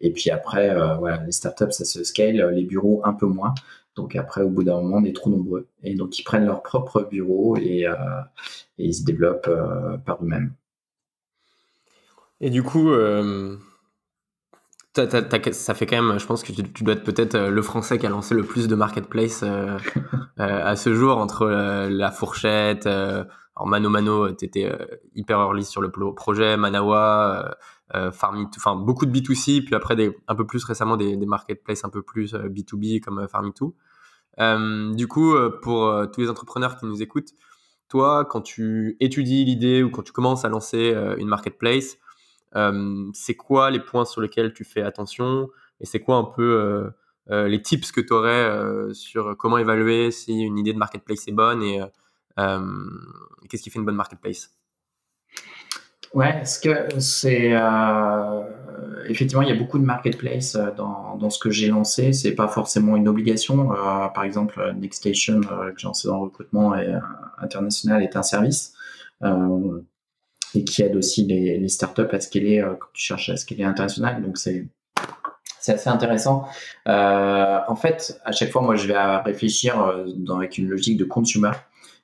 Et 0.00 0.10
puis 0.12 0.30
après, 0.30 0.74
voilà, 0.98 1.22
les 1.26 1.32
startups, 1.32 1.72
ça 1.72 1.84
se 1.84 2.02
scale, 2.02 2.50
les 2.54 2.64
bureaux 2.64 3.02
un 3.04 3.12
peu 3.12 3.26
moins. 3.26 3.54
Donc 3.96 4.16
après, 4.16 4.40
au 4.42 4.48
bout 4.48 4.64
d'un 4.64 4.80
moment, 4.80 4.96
on 4.96 5.04
est 5.04 5.14
trop 5.14 5.28
nombreux. 5.28 5.68
Et 5.82 5.94
donc 5.94 6.18
ils 6.18 6.24
prennent 6.24 6.46
leur 6.46 6.62
propre 6.62 7.02
bureau 7.02 7.56
et, 7.58 7.82
et 7.82 8.84
ils 8.84 8.94
se 8.94 9.04
développent 9.04 9.50
par 10.06 10.22
eux-mêmes. 10.22 10.54
Et 12.40 12.50
du 12.50 12.62
coup 12.62 12.90
ça 14.94 15.74
fait 15.74 15.86
quand 15.86 16.00
même, 16.02 16.18
je 16.18 16.26
pense 16.26 16.42
que 16.42 16.52
tu, 16.52 16.84
dois 16.84 16.94
être 16.94 17.02
peut-être 17.02 17.36
le 17.36 17.62
Français 17.62 17.98
qui 17.98 18.06
a 18.06 18.08
lancé 18.08 18.34
le 18.34 18.44
plus 18.44 18.68
de 18.68 18.74
marketplace 18.76 19.44
à 20.36 20.76
ce 20.76 20.94
jour 20.94 21.18
entre 21.18 21.46
la 21.46 22.10
fourchette. 22.12 22.86
alors 22.86 23.66
Mano 23.66 23.90
Mano, 23.90 24.32
tu 24.32 24.44
étais 24.44 24.70
hyper 25.14 25.40
early 25.40 25.64
sur 25.64 25.80
le 25.80 25.90
projet, 25.90 26.56
Manawa, 26.56 27.56
euh, 27.94 28.10
enfin 28.10 28.76
beaucoup 28.76 29.06
de 29.06 29.12
B2C, 29.12 29.64
puis 29.64 29.74
après 29.74 29.96
des, 29.96 30.16
un 30.28 30.34
peu 30.34 30.46
plus 30.46 30.64
récemment 30.64 30.96
des, 30.96 31.16
des 31.16 31.26
marketplaces 31.26 31.84
un 31.84 31.90
peu 31.90 32.02
plus 32.02 32.34
B2B 32.34 33.00
comme 33.00 33.26
Farmito. 33.28 33.74
Euh, 34.40 34.92
du 34.94 35.08
coup, 35.08 35.34
pour 35.62 35.92
tous 36.12 36.20
les 36.20 36.30
entrepreneurs 36.30 36.76
qui 36.76 36.86
nous 36.86 37.02
écoutent, 37.02 37.32
toi, 37.88 38.24
quand 38.24 38.42
tu 38.42 38.96
étudies 39.00 39.44
l'idée 39.44 39.82
ou 39.82 39.90
quand 39.90 40.02
tu 40.02 40.12
commences 40.12 40.44
à 40.44 40.48
lancer 40.48 40.94
une 41.18 41.28
marketplace, 41.28 41.96
euh, 41.96 42.03
c'est 43.12 43.34
quoi 43.34 43.70
les 43.70 43.80
points 43.80 44.04
sur 44.04 44.20
lesquels 44.20 44.52
tu 44.52 44.64
fais 44.64 44.82
attention 44.82 45.48
et 45.80 45.86
c'est 45.86 46.00
quoi 46.00 46.16
un 46.16 46.24
peu 46.24 46.42
euh, 46.42 46.90
euh, 47.30 47.48
les 47.48 47.60
tips 47.60 47.90
que 47.90 48.00
tu 48.00 48.12
aurais 48.12 48.48
sur 48.92 49.36
comment 49.36 49.58
évaluer 49.58 50.10
si 50.10 50.40
une 50.40 50.58
idée 50.58 50.72
de 50.72 50.78
marketplace 50.78 51.26
est 51.28 51.32
bonne 51.32 51.62
et 51.62 51.80
qu'est-ce 53.48 53.62
qui 53.62 53.70
fait 53.70 53.78
une 53.78 53.84
bonne 53.84 53.96
marketplace? 53.96 54.50
Ouais, 56.12 56.44
ce 56.44 56.60
que 56.60 57.00
c'est 57.00 57.54
effectivement 59.08 59.42
il 59.42 59.48
y 59.48 59.52
a 59.52 59.56
beaucoup 59.56 59.80
de 59.80 59.84
marketplace 59.84 60.56
dans, 60.76 61.28
ce 61.30 61.40
que 61.40 61.50
j'ai 61.50 61.68
lancé. 61.68 62.12
C'est 62.12 62.36
pas 62.36 62.46
forcément 62.46 62.94
une 62.94 63.08
obligation. 63.08 63.68
par 64.14 64.22
exemple, 64.22 64.74
Nextation 64.78 65.40
que 65.40 65.74
j'ai 65.76 65.86
lancé 65.86 66.06
dans 66.06 66.18
le 66.18 66.24
recrutement 66.24 66.74
international 67.38 68.02
est 68.04 68.14
un 68.14 68.22
service 68.22 68.74
et 70.54 70.64
qui 70.64 70.82
aide 70.82 70.96
aussi 70.96 71.24
les, 71.26 71.68
startups 71.68 72.02
à 72.12 72.20
scaler 72.20 72.60
euh, 72.60 72.74
quand 72.74 72.88
tu 72.92 73.02
cherches 73.02 73.30
à 73.30 73.36
scaler 73.36 73.64
international. 73.64 74.22
Donc 74.22 74.38
c'est 74.38 74.66
c'est 75.64 75.72
assez 75.72 75.88
intéressant. 75.88 76.44
Euh, 76.88 77.58
en 77.66 77.74
fait, 77.74 78.20
à 78.26 78.32
chaque 78.32 78.50
fois, 78.50 78.60
moi, 78.60 78.76
je 78.76 78.86
vais 78.86 78.98
réfléchir 78.98 79.80
euh, 79.80 80.04
avec 80.36 80.58
une 80.58 80.68
logique 80.68 80.98
de 80.98 81.04
consumer. 81.04 81.52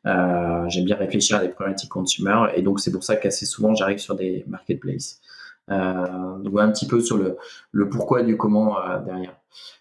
Euh, 0.07 0.67
J'aime 0.69 0.87
bien 0.87 0.97
réfléchir 0.97 1.37
à 1.37 1.41
des 1.41 1.51
problématiques 1.51 1.91
consumer, 1.91 2.47
et 2.55 2.63
donc 2.63 2.81
c'est 2.81 2.91
pour 2.91 3.05
ça 3.05 3.17
qu'assez 3.17 3.45
souvent, 3.45 3.75
j'arrive 3.75 3.99
sur 3.99 4.15
des 4.15 4.45
marketplaces. 4.49 5.21
Donc 5.69 6.59
un 6.59 6.73
petit 6.73 6.87
peu 6.87 7.01
sur 7.01 7.19
le, 7.19 7.37
le 7.71 7.89
pourquoi 7.91 8.23
du 8.23 8.37
comment 8.39 8.77
derrière. 9.05 9.37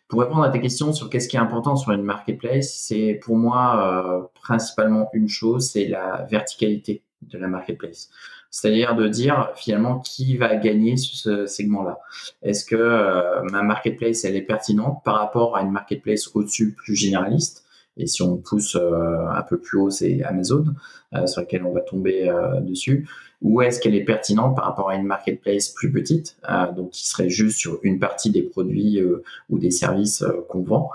Pour 0.10 0.20
répondre 0.20 0.44
à 0.44 0.50
ta 0.50 0.60
question 0.60 0.92
sur 0.92 1.10
qu'est-ce 1.10 1.30
qui 1.30 1.38
est 1.38 1.40
important 1.40 1.78
sur 1.78 1.94
une 1.94 2.04
marketplace, 2.04 2.74
c'est 2.74 3.20
pour 3.24 3.38
moi 3.38 4.30
principalement 4.44 5.10
une 5.14 5.30
chose, 5.30 5.72
c'est 5.72 5.88
la 5.88 6.28
verticalité 6.30 7.02
de 7.22 7.38
la 7.38 7.48
marketplace. 7.48 8.10
C'est-à-dire 8.52 8.96
de 8.96 9.08
dire 9.08 9.52
finalement 9.56 10.00
qui 10.00 10.38
va 10.38 10.56
gagner 10.56 10.98
sur 10.98 11.16
ce 11.16 11.46
segment-là. 11.46 12.00
Est-ce 12.42 12.66
que 12.66 12.76
euh, 12.76 13.44
ma 13.44 13.62
marketplace, 13.62 14.26
elle 14.26 14.36
est 14.36 14.42
pertinente 14.42 15.02
par 15.04 15.16
rapport 15.16 15.56
à 15.56 15.62
une 15.62 15.72
marketplace 15.72 16.30
au-dessus 16.34 16.74
plus 16.74 16.96
généraliste? 16.96 17.66
Et 17.98 18.08
si 18.08 18.22
on 18.22 18.38
pousse 18.38 18.76
euh, 18.76 19.28
un 19.30 19.42
peu 19.44 19.60
plus 19.60 19.78
haut, 19.78 19.90
c'est 19.90 20.24
Amazon, 20.24 20.66
euh, 21.14 21.28
sur 21.28 21.42
laquelle 21.42 21.64
on 21.64 21.74
va 21.74 21.82
tomber 21.82 22.32
dessus. 22.62 23.08
Ou 23.42 23.62
est-ce 23.62 23.80
qu'elle 23.80 23.96
est 23.96 24.04
pertinente 24.04 24.56
par 24.56 24.66
rapport 24.66 24.90
à 24.90 24.96
une 24.96 25.06
marketplace 25.06 25.70
plus 25.70 25.92
petite, 25.92 26.38
donc 26.76 26.90
qui 26.92 27.08
serait 27.08 27.30
juste 27.30 27.58
sur 27.58 27.80
une 27.84 27.98
partie 27.98 28.32
des 28.32 28.42
produits 28.42 29.02
ou 29.50 29.60
des 29.60 29.72
services 29.72 30.26
qu'on 30.50 30.62
vend. 30.62 30.92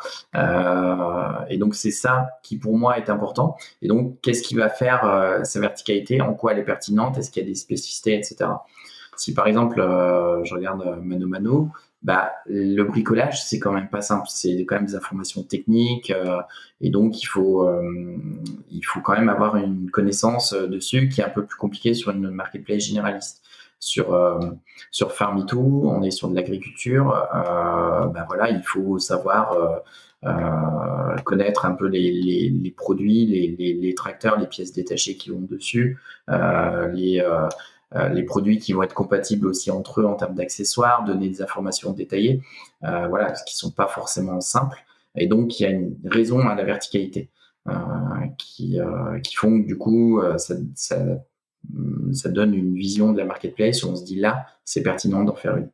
et 1.49 1.57
donc 1.57 1.75
c'est 1.75 1.91
ça 1.91 2.29
qui 2.43 2.59
pour 2.59 2.77
moi 2.77 2.99
est 2.99 3.09
important. 3.09 3.57
Et 3.81 3.89
donc 3.89 4.21
qu'est-ce 4.21 4.43
qui 4.43 4.55
va 4.55 4.69
faire 4.69 5.41
sa 5.43 5.61
verticalité, 5.61 6.21
en 6.21 6.35
quoi 6.35 6.53
elle 6.53 6.59
est 6.59 6.65
pertinente, 6.65 7.17
est-ce 7.17 7.31
qu'il 7.31 7.43
y 7.43 7.47
a 7.47 7.49
des 7.49 7.55
spécificités, 7.55 8.15
etc. 8.15 8.51
Si 9.17 9.33
par 9.33 9.47
exemple 9.47 9.77
je 9.77 10.55
regarde 10.55 10.99
Mano 11.03 11.27
Mano, 11.27 11.71
bah, 12.05 12.33
le 12.47 12.83
bricolage, 12.85 13.43
c'est 13.43 13.59
quand 13.59 13.73
même 13.73 13.89
pas 13.89 14.03
simple. 14.03 14.27
C'est 14.29 14.67
quand 14.67 14.77
même 14.77 14.85
des 14.85 14.95
informations 14.95 15.43
techniques 15.43 16.11
euh, 16.11 16.41
et 16.83 16.91
donc 16.91 17.23
il 17.23 17.27
faut, 17.27 17.67
euh, 17.67 18.19
il 18.71 18.83
faut 18.83 19.01
quand 19.01 19.15
même 19.15 19.31
avoir 19.31 19.57
une 19.57 19.91
connaissance 19.91 20.53
euh, 20.53 20.67
dessus 20.67 21.09
qui 21.09 21.23
est 21.23 21.25
un 21.25 21.31
peu 21.31 21.45
plus 21.47 21.57
compliquée 21.57 21.95
sur 21.95 22.11
une 22.13 22.31
marketplace 22.31 22.83
généraliste. 22.83 23.43
Sur 23.81 24.17
sur 24.91 25.13
Farmito, 25.13 25.61
on 25.61 26.03
est 26.03 26.11
sur 26.11 26.31
de 26.31 26.35
l'agriculture. 26.35 27.09
bah 27.35 28.25
voilà, 28.27 28.49
il 28.49 28.63
faut 28.63 28.99
savoir 28.99 29.83
connaître 31.25 31.67
un 31.67 31.73
peu 31.73 31.87
les, 31.87 32.11
les, 32.11 32.49
les 32.49 32.71
produits, 32.71 33.27
les, 33.27 33.75
les, 33.75 33.95
tracteurs, 33.95 34.39
les 34.39 34.47
pièces 34.47 34.73
détachées 34.73 35.19
qui 35.19 35.29
vont 35.29 35.41
dessus, 35.41 35.99
les 36.29 37.21
euh, 37.21 37.47
les 38.13 38.25
produits 38.25 38.59
qui 38.59 38.73
vont 38.73 38.83
être 38.83 38.95
compatibles 38.95 39.47
aussi 39.47 39.71
entre 39.71 40.01
eux 40.01 40.05
en 40.05 40.15
termes 40.15 40.35
d'accessoires, 40.35 41.05
donner 41.05 41.29
des 41.29 41.43
informations 41.43 41.93
détaillées, 41.93 42.43
euh, 42.83 43.07
voilà, 43.09 43.35
ce 43.35 43.45
qui 43.45 43.57
sont 43.57 43.71
pas 43.71 43.87
forcément 43.87 44.41
simples. 44.41 44.85
Et 45.17 45.27
donc, 45.27 45.61
il 45.61 45.63
y 45.63 45.67
a 45.67 45.71
une 45.71 45.97
raison 46.05 46.41
à 46.41 46.55
la 46.55 46.65
verticalité 46.65 47.31
euh, 47.69 47.73
qui, 48.37 48.79
qui 49.23 49.37
font 49.37 49.63
que 49.63 49.67
du 49.67 49.79
coup, 49.79 50.21
ça, 50.39 50.57
ça, 50.75 52.29
donne 52.31 52.55
une 52.55 52.75
vision 52.75 53.13
de 53.13 53.19
la 53.19 53.25
marketplace 53.25 53.85
où 53.85 53.89
on 53.89 53.97
se 53.97 54.05
dit 54.05 54.17
là, 54.17 54.47
c'est 54.65 54.83
pertinent 54.83 55.23
d'en 55.23 55.37
faire 55.37 55.57
une. 55.57 55.71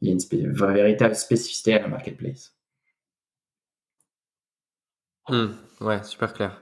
Il 0.00 0.08
y 0.08 0.10
a 0.10 0.14
une 0.14 0.52
véritable 0.52 1.14
spécificité 1.14 1.74
à 1.74 1.82
la 1.82 1.88
marketplace. 1.88 2.54
Mmh, 5.28 5.48
ouais, 5.82 6.02
super 6.02 6.32
clair. 6.32 6.60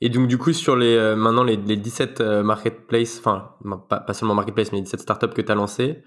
Et 0.00 0.08
donc, 0.08 0.28
du 0.28 0.38
coup, 0.38 0.52
sur 0.52 0.76
les, 0.76 0.96
euh, 0.96 1.16
maintenant 1.16 1.44
les, 1.44 1.56
les 1.56 1.76
17 1.76 2.20
euh, 2.20 2.42
marketplaces, 2.42 3.18
enfin, 3.18 3.54
pas, 3.88 4.00
pas, 4.00 4.14
seulement 4.14 4.34
marketplace, 4.34 4.72
mais 4.72 4.78
les 4.78 4.84
17 4.84 5.00
startups 5.00 5.28
que 5.28 5.42
tu 5.42 5.52
as 5.52 5.54
lancées, 5.54 6.02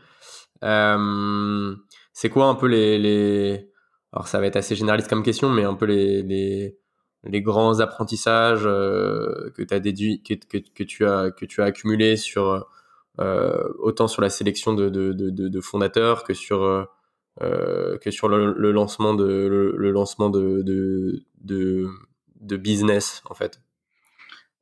euh, 0.64 1.76
c'est 2.14 2.30
quoi 2.30 2.48
un 2.48 2.56
peu 2.56 2.68
les, 2.68 2.98
les, 3.00 3.72
Alors, 4.12 4.28
ça 4.28 4.40
va 4.40 4.48
être 4.48 4.56
assez 4.58 4.76
généraliste 4.76 5.10
comme 5.10 5.24
question, 5.24 5.50
mais 5.50 5.64
un 5.64 5.76
peu 5.76 5.86
les, 5.86 6.22
les, 6.24 6.78
les 7.24 7.42
grands 7.42 7.80
apprentissages 7.80 8.64
que 8.64 9.64
tu 9.64 9.74
as 9.74 9.80
déduit, 9.80 10.22
que, 10.24 10.34
que, 10.34 10.58
que, 10.58 10.84
tu 10.84 11.06
as, 11.06 11.32
que 11.32 11.46
tu 11.46 11.62
as 11.62 11.66
accumulés 11.66 12.18
sur, 12.18 12.68
autant 13.80 14.08
sur 14.08 14.22
la 14.22 14.30
sélection 14.30 14.74
de, 14.74 14.90
de, 14.90 15.14
de, 15.14 15.30
de 15.48 15.62
fondateurs 15.62 16.24
que 16.24 16.34
sur, 16.34 16.88
que 17.40 18.12
sur 18.12 18.28
le, 18.28 18.54
le, 18.54 18.72
lancement 18.72 19.14
de, 19.14 19.26
le, 19.26 19.76
le 19.76 19.92
lancement 19.92 20.30
de, 20.30 20.62
de, 20.64 21.24
de, 21.42 21.88
de 22.42 22.58
business, 22.58 23.22
en 23.30 23.34
fait 23.34 23.62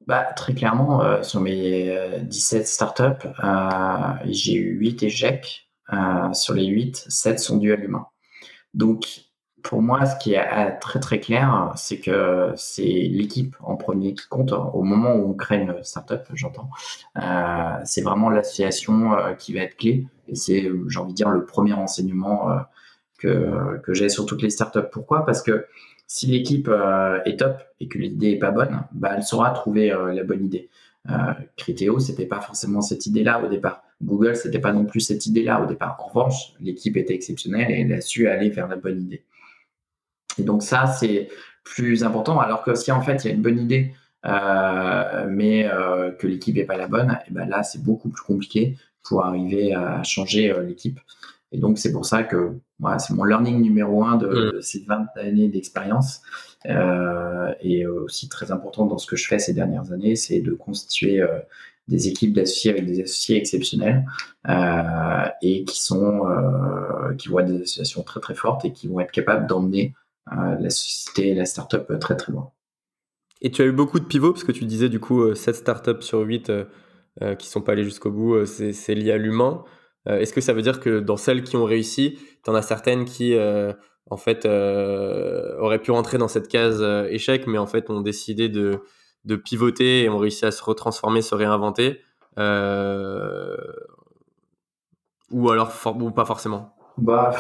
bah, 0.07 0.23
très 0.35 0.53
clairement, 0.53 1.01
euh, 1.01 1.23
sur 1.23 1.41
mes 1.41 2.19
17 2.23 2.61
euh, 2.61 2.65
startups, 2.65 3.27
euh, 3.43 4.13
j'ai 4.25 4.53
eu 4.53 4.77
8 4.77 5.03
échecs. 5.03 5.69
Euh, 5.93 6.33
sur 6.33 6.53
les 6.53 6.65
8, 6.65 7.05
7 7.09 7.39
sont 7.39 7.57
dus 7.57 7.71
à 7.73 7.75
l'humain. 7.75 8.07
Donc, 8.73 9.21
pour 9.63 9.81
moi, 9.81 10.05
ce 10.05 10.15
qui 10.17 10.33
est 10.33 10.77
très 10.79 10.99
très 10.99 11.19
clair, 11.19 11.73
c'est 11.75 11.99
que 11.99 12.53
c'est 12.55 12.83
l'équipe 12.83 13.55
en 13.61 13.75
premier 13.77 14.13
qui 14.13 14.27
compte. 14.27 14.51
Au 14.51 14.83
moment 14.83 15.15
où 15.15 15.29
on 15.31 15.33
crée 15.33 15.57
une 15.57 15.83
startup, 15.83 16.21
j'entends, 16.33 16.69
c'est 17.83 18.01
vraiment 18.01 18.29
l'association 18.29 19.15
qui 19.39 19.53
va 19.53 19.61
être 19.61 19.75
clé. 19.75 20.07
Et 20.27 20.35
c'est, 20.35 20.69
j'ai 20.87 20.99
envie 20.99 21.13
de 21.13 21.17
dire, 21.17 21.29
le 21.29 21.45
premier 21.45 21.73
enseignement 21.73 22.47
que, 23.17 23.79
que 23.83 23.93
j'ai 23.95 24.09
sur 24.09 24.27
toutes 24.27 24.43
les 24.43 24.51
startups. 24.51 24.89
Pourquoi? 24.91 25.25
Parce 25.25 25.41
que 25.41 25.65
si 26.07 26.27
l'équipe 26.27 26.67
euh, 26.67 27.19
est 27.25 27.39
top 27.39 27.57
et 27.79 27.87
que 27.87 27.97
l'idée 27.97 28.31
est 28.31 28.39
pas 28.39 28.51
bonne, 28.51 28.83
bah, 28.91 29.13
elle 29.15 29.23
saura 29.23 29.51
trouver 29.51 29.91
euh, 29.91 30.13
la 30.13 30.23
bonne 30.23 30.45
idée. 30.45 30.69
Euh, 31.09 31.33
Criteo, 31.55 31.99
c'était 31.99 32.25
pas 32.25 32.41
forcément 32.41 32.81
cette 32.81 33.05
idée-là 33.05 33.43
au 33.43 33.47
départ. 33.47 33.83
Google, 34.03 34.35
c'était 34.35 34.59
pas 34.59 34.73
non 34.73 34.85
plus 34.85 35.01
cette 35.01 35.25
idée-là 35.25 35.61
au 35.61 35.65
départ. 35.65 35.97
En 35.99 36.07
revanche, 36.07 36.53
l'équipe 36.59 36.97
était 36.97 37.13
exceptionnelle 37.13 37.71
et 37.71 37.81
elle 37.81 37.93
a 37.93 38.01
su 38.01 38.27
aller 38.27 38.49
vers 38.49 38.67
la 38.67 38.75
bonne 38.75 39.01
idée. 39.01 39.23
Et 40.37 40.43
donc 40.43 40.63
ça, 40.63 40.87
c'est 40.87 41.29
plus 41.63 42.03
important. 42.03 42.39
Alors 42.39 42.63
que 42.63 42.75
si 42.75 42.91
en 42.91 43.01
fait 43.01 43.23
il 43.23 43.27
y 43.27 43.31
a 43.31 43.33
une 43.33 43.41
bonne 43.41 43.59
idée, 43.59 43.93
euh, 44.25 45.27
mais 45.29 45.69
que 46.19 46.27
l'équipe 46.27 46.55
n'est 46.55 46.65
pas 46.65 46.77
la 46.77 46.87
bonne, 46.87 47.17
et 47.27 47.31
ben 47.31 47.47
là 47.47 47.63
c'est 47.63 47.81
beaucoup 47.81 48.09
plus 48.09 48.23
compliqué 48.23 48.75
pour 49.03 49.23
arriver 49.23 49.73
à 49.73 50.03
changer 50.03 50.53
l'équipe. 50.65 50.99
Et 51.55 51.57
donc, 51.57 51.77
c'est 51.77 51.93
pour 51.93 52.05
ça 52.05 52.23
que 52.23 52.57
voilà, 52.79 52.99
c'est 52.99 53.13
mon 53.13 53.23
learning 53.23 53.61
numéro 53.61 54.03
un 54.03 54.17
de, 54.17 54.57
mm. 54.57 54.61
ces 54.61 54.83
20 54.83 55.07
années 55.15 55.47
d'expérience. 55.47 56.21
Euh, 56.65 57.53
et 57.61 57.85
aussi 57.85 58.27
très 58.27 58.51
important 58.51 58.87
dans 58.87 58.97
ce 58.97 59.05
que 59.05 59.15
je 59.15 59.27
fais 59.27 59.39
ces 59.39 59.53
dernières 59.53 59.91
années, 59.91 60.15
c'est 60.15 60.41
de 60.41 60.51
constituer 60.51 61.21
euh, 61.21 61.39
des 61.87 62.07
équipes 62.07 62.33
d'associés 62.33 62.71
avec 62.71 62.85
des 62.85 63.01
associés 63.01 63.37
exceptionnels 63.37 64.05
euh, 64.49 65.25
et 65.41 65.63
qui 65.65 65.81
sont 65.81 66.27
euh, 66.27 67.13
qui 67.15 67.29
vont 67.29 67.39
être 67.39 67.47
des 67.47 67.61
associations 67.61 68.03
très 68.03 68.19
très 68.19 68.35
fortes 68.35 68.65
et 68.65 68.73
qui 68.73 68.87
vont 68.87 68.99
être 68.99 69.11
capables 69.11 69.47
d'emmener 69.47 69.93
euh, 70.31 70.55
la 70.59 70.69
société, 70.69 71.33
la 71.35 71.45
startup 71.45 71.99
très 71.99 72.17
très 72.17 72.31
loin. 72.31 72.51
Et 73.41 73.51
tu 73.51 73.61
as 73.61 73.65
eu 73.65 73.71
beaucoup 73.71 73.99
de 73.99 74.05
pivots 74.05 74.31
parce 74.31 74.43
que 74.43 74.51
tu 74.51 74.65
disais 74.65 74.89
du 74.89 74.99
coup 74.99 75.35
7 75.35 75.55
startups 75.55 76.01
sur 76.01 76.19
8 76.21 76.51
qui 77.37 77.47
sont 77.47 77.61
pas 77.61 77.73
allées 77.73 77.83
jusqu'au 77.83 78.11
bout, 78.11 78.45
c'est 78.45 78.95
lié 78.95 79.11
à 79.11 79.17
l'humain. 79.17 79.63
Euh, 80.07 80.19
est-ce 80.19 80.33
que 80.33 80.41
ça 80.41 80.53
veut 80.53 80.61
dire 80.61 80.79
que 80.79 80.99
dans 80.99 81.17
celles 81.17 81.43
qui 81.43 81.57
ont 81.57 81.65
réussi, 81.65 82.19
tu 82.43 82.49
en 82.49 82.55
as 82.55 82.61
certaines 82.61 83.05
qui, 83.05 83.33
euh, 83.33 83.73
en 84.09 84.17
fait, 84.17 84.45
euh, 84.45 85.57
auraient 85.59 85.81
pu 85.81 85.91
rentrer 85.91 86.17
dans 86.17 86.27
cette 86.27 86.47
case 86.47 86.81
échec, 87.09 87.47
mais 87.47 87.57
en 87.57 87.65
fait 87.65 87.89
ont 87.89 88.01
décidé 88.01 88.49
de, 88.49 88.83
de 89.25 89.35
pivoter 89.35 90.03
et 90.03 90.09
ont 90.09 90.17
réussi 90.17 90.45
à 90.45 90.51
se 90.51 90.63
retransformer, 90.63 91.21
se 91.21 91.33
réinventer 91.35 92.01
Ou 92.37 92.41
alors 95.49 95.71
pas 96.15 96.25
forcément? 96.25 96.75
Bah, 96.97 97.35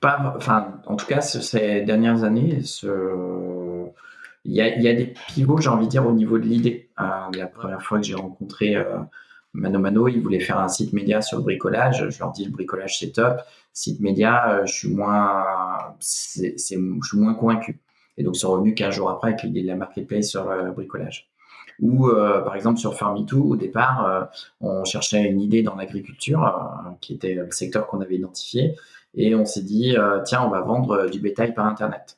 pas, 0.00 0.38
En 0.86 0.96
tout 0.96 1.06
cas, 1.06 1.20
ces 1.20 1.82
dernières 1.82 2.24
années, 2.24 2.60
il 4.46 4.52
y, 4.54 4.62
a, 4.62 4.74
il 4.74 4.82
y 4.82 4.88
a 4.88 4.94
des 4.94 5.12
pivots, 5.28 5.58
j'ai 5.58 5.68
envie 5.68 5.84
de 5.84 5.90
dire, 5.90 6.06
au 6.06 6.12
niveau 6.12 6.38
de 6.38 6.44
l'idée. 6.44 6.90
la 6.98 7.46
première 7.46 7.82
fois 7.82 7.98
que 7.98 8.04
j'ai 8.04 8.14
rencontré 8.14 8.74
Mano 9.52 9.78
Mano, 9.78 10.08
ils 10.08 10.20
voulaient 10.20 10.40
faire 10.40 10.58
un 10.58 10.68
site 10.68 10.92
média 10.92 11.22
sur 11.22 11.38
le 11.38 11.44
bricolage. 11.44 12.08
Je 12.08 12.18
leur 12.18 12.32
dis 12.32 12.44
le 12.44 12.50
bricolage 12.50 12.98
c'est 12.98 13.12
top. 13.12 13.40
Site 13.72 14.00
média, 14.00 14.64
je 14.64 14.72
suis 14.72 14.88
moins, 14.88 15.44
c'est, 16.00 16.54
je 16.56 16.62
suis 16.62 17.18
moins 17.18 17.34
convaincu. 17.34 17.80
Et 18.16 18.22
donc, 18.22 18.36
ils 18.36 18.40
sont 18.40 18.52
revenus 18.52 18.74
15 18.76 18.94
jours 18.94 19.10
après 19.10 19.28
avec 19.28 19.42
l'idée 19.42 19.62
de 19.62 19.68
la 19.68 19.76
marketplace 19.76 20.28
sur 20.28 20.50
le 20.50 20.72
bricolage. 20.72 21.30
Ou 21.80 22.08
euh, 22.08 22.40
par 22.42 22.54
exemple 22.56 22.78
sur 22.78 22.94
Farmito, 22.94 23.42
au 23.42 23.56
départ, 23.56 24.06
euh, 24.06 24.24
on 24.60 24.84
cherchait 24.84 25.22
une 25.22 25.40
idée 25.40 25.62
dans 25.62 25.76
l'agriculture, 25.76 26.44
euh, 26.44 26.90
qui 27.00 27.14
était 27.14 27.34
le 27.34 27.50
secteur 27.50 27.86
qu'on 27.86 28.00
avait 28.00 28.16
identifié, 28.16 28.76
et 29.14 29.34
on 29.34 29.44
s'est 29.44 29.62
dit, 29.62 29.96
tiens, 30.24 30.44
on 30.44 30.50
va 30.50 30.60
vendre 30.60 31.08
du 31.08 31.18
bétail 31.18 31.52
par 31.52 31.66
Internet 31.66 32.16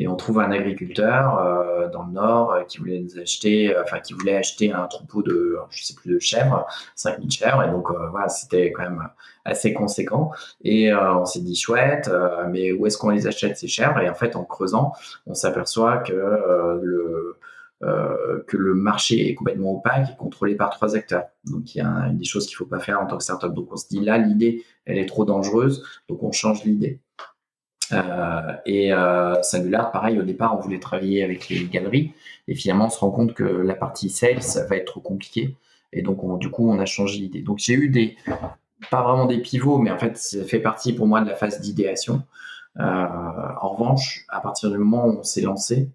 et 0.00 0.08
on 0.08 0.16
trouve 0.16 0.40
un 0.40 0.50
agriculteur 0.50 1.38
euh, 1.38 1.88
dans 1.90 2.04
le 2.04 2.12
nord 2.12 2.52
euh, 2.52 2.62
qui 2.64 2.78
voulait 2.78 2.98
nous 2.98 3.18
acheter, 3.20 3.72
enfin 3.80 4.00
qui 4.00 4.14
voulait 4.14 4.36
acheter 4.36 4.72
un 4.72 4.86
troupeau 4.86 5.22
de, 5.22 5.56
je 5.70 5.84
sais 5.84 5.94
plus 5.94 6.12
de 6.12 6.18
chèvres, 6.18 6.66
5000 6.96 7.30
chèvres, 7.30 7.62
et 7.62 7.70
donc 7.70 7.88
voilà, 8.10 8.28
c'était 8.28 8.72
quand 8.72 8.82
même 8.82 9.08
assez 9.44 9.72
conséquent. 9.72 10.32
Et 10.64 10.92
on 10.92 11.24
s'est 11.24 11.40
dit 11.40 11.54
chouette, 11.54 12.10
mais 12.50 12.72
où 12.72 12.86
est-ce 12.86 12.98
qu'on 12.98 13.10
les 13.10 13.26
achète 13.26 13.56
ces 13.56 13.68
chèvres? 13.68 14.00
Et 14.00 14.08
en 14.08 14.14
fait, 14.14 14.36
en 14.36 14.44
creusant, 14.44 14.92
on 15.26 15.34
s'aperçoit 15.34 15.98
que 15.98 16.12
le 16.12 17.38
euh, 17.82 18.44
que 18.46 18.58
le 18.58 18.74
marché 18.74 19.30
est 19.30 19.34
complètement 19.34 19.72
opaque 19.78 20.10
et 20.10 20.16
contrôlé 20.18 20.54
par 20.54 20.68
trois 20.68 20.96
acteurs. 20.96 21.24
Donc 21.46 21.74
il 21.74 21.78
y 21.78 21.80
a 21.80 22.10
des 22.10 22.26
choses 22.26 22.46
qu'il 22.46 22.56
faut 22.56 22.66
pas 22.66 22.78
faire 22.78 23.00
en 23.00 23.06
tant 23.06 23.16
que 23.16 23.22
startup. 23.22 23.54
Donc 23.54 23.72
on 23.72 23.76
se 23.76 23.88
dit 23.88 24.00
là 24.00 24.18
l'idée 24.18 24.62
elle 24.84 24.98
est 24.98 25.06
trop 25.06 25.24
dangereuse, 25.24 25.82
donc 26.06 26.22
on 26.22 26.30
change 26.30 26.62
l'idée. 26.64 27.00
Euh, 27.92 28.52
et 28.66 28.92
euh, 28.92 29.40
Singular, 29.42 29.90
pareil, 29.92 30.18
au 30.18 30.22
départ, 30.22 30.56
on 30.56 30.60
voulait 30.60 30.78
travailler 30.78 31.24
avec 31.24 31.48
les 31.48 31.64
galeries, 31.64 32.12
et 32.48 32.54
finalement, 32.54 32.86
on 32.86 32.90
se 32.90 32.98
rend 32.98 33.10
compte 33.10 33.34
que 33.34 33.44
la 33.44 33.74
partie 33.74 34.10
sales 34.10 34.40
va 34.68 34.76
être 34.76 34.86
trop 34.86 35.00
compliquée, 35.00 35.56
et 35.92 36.02
donc 36.02 36.38
du 36.38 36.50
coup, 36.50 36.70
on 36.70 36.78
a 36.78 36.86
changé 36.86 37.18
l'idée. 37.18 37.42
Donc 37.42 37.58
j'ai 37.58 37.74
eu 37.74 37.88
des, 37.88 38.16
pas 38.90 39.02
vraiment 39.02 39.26
des 39.26 39.38
pivots, 39.38 39.78
mais 39.78 39.90
en 39.90 39.98
fait, 39.98 40.16
ça 40.16 40.44
fait 40.44 40.60
partie 40.60 40.92
pour 40.92 41.06
moi 41.06 41.20
de 41.20 41.28
la 41.28 41.34
phase 41.34 41.60
d'idéation. 41.60 42.22
Euh, 42.78 42.82
en 42.82 43.68
revanche, 43.70 44.24
à 44.28 44.40
partir 44.40 44.70
du 44.70 44.78
moment 44.78 45.06
où 45.06 45.18
on 45.18 45.22
s'est 45.22 45.42
lancé, 45.42 45.88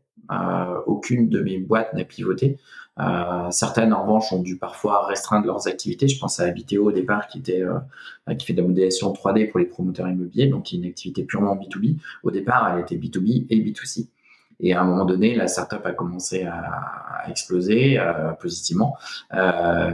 aucune 0.87 1.29
de 1.29 1.39
mes 1.41 1.59
boîtes 1.59 1.93
n'a 1.93 2.03
pivoté. 2.03 2.57
Euh, 2.99 3.51
certaines, 3.51 3.93
en 3.93 4.03
revanche, 4.03 4.31
ont 4.31 4.41
dû 4.41 4.57
parfois 4.57 5.05
restreindre 5.05 5.45
leurs 5.45 5.67
activités. 5.67 6.07
Je 6.07 6.19
pense 6.19 6.39
à 6.39 6.45
Habiteo 6.45 6.87
au 6.87 6.91
départ, 6.91 7.27
qui 7.27 7.39
était 7.39 7.61
euh, 7.61 8.33
qui 8.35 8.45
fait 8.45 8.53
de 8.53 8.61
la 8.61 8.67
modélisation 8.67 9.11
3D 9.11 9.49
pour 9.49 9.59
les 9.59 9.65
promoteurs 9.65 10.07
immobiliers, 10.07 10.47
donc 10.47 10.71
une 10.71 10.85
activité 10.85 11.23
purement 11.23 11.55
B2B. 11.55 11.97
Au 12.23 12.31
départ, 12.31 12.73
elle 12.73 12.81
était 12.81 12.95
B2B 12.95 13.47
et 13.49 13.57
B2C. 13.57 14.07
Et 14.61 14.73
à 14.73 14.81
un 14.81 14.85
moment 14.85 15.03
donné, 15.03 15.35
la 15.35 15.49
startup 15.49 15.85
a 15.85 15.91
commencé 15.91 16.43
à, 16.43 17.23
exploser 17.27 17.99
positivement. 18.39 18.95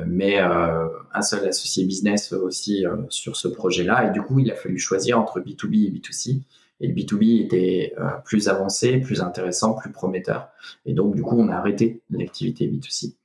mais 0.06 0.38
un 0.38 1.22
seul 1.24 1.48
associé 1.48 1.86
business 1.86 2.32
aussi 2.34 2.86
sur 3.10 3.38
ce 3.38 3.48
projet-là. 3.48 4.08
Et 4.08 4.12
du 4.12 4.22
coup, 4.22 4.38
il 4.38 4.52
a 4.52 4.56
fallu 4.56 4.78
choisir 4.78 5.18
entre 5.18 5.40
B2B 5.40 5.88
et 5.88 5.92
B2C. 5.92 6.42
Et 6.82 6.88
le 6.88 6.94
B2B 6.94 7.46
était 7.46 7.94
euh, 8.00 8.10
plus 8.26 8.50
avancé, 8.50 9.00
plus 9.00 9.22
intéressant, 9.22 9.76
plus 9.76 9.92
prometteur. 9.92 10.50
Et 10.86 10.94
donc, 10.94 11.16
du 11.16 11.22
coup, 11.22 11.38
on 11.40 11.48
a 11.50 11.56
arrêté 11.56 12.02
l'activité 12.10 12.68
B2C. 12.68 13.16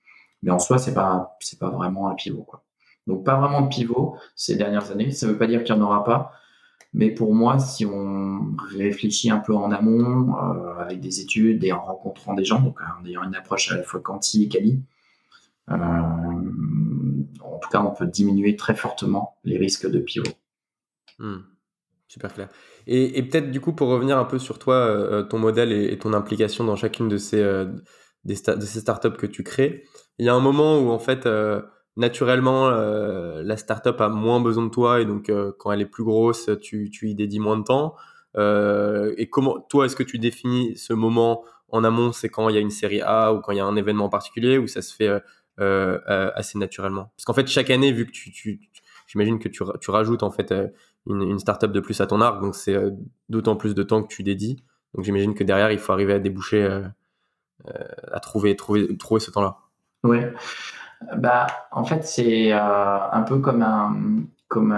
Mais 0.43 0.51
en 0.51 0.59
soi, 0.59 0.79
c'est 0.79 0.95
pas, 0.95 1.39
pas 1.59 1.71
vraiment 1.71 2.09
un 2.09 2.15
pivot. 2.15 2.47
Donc, 3.07 3.25
pas 3.25 3.37
vraiment 3.41 3.63
de 3.63 3.69
pivot 3.69 4.17
ces 4.35 4.57
dernières 4.57 4.93
années. 4.93 5.11
Ça 5.11 5.27
veut 5.27 5.39
pas 5.39 5.47
dire 5.47 5.65
qu'il 5.65 5.75
n'y 5.75 5.81
en 5.81 5.85
aura 5.85 6.05
pas. 6.05 6.33
Mais 6.93 7.11
pour 7.11 7.35
moi, 7.35 7.59
si 7.59 7.85
on 7.85 8.55
réfléchit 8.77 9.31
un 9.31 9.39
peu 9.39 9.55
en 9.55 9.71
amont, 9.71 10.35
euh, 10.37 10.79
avec 10.79 11.01
des 11.01 11.21
études 11.21 11.65
et 11.65 11.73
en 11.73 11.83
rencontrant 11.83 12.35
des 12.35 12.45
gens, 12.45 12.61
donc 12.61 12.79
en 12.81 13.05
ayant 13.07 13.23
une 13.23 13.35
approche 13.35 13.73
à 13.73 13.77
la 13.77 13.83
fois 13.83 14.01
quanti 14.01 14.45
et 14.45 14.49
quali, 14.49 14.83
euh, 15.71 15.75
en 15.75 17.59
tout 17.59 17.69
cas, 17.71 17.83
on 17.83 17.91
peut 17.91 18.07
diminuer 18.07 18.57
très 18.57 18.75
fortement 18.75 19.37
les 19.45 19.59
risques 19.59 19.91
de 19.91 19.99
pivot. 19.99 20.31
Hmm. 21.19 21.39
Super 22.09 22.33
clair. 22.33 22.49
Et, 22.87 23.21
peut-être 23.23 23.51
du 23.51 23.61
coup, 23.61 23.73
pour 23.73 23.89
revenir 23.89 24.17
un 24.17 24.25
peu 24.25 24.39
sur 24.39 24.59
toi, 24.59 24.75
euh, 24.75 25.23
ton 25.25 25.39
modèle 25.39 25.73
et, 25.73 25.99
ton 25.99 26.13
implication 26.13 26.65
dans 26.65 26.77
chacune 26.77 27.09
de 27.09 27.17
ces, 27.17 27.43
euh, 27.43 27.67
de 28.25 28.35
ces 28.35 28.81
startups 28.81 29.17
que 29.17 29.27
tu 29.27 29.43
crées, 29.43 29.85
il 30.19 30.27
y 30.27 30.29
a 30.29 30.35
un 30.35 30.41
moment 30.41 30.79
où 30.79 30.91
en 30.91 31.01
fait, 31.01 31.27
euh, 31.27 31.63
naturellement, 31.97 32.71
la 32.71 33.57
startup 33.57 34.01
a 34.01 34.09
moins 34.09 34.41
besoin 34.41 34.65
de 34.67 34.71
toi 34.71 35.01
et 35.01 35.05
donc 35.05 35.33
quand 35.59 35.73
elle 35.73 35.81
est 35.81 35.87
plus 35.87 36.05
grosse, 36.05 36.51
tu, 36.61 36.91
tu 36.91 37.09
y 37.09 37.15
dédies 37.15 37.41
moins 37.41 37.57
de 37.57 37.65
temps. 37.65 37.97
et 38.37 39.29
comment, 39.31 39.61
toi, 39.69 39.87
est-ce 39.87 39.97
que 39.97 40.03
tu 40.03 40.19
définis 40.19 40.77
ce 40.77 40.93
moment 40.93 41.43
en 41.69 41.85
amont 41.85 42.13
C'est 42.13 42.29
quand 42.29 42.49
il 42.51 42.55
y 42.55 42.59
a 42.59 42.61
une 42.61 42.71
série 42.71 43.01
A 43.01 43.33
ou 43.33 43.41
quand 43.41 43.53
il 43.53 43.59
y 43.59 43.61
a 43.61 43.65
un 43.65 43.77
événement 43.77 44.09
particulier 44.11 44.59
ou 44.59 44.67
ça 44.67 44.83
se 44.83 44.95
fait 44.95 45.11
assez 45.59 46.59
naturellement? 46.59 47.13
Parce 47.17 47.25
qu'en 47.25 47.35
fait, 47.35 47.47
chaque 47.47 47.71
année, 47.71 47.93
vu 47.93 48.07
que 48.07 48.13
tu, 48.13 48.31
tu 48.31 48.61
j'imagine 49.07 49.39
que 49.39 49.49
tu, 49.49 49.63
tu, 49.81 49.91
rajoutes 49.91 50.23
en 50.23 50.31
fait 50.31 50.53
une, 51.07 51.39
startup 51.39 51.73
de 51.73 51.81
plus 51.81 52.01
à 52.01 52.07
ton 52.07 52.21
arc, 52.21 52.41
donc 52.41 52.55
c'est 52.55 52.75
euh, 52.75 52.91
d'autant 53.29 53.57
plus 53.57 53.75
de 53.75 53.83
temps 53.83 54.03
que 54.03 54.09
tu 54.09 54.23
dédies. 54.23 54.63
Donc 54.95 55.05
j'imagine 55.05 55.35
que 55.35 55.45
derrière, 55.45 55.71
il 55.71 55.79
faut 55.79 55.93
arriver 55.93 56.15
à 56.15 56.19
déboucher, 56.19 56.63
euh, 56.63 56.83
euh, 57.69 57.85
à 58.13 58.21
trouver, 58.21 58.57
trouver, 58.57 58.97
trouver 58.97 59.21
ce 59.21 59.31
temps-là. 59.31 59.59
Oui. 60.05 60.19
Bah, 61.17 61.47
en 61.73 61.85
fait, 61.85 62.05
c'est 62.05 62.53
un 62.53 63.23
peu 63.29 63.39
comme 63.41 63.63
un, 63.63 63.95
comme, 64.49 64.75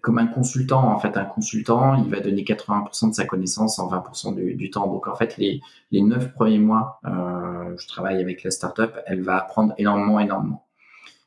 comme 0.00 0.18
un 0.18 0.26
consultant. 0.26 0.90
En 0.90 0.98
fait, 0.98 1.18
un 1.18 1.26
consultant, 1.26 1.96
il 1.96 2.08
va 2.08 2.20
donner 2.20 2.42
80% 2.42 3.10
de 3.10 3.14
sa 3.14 3.26
connaissance 3.26 3.78
en 3.78 3.90
20% 3.90 4.34
du, 4.34 4.54
du, 4.54 4.70
temps. 4.70 4.86
Donc, 4.86 5.06
en 5.06 5.16
fait, 5.16 5.36
les, 5.36 5.60
les 5.90 6.00
9 6.00 6.32
premiers 6.32 6.58
mois, 6.58 6.98
je 7.04 7.86
travaille 7.88 8.22
avec 8.22 8.42
la 8.42 8.50
startup, 8.50 8.98
elle 9.04 9.20
va 9.20 9.36
apprendre 9.36 9.74
énormément, 9.76 10.18
énormément. 10.18 10.64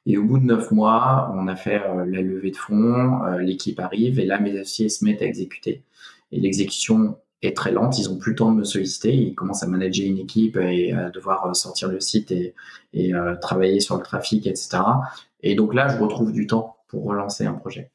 Et 0.06 0.18
au 0.18 0.24
bout 0.24 0.38
de 0.38 0.46
neuf 0.46 0.72
mois, 0.72 1.32
on 1.36 1.48
a 1.48 1.56
fait 1.56 1.82
euh, 1.82 2.06
la 2.06 2.22
levée 2.22 2.52
de 2.52 2.58
fonds, 2.58 3.24
euh, 3.24 3.40
l'équipe 3.40 3.80
arrive 3.80 4.20
et 4.20 4.26
là, 4.26 4.40
mes 4.40 4.58
associés 4.58 4.90
se 4.90 5.04
mettent 5.04 5.22
à 5.22 5.26
exécuter. 5.26 5.84
Et 6.32 6.40
l'exécution 6.40 7.18
est 7.42 7.56
très 7.56 7.72
lente, 7.72 7.98
ils 7.98 8.10
ont 8.10 8.18
plus 8.18 8.32
le 8.32 8.38
temps 8.38 8.52
de 8.52 8.58
me 8.58 8.64
solliciter, 8.64 9.14
ils 9.14 9.36
commencent 9.36 9.64
à 9.64 9.68
manager 9.68 10.06
une 10.06 10.20
équipe 10.20 10.58
et 10.58 10.94
à 10.94 11.10
devoir 11.10 11.48
euh, 11.48 11.54
sortir 11.54 11.90
le 11.90 12.00
site 12.00 12.32
et, 12.32 12.54
et 12.94 13.14
travailler 13.42 13.80
sur 13.80 13.98
le 13.98 14.04
trafic, 14.04 14.48
etc. 14.48 14.80
Et 15.42 15.56
donc 15.56 15.74
là, 15.74 15.88
je 15.88 15.98
retrouve 15.98 16.32
du 16.32 16.48
temps 16.48 16.78
pour 16.88 17.04
relancer 17.04 17.46
un 17.46 17.54
projet. 17.54 17.92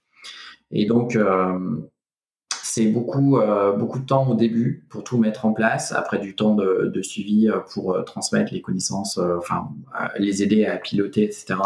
Et 0.72 0.86
donc, 0.86 1.18
c'est 2.72 2.86
beaucoup, 2.86 3.38
euh, 3.38 3.72
beaucoup 3.72 3.98
de 3.98 4.06
temps 4.06 4.28
au 4.28 4.34
début 4.34 4.84
pour 4.90 5.02
tout 5.02 5.18
mettre 5.18 5.44
en 5.44 5.52
place, 5.52 5.90
après 5.90 6.18
du 6.18 6.36
temps 6.36 6.54
de, 6.54 6.88
de 6.94 7.02
suivi 7.02 7.48
euh, 7.48 7.58
pour 7.72 7.94
euh, 7.94 8.02
transmettre 8.02 8.52
les 8.52 8.60
connaissances, 8.60 9.18
enfin, 9.18 9.68
les 10.18 10.44
aider 10.44 10.66
à 10.66 10.76
piloter, 10.76 11.24
etc. 11.24 11.56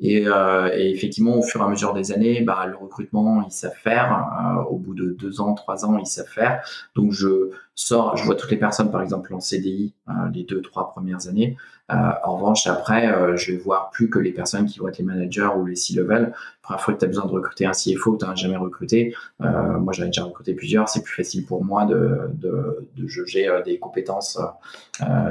Et, 0.00 0.22
et, 0.22 0.90
effectivement, 0.90 1.38
au 1.38 1.42
fur 1.42 1.60
et 1.60 1.64
à 1.64 1.68
mesure 1.68 1.92
des 1.92 2.12
années, 2.12 2.40
bah, 2.42 2.66
le 2.66 2.76
recrutement, 2.76 3.42
ils 3.46 3.52
savent 3.52 3.74
faire. 3.74 4.64
au 4.70 4.76
bout 4.76 4.94
de 4.94 5.10
deux 5.10 5.40
ans, 5.40 5.54
trois 5.54 5.84
ans, 5.84 5.98
ils 5.98 6.06
savent 6.06 6.28
faire. 6.28 6.62
Donc, 6.94 7.12
je 7.12 7.50
sors, 7.74 8.16
je 8.16 8.24
vois 8.24 8.36
toutes 8.36 8.50
les 8.50 8.58
personnes, 8.58 8.90
par 8.90 9.02
exemple, 9.02 9.34
en 9.34 9.40
CDI, 9.40 9.94
les 10.32 10.44
deux, 10.44 10.62
trois 10.62 10.90
premières 10.90 11.26
années. 11.26 11.56
Euh, 11.90 11.94
en 12.22 12.36
revanche, 12.36 12.66
après, 12.66 13.10
euh, 13.10 13.36
je 13.36 13.52
vais 13.52 13.58
voir 13.58 13.90
plus 13.90 14.10
que 14.10 14.18
les 14.18 14.32
personnes 14.32 14.66
qui 14.66 14.78
vont 14.78 14.88
être 14.88 14.98
les 14.98 15.04
managers 15.04 15.48
ou 15.56 15.64
les 15.64 15.74
C-level. 15.74 16.34
Première 16.60 16.82
fois 16.82 16.92
que 16.92 16.98
tu 16.98 17.04
as 17.06 17.08
besoin 17.08 17.24
de 17.24 17.30
recruter 17.30 17.64
un 17.64 17.72
CFO 17.72 18.18
tu 18.18 18.26
n'as 18.26 18.34
jamais 18.34 18.56
recruté, 18.56 19.14
euh, 19.40 19.78
moi 19.78 19.94
j'en 19.94 20.04
ai 20.04 20.06
déjà 20.08 20.24
recruté 20.24 20.52
plusieurs, 20.52 20.88
c'est 20.88 21.02
plus 21.02 21.14
facile 21.14 21.46
pour 21.46 21.64
moi 21.64 21.86
de, 21.86 22.30
de, 22.34 22.86
de 22.94 23.06
juger 23.06 23.48
des 23.64 23.78
compétences 23.78 24.38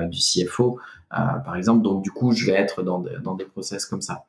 du 0.09 0.17
CFO, 0.19 0.79
par 1.09 1.55
exemple. 1.55 1.83
Donc 1.83 2.03
du 2.03 2.09
coup, 2.09 2.31
je 2.31 2.47
vais 2.47 2.53
être 2.53 2.81
dans, 2.81 3.03
dans 3.23 3.35
des 3.35 3.45
process 3.45 3.85
comme 3.85 4.01
ça. 4.01 4.25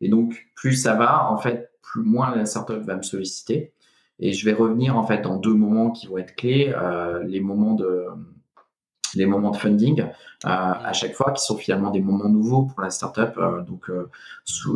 Et 0.00 0.08
donc, 0.08 0.48
plus 0.54 0.74
ça 0.74 0.94
va, 0.94 1.30
en 1.30 1.38
fait, 1.38 1.70
plus 1.82 2.02
moins 2.02 2.34
la 2.34 2.46
startup 2.46 2.82
va 2.82 2.96
me 2.96 3.02
solliciter. 3.02 3.72
Et 4.20 4.32
je 4.32 4.44
vais 4.44 4.52
revenir 4.52 4.96
en 4.96 5.04
fait 5.04 5.22
dans 5.22 5.36
deux 5.36 5.54
moments 5.54 5.90
qui 5.90 6.08
vont 6.08 6.18
être 6.18 6.34
clés. 6.34 6.74
les 7.26 7.40
moments 7.40 7.74
de 7.74 8.06
les 9.14 9.26
moments 9.26 9.50
de 9.50 9.56
funding 9.56 10.00
euh, 10.00 10.06
à 10.44 10.92
chaque 10.92 11.14
fois 11.14 11.32
qui 11.32 11.42
sont 11.42 11.56
finalement 11.56 11.90
des 11.90 12.00
moments 12.00 12.28
nouveaux 12.28 12.62
pour 12.62 12.80
la 12.80 12.90
startup. 12.90 13.36
Euh, 13.36 13.62
donc, 13.62 13.90
euh, 13.90 14.10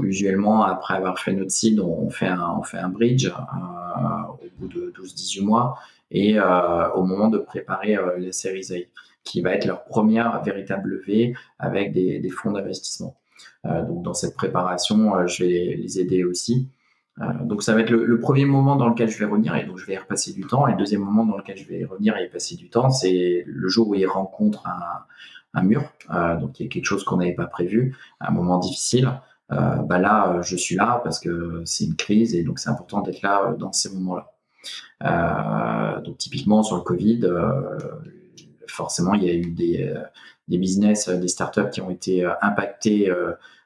usuellement, 0.03 0.65
après 0.65 0.95
avoir 0.95 1.19
fait 1.19 1.33
notre 1.33 1.51
seed, 1.51 1.81
on 1.81 2.11
fait 2.11 2.27
un, 2.27 2.57
on 2.59 2.63
fait 2.63 2.79
un 2.79 2.89
bridge 2.89 3.29
au 3.29 4.47
bout 4.59 4.69
de 4.69 4.93
12-18 4.97 5.45
mois 5.45 5.79
et 6.11 6.39
au 6.39 7.05
moment 7.05 7.29
de 7.29 7.39
préparer 7.39 7.97
la 8.19 8.33
série 8.33 8.67
A, 8.71 8.77
qui 9.25 9.41
va 9.41 9.53
être 9.53 9.65
leur 9.65 9.85
première 9.85 10.43
véritable 10.43 10.91
levée 10.91 11.35
avec 11.59 11.93
des, 11.93 12.19
des 12.19 12.29
fonds 12.29 12.53
d'investissement. 12.53 13.17
Donc, 13.65 14.03
dans 14.03 14.15
cette 14.15 14.35
préparation, 14.35 15.27
je 15.27 15.45
vais 15.45 15.77
les 15.77 16.01
aider 16.01 16.25
aussi. 16.25 16.69
Euh, 17.21 17.45
donc 17.45 17.63
ça 17.63 17.75
va 17.75 17.81
être 17.81 17.91
le, 17.91 18.21
premier 18.21 18.47
moment 18.47 18.77
dans 18.77 18.89
lequel 18.89 19.11
je 19.11 19.19
vais 19.19 19.27
revenir 19.27 19.55
et 19.55 19.65
donc 19.65 19.77
je 19.77 19.85
vais 19.85 19.95
y 19.95 19.99
repasser 19.99 20.33
du 20.33 20.47
temps. 20.47 20.67
Et 20.67 20.73
le 20.73 20.79
deuxième 20.79 21.03
moment 21.03 21.27
dans 21.27 21.37
lequel 21.37 21.57
je 21.57 21.69
vais 21.69 21.85
revenir 21.85 22.17
et 22.17 22.25
y 22.25 22.29
passer 22.29 22.57
du 22.57 22.71
temps, 22.71 22.91
c'est 22.91 23.45
le 23.47 23.69
jour 23.69 23.89
où 23.89 23.95
il 23.95 24.07
rencontre 24.07 24.65
un, 25.55 25.63
mur. 25.63 25.85
Euh, 26.11 26.39
donc 26.39 26.59
il 26.59 26.65
y 26.65 26.67
a 26.67 26.71
quelque 26.71 26.87
chose 26.87 27.05
qu'on 27.05 27.19
n'avait 27.19 27.35
pas 27.35 27.47
prévu, 27.47 27.95
un 28.21 28.31
moment 28.31 28.59
difficile. 28.59 29.13
bah 29.51 29.99
là, 29.99 30.41
je 30.41 30.57
suis 30.57 30.77
là 30.77 31.03
parce 31.05 31.21
que 31.21 31.63
c'est 31.67 31.85
une 31.85 31.97
crise 31.97 32.35
et 32.35 32.43
donc 32.43 32.59
c'est 32.59 32.71
important 32.71 33.03
d'être 33.03 33.21
là 33.21 33.55
dans 33.59 33.73
ces 33.73 33.93
moments-là. 33.93 36.01
donc 36.01 36.17
typiquement 36.17 36.63
sur 36.63 36.77
le 36.77 36.83
Covid, 36.83 37.21
forcément, 38.73 39.15
il 39.15 39.25
y 39.25 39.31
a 39.31 39.35
eu 39.35 39.51
des, 39.51 39.95
des 40.49 40.59
business, 40.59 41.09
des 41.09 41.29
startups 41.29 41.71
qui 41.71 41.81
ont 41.81 41.91
été 41.91 42.25
impactés 42.41 43.11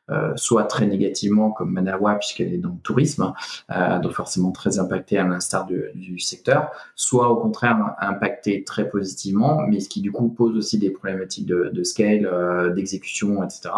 euh, 0.08 0.32
soit 0.36 0.64
très 0.64 0.86
négativement 0.86 1.50
comme 1.50 1.72
Manawa 1.72 2.14
puisqu'elle 2.14 2.54
est 2.54 2.58
dans 2.58 2.70
le 2.70 2.78
tourisme, 2.84 3.32
euh, 3.72 3.98
donc 3.98 4.12
forcément 4.12 4.52
très 4.52 4.78
impactée 4.78 5.18
à 5.18 5.26
l'instar 5.26 5.66
du 5.66 6.18
secteur, 6.20 6.70
soit 6.94 7.28
au 7.28 7.36
contraire 7.36 7.96
impactée 7.98 8.62
très 8.62 8.88
positivement, 8.88 9.62
mais 9.66 9.80
ce 9.80 9.88
qui 9.88 10.02
du 10.02 10.12
coup 10.12 10.28
pose 10.28 10.56
aussi 10.56 10.78
des 10.78 10.90
problématiques 10.90 11.46
de, 11.46 11.82
scale, 11.82 12.24
euh, 12.24 12.72
d'exécution, 12.72 13.42
etc. 13.42 13.70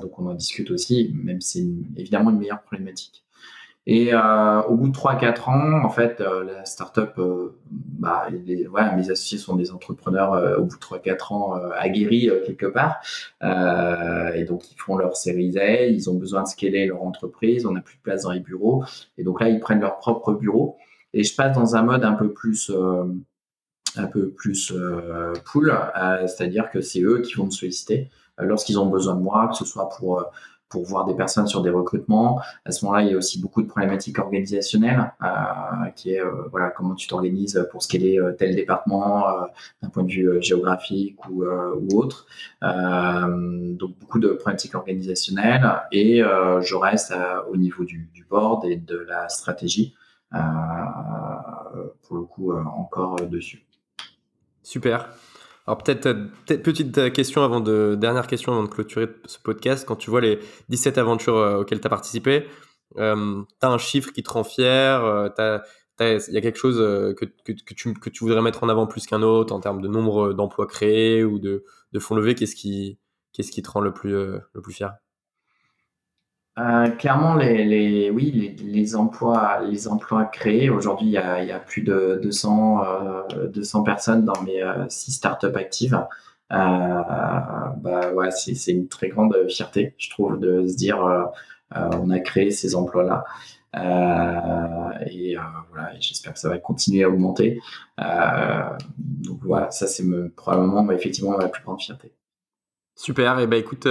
donc 0.00 0.16
on 0.20 0.26
en 0.26 0.34
discute 0.34 0.70
aussi, 0.70 1.12
même 1.12 1.40
c'est 1.40 1.64
évidemment 1.96 2.30
une 2.30 2.38
meilleure 2.38 2.62
problématique. 2.62 3.21
Et 3.86 4.14
euh, 4.14 4.62
au 4.62 4.76
bout 4.76 4.88
de 4.88 4.96
3-4 4.96 5.50
ans, 5.50 5.84
en 5.84 5.90
fait, 5.90 6.20
euh, 6.20 6.44
la 6.44 6.64
startup, 6.64 7.14
euh, 7.18 7.58
bah, 7.68 8.28
les, 8.30 8.68
ouais, 8.68 8.94
mes 8.94 9.10
associés 9.10 9.38
sont 9.38 9.56
des 9.56 9.72
entrepreneurs 9.72 10.34
euh, 10.34 10.58
au 10.58 10.64
bout 10.64 10.76
de 10.76 10.80
3-4 10.80 11.32
ans 11.34 11.56
euh, 11.56 11.70
aguerris 11.76 12.30
quelque 12.46 12.66
part. 12.66 13.00
et 13.42 14.44
donc, 14.44 14.70
ils 14.70 14.78
font 14.78 14.96
leur 14.96 15.16
série 15.16 15.58
A, 15.58 15.86
ils 15.86 16.08
ont 16.08 16.14
besoin 16.14 16.42
de 16.42 16.48
scaler 16.48 16.86
leur 16.86 17.02
entreprise, 17.02 17.66
on 17.66 17.72
n'a 17.72 17.80
plus 17.80 17.96
de 17.96 18.02
place 18.02 18.22
dans 18.22 18.30
les 18.30 18.40
bureaux. 18.40 18.84
Et 19.18 19.24
donc 19.24 19.40
là, 19.40 19.48
ils 19.48 19.58
prennent 19.58 19.80
leur 19.80 19.98
propre 19.98 20.32
bureau. 20.32 20.76
Et 21.12 21.24
je 21.24 21.34
passe 21.34 21.54
dans 21.56 21.74
un 21.74 21.82
mode 21.82 22.04
un 22.04 22.14
peu 22.14 22.32
plus 22.32 22.70
un 23.96 24.06
peu 24.06 24.30
plus 24.30 24.72
pool, 25.44 25.76
c'est-à-dire 26.26 26.70
que 26.70 26.80
c'est 26.80 27.02
eux 27.02 27.20
qui 27.20 27.34
vont 27.34 27.46
me 27.46 27.50
solliciter 27.50 28.08
lorsqu'ils 28.38 28.78
ont 28.78 28.86
besoin 28.86 29.14
de 29.14 29.20
moi, 29.20 29.48
que 29.48 29.56
ce 29.56 29.66
soit 29.66 29.90
pour 29.90 30.24
pour 30.72 30.84
voir 30.86 31.04
des 31.04 31.14
personnes 31.14 31.46
sur 31.46 31.60
des 31.60 31.70
recrutements. 31.70 32.40
À 32.64 32.72
ce 32.72 32.84
moment-là, 32.84 33.02
il 33.02 33.10
y 33.10 33.14
a 33.14 33.16
aussi 33.18 33.40
beaucoup 33.40 33.62
de 33.62 33.68
problématiques 33.68 34.18
organisationnelles, 34.18 35.12
euh, 35.22 35.90
qui 35.94 36.14
est 36.14 36.20
euh, 36.20 36.48
voilà 36.50 36.70
comment 36.70 36.94
tu 36.94 37.06
t'organises 37.06 37.68
pour 37.70 37.82
scaler 37.82 38.18
euh, 38.18 38.32
tel 38.32 38.56
département 38.56 39.24
d'un 39.82 39.90
point 39.90 40.02
de 40.02 40.10
vue 40.10 40.42
géographique 40.42 41.18
ou, 41.28 41.44
autre. 41.94 42.26
donc 42.62 43.98
beaucoup 43.98 44.18
de 44.18 44.28
problématiques 44.28 44.74
organisationnelles 44.74 45.82
et 45.92 46.20
je 46.20 46.74
reste 46.74 47.12
au 47.50 47.56
niveau 47.56 47.84
du, 47.84 48.26
board 48.30 48.64
et 48.64 48.76
de 48.76 48.96
la 48.96 49.28
stratégie 49.28 49.94
pour 50.30 52.16
le 52.16 52.22
coup 52.22 52.52
encore 52.52 53.16
dessus. 53.16 53.66
Super. 54.62 55.08
Alors 55.66 55.78
peut-être 55.78 56.06
euh, 56.06 56.26
petite 56.56 56.98
euh, 56.98 57.10
question 57.10 57.42
avant 57.42 57.60
de 57.60 57.96
dernière 57.98 58.26
question 58.26 58.52
avant 58.52 58.64
de 58.64 58.68
clôturer 58.68 59.08
ce 59.26 59.38
podcast. 59.38 59.86
Quand 59.86 59.96
tu 59.96 60.10
vois 60.10 60.20
les 60.20 60.40
17 60.68 60.98
aventures 60.98 61.36
euh, 61.36 61.60
auxquelles 61.60 61.80
tu 61.80 61.86
as 61.86 61.90
participé, 61.90 62.46
euh, 62.98 63.42
tu 63.60 63.66
as 63.66 63.70
un 63.70 63.78
chiffre 63.78 64.12
qui 64.12 64.22
te 64.22 64.30
rend 64.30 64.44
fier, 64.44 65.30
il 66.00 66.34
y 66.34 66.36
a 66.36 66.40
quelque 66.40 66.58
chose 66.58 66.78
que, 67.16 67.24
que, 67.24 67.74
tu, 67.74 67.94
que 67.94 68.10
tu 68.10 68.24
voudrais 68.24 68.42
mettre 68.42 68.64
en 68.64 68.68
avant 68.68 68.88
plus 68.88 69.06
qu'un 69.06 69.22
autre 69.22 69.54
en 69.54 69.60
termes 69.60 69.80
de 69.80 69.88
nombre 69.88 70.32
d'emplois 70.32 70.66
créés 70.66 71.22
ou 71.22 71.38
de, 71.38 71.64
de 71.92 71.98
fonds 72.00 72.16
levés, 72.16 72.34
qu'est-ce 72.34 72.56
qui, 72.56 72.98
qui 73.32 73.62
te 73.62 73.70
rend 73.70 73.80
le 73.80 73.92
plus, 73.92 74.10
le 74.10 74.60
plus 74.60 74.72
fier? 74.72 74.92
Euh, 76.58 76.90
clairement, 76.90 77.34
les, 77.34 78.10
oui, 78.10 78.54
les, 78.62 78.96
emplois, 78.96 79.60
les 79.62 79.88
emplois 79.88 80.26
créés. 80.26 80.68
Aujourd'hui, 80.68 81.06
il 81.06 81.12
y 81.12 81.16
a, 81.16 81.58
plus 81.58 81.82
de 81.82 82.20
200, 82.22 82.84
euh, 82.84 83.48
200 83.48 83.82
personnes 83.82 84.24
dans 84.26 84.40
mes 84.42 84.62
euh, 84.62 84.86
six 84.88 85.12
startups 85.12 85.54
actives. 85.54 85.94
Euh, 86.52 86.56
bah, 86.56 88.12
ouais, 88.12 88.30
c'est 88.30 88.72
une 88.72 88.88
très 88.88 89.08
grande 89.08 89.34
fierté, 89.48 89.94
je 89.96 90.10
trouve, 90.10 90.38
de 90.38 90.66
se 90.66 90.76
dire 90.76 90.98
on 91.74 92.10
a 92.10 92.20
créé 92.20 92.50
ces 92.50 92.74
emplois-là. 92.74 93.24
et 95.06 95.36
voilà, 95.70 95.98
j'espère 95.98 96.34
que 96.34 96.38
ça 96.38 96.50
va 96.50 96.58
continuer 96.58 97.04
à 97.04 97.08
augmenter. 97.08 97.60
donc 98.98 99.40
voilà, 99.42 99.70
ça 99.70 99.86
c'est 99.86 100.04
probablement 100.36 100.90
effectivement 100.92 101.38
ma 101.38 101.48
plus 101.48 101.64
grande 101.64 101.80
fierté. 101.80 102.12
Super. 102.94 103.38
Et 103.38 103.46
ben 103.46 103.58
écoute. 103.58 103.88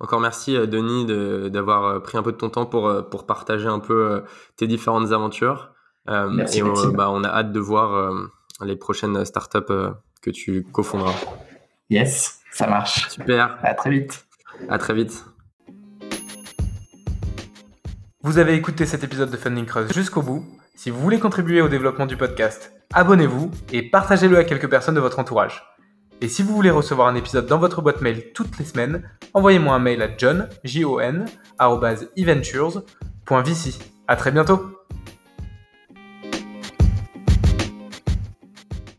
Encore 0.00 0.20
merci 0.20 0.56
euh, 0.56 0.66
Denis 0.66 1.04
d'avoir 1.50 1.84
euh, 1.84 2.00
pris 2.00 2.16
un 2.16 2.22
peu 2.22 2.32
de 2.32 2.38
ton 2.38 2.48
temps 2.48 2.64
pour, 2.66 2.88
euh, 2.88 3.02
pour 3.02 3.26
partager 3.26 3.68
un 3.68 3.78
peu 3.78 4.24
tes 4.56 4.66
différentes 4.66 5.12
aventures. 5.12 5.72
Merci, 6.08 6.58
et 6.58 6.62
on, 6.64 6.88
bah, 6.88 7.10
on, 7.10 7.22
a 7.22 7.28
hâte 7.28 7.52
de 7.52 7.60
voir 7.60 8.12
les 8.64 8.74
prochaines 8.74 9.24
startups 9.24 9.72
que 10.22 10.30
tu 10.30 10.64
cofonderas. 10.72 11.14
Yes, 11.88 12.40
ça 12.50 12.66
marche. 12.66 13.08
Super. 13.10 13.58
À 13.62 13.74
très 13.74 13.90
vite. 13.90 14.26
À 14.68 14.78
très 14.78 14.92
vite. 14.92 15.24
Vous 18.22 18.38
avez 18.38 18.54
écouté 18.54 18.86
cet 18.86 19.04
épisode 19.04 19.30
de 19.30 19.36
Funding 19.36 19.66
Cross 19.66 19.92
jusqu'au 19.92 20.22
bout. 20.22 20.44
Si 20.74 20.90
vous 20.90 20.98
voulez 20.98 21.20
contribuer 21.20 21.60
au 21.60 21.68
développement 21.68 22.06
du 22.06 22.16
podcast, 22.16 22.72
abonnez-vous 22.92 23.50
et 23.72 23.88
partagez-le 23.88 24.36
à 24.36 24.44
quelques 24.44 24.68
personnes 24.68 24.96
de 24.96 25.00
votre 25.00 25.20
entourage. 25.20 25.62
Et 26.22 26.28
si 26.28 26.42
vous 26.42 26.54
voulez 26.54 26.70
recevoir 26.70 27.08
un 27.08 27.14
épisode 27.14 27.46
dans 27.46 27.58
votre 27.58 27.80
boîte 27.80 28.02
mail 28.02 28.32
toutes 28.34 28.58
les 28.58 28.66
semaines, 28.66 29.02
envoyez-moi 29.32 29.74
un 29.74 29.78
mail 29.78 30.02
à 30.02 30.08
john, 30.18 30.48
j 30.64 30.84
-O 30.84 31.00
-N, 31.00 31.24
À 34.06 34.16
très 34.16 34.30
bientôt 34.30 34.79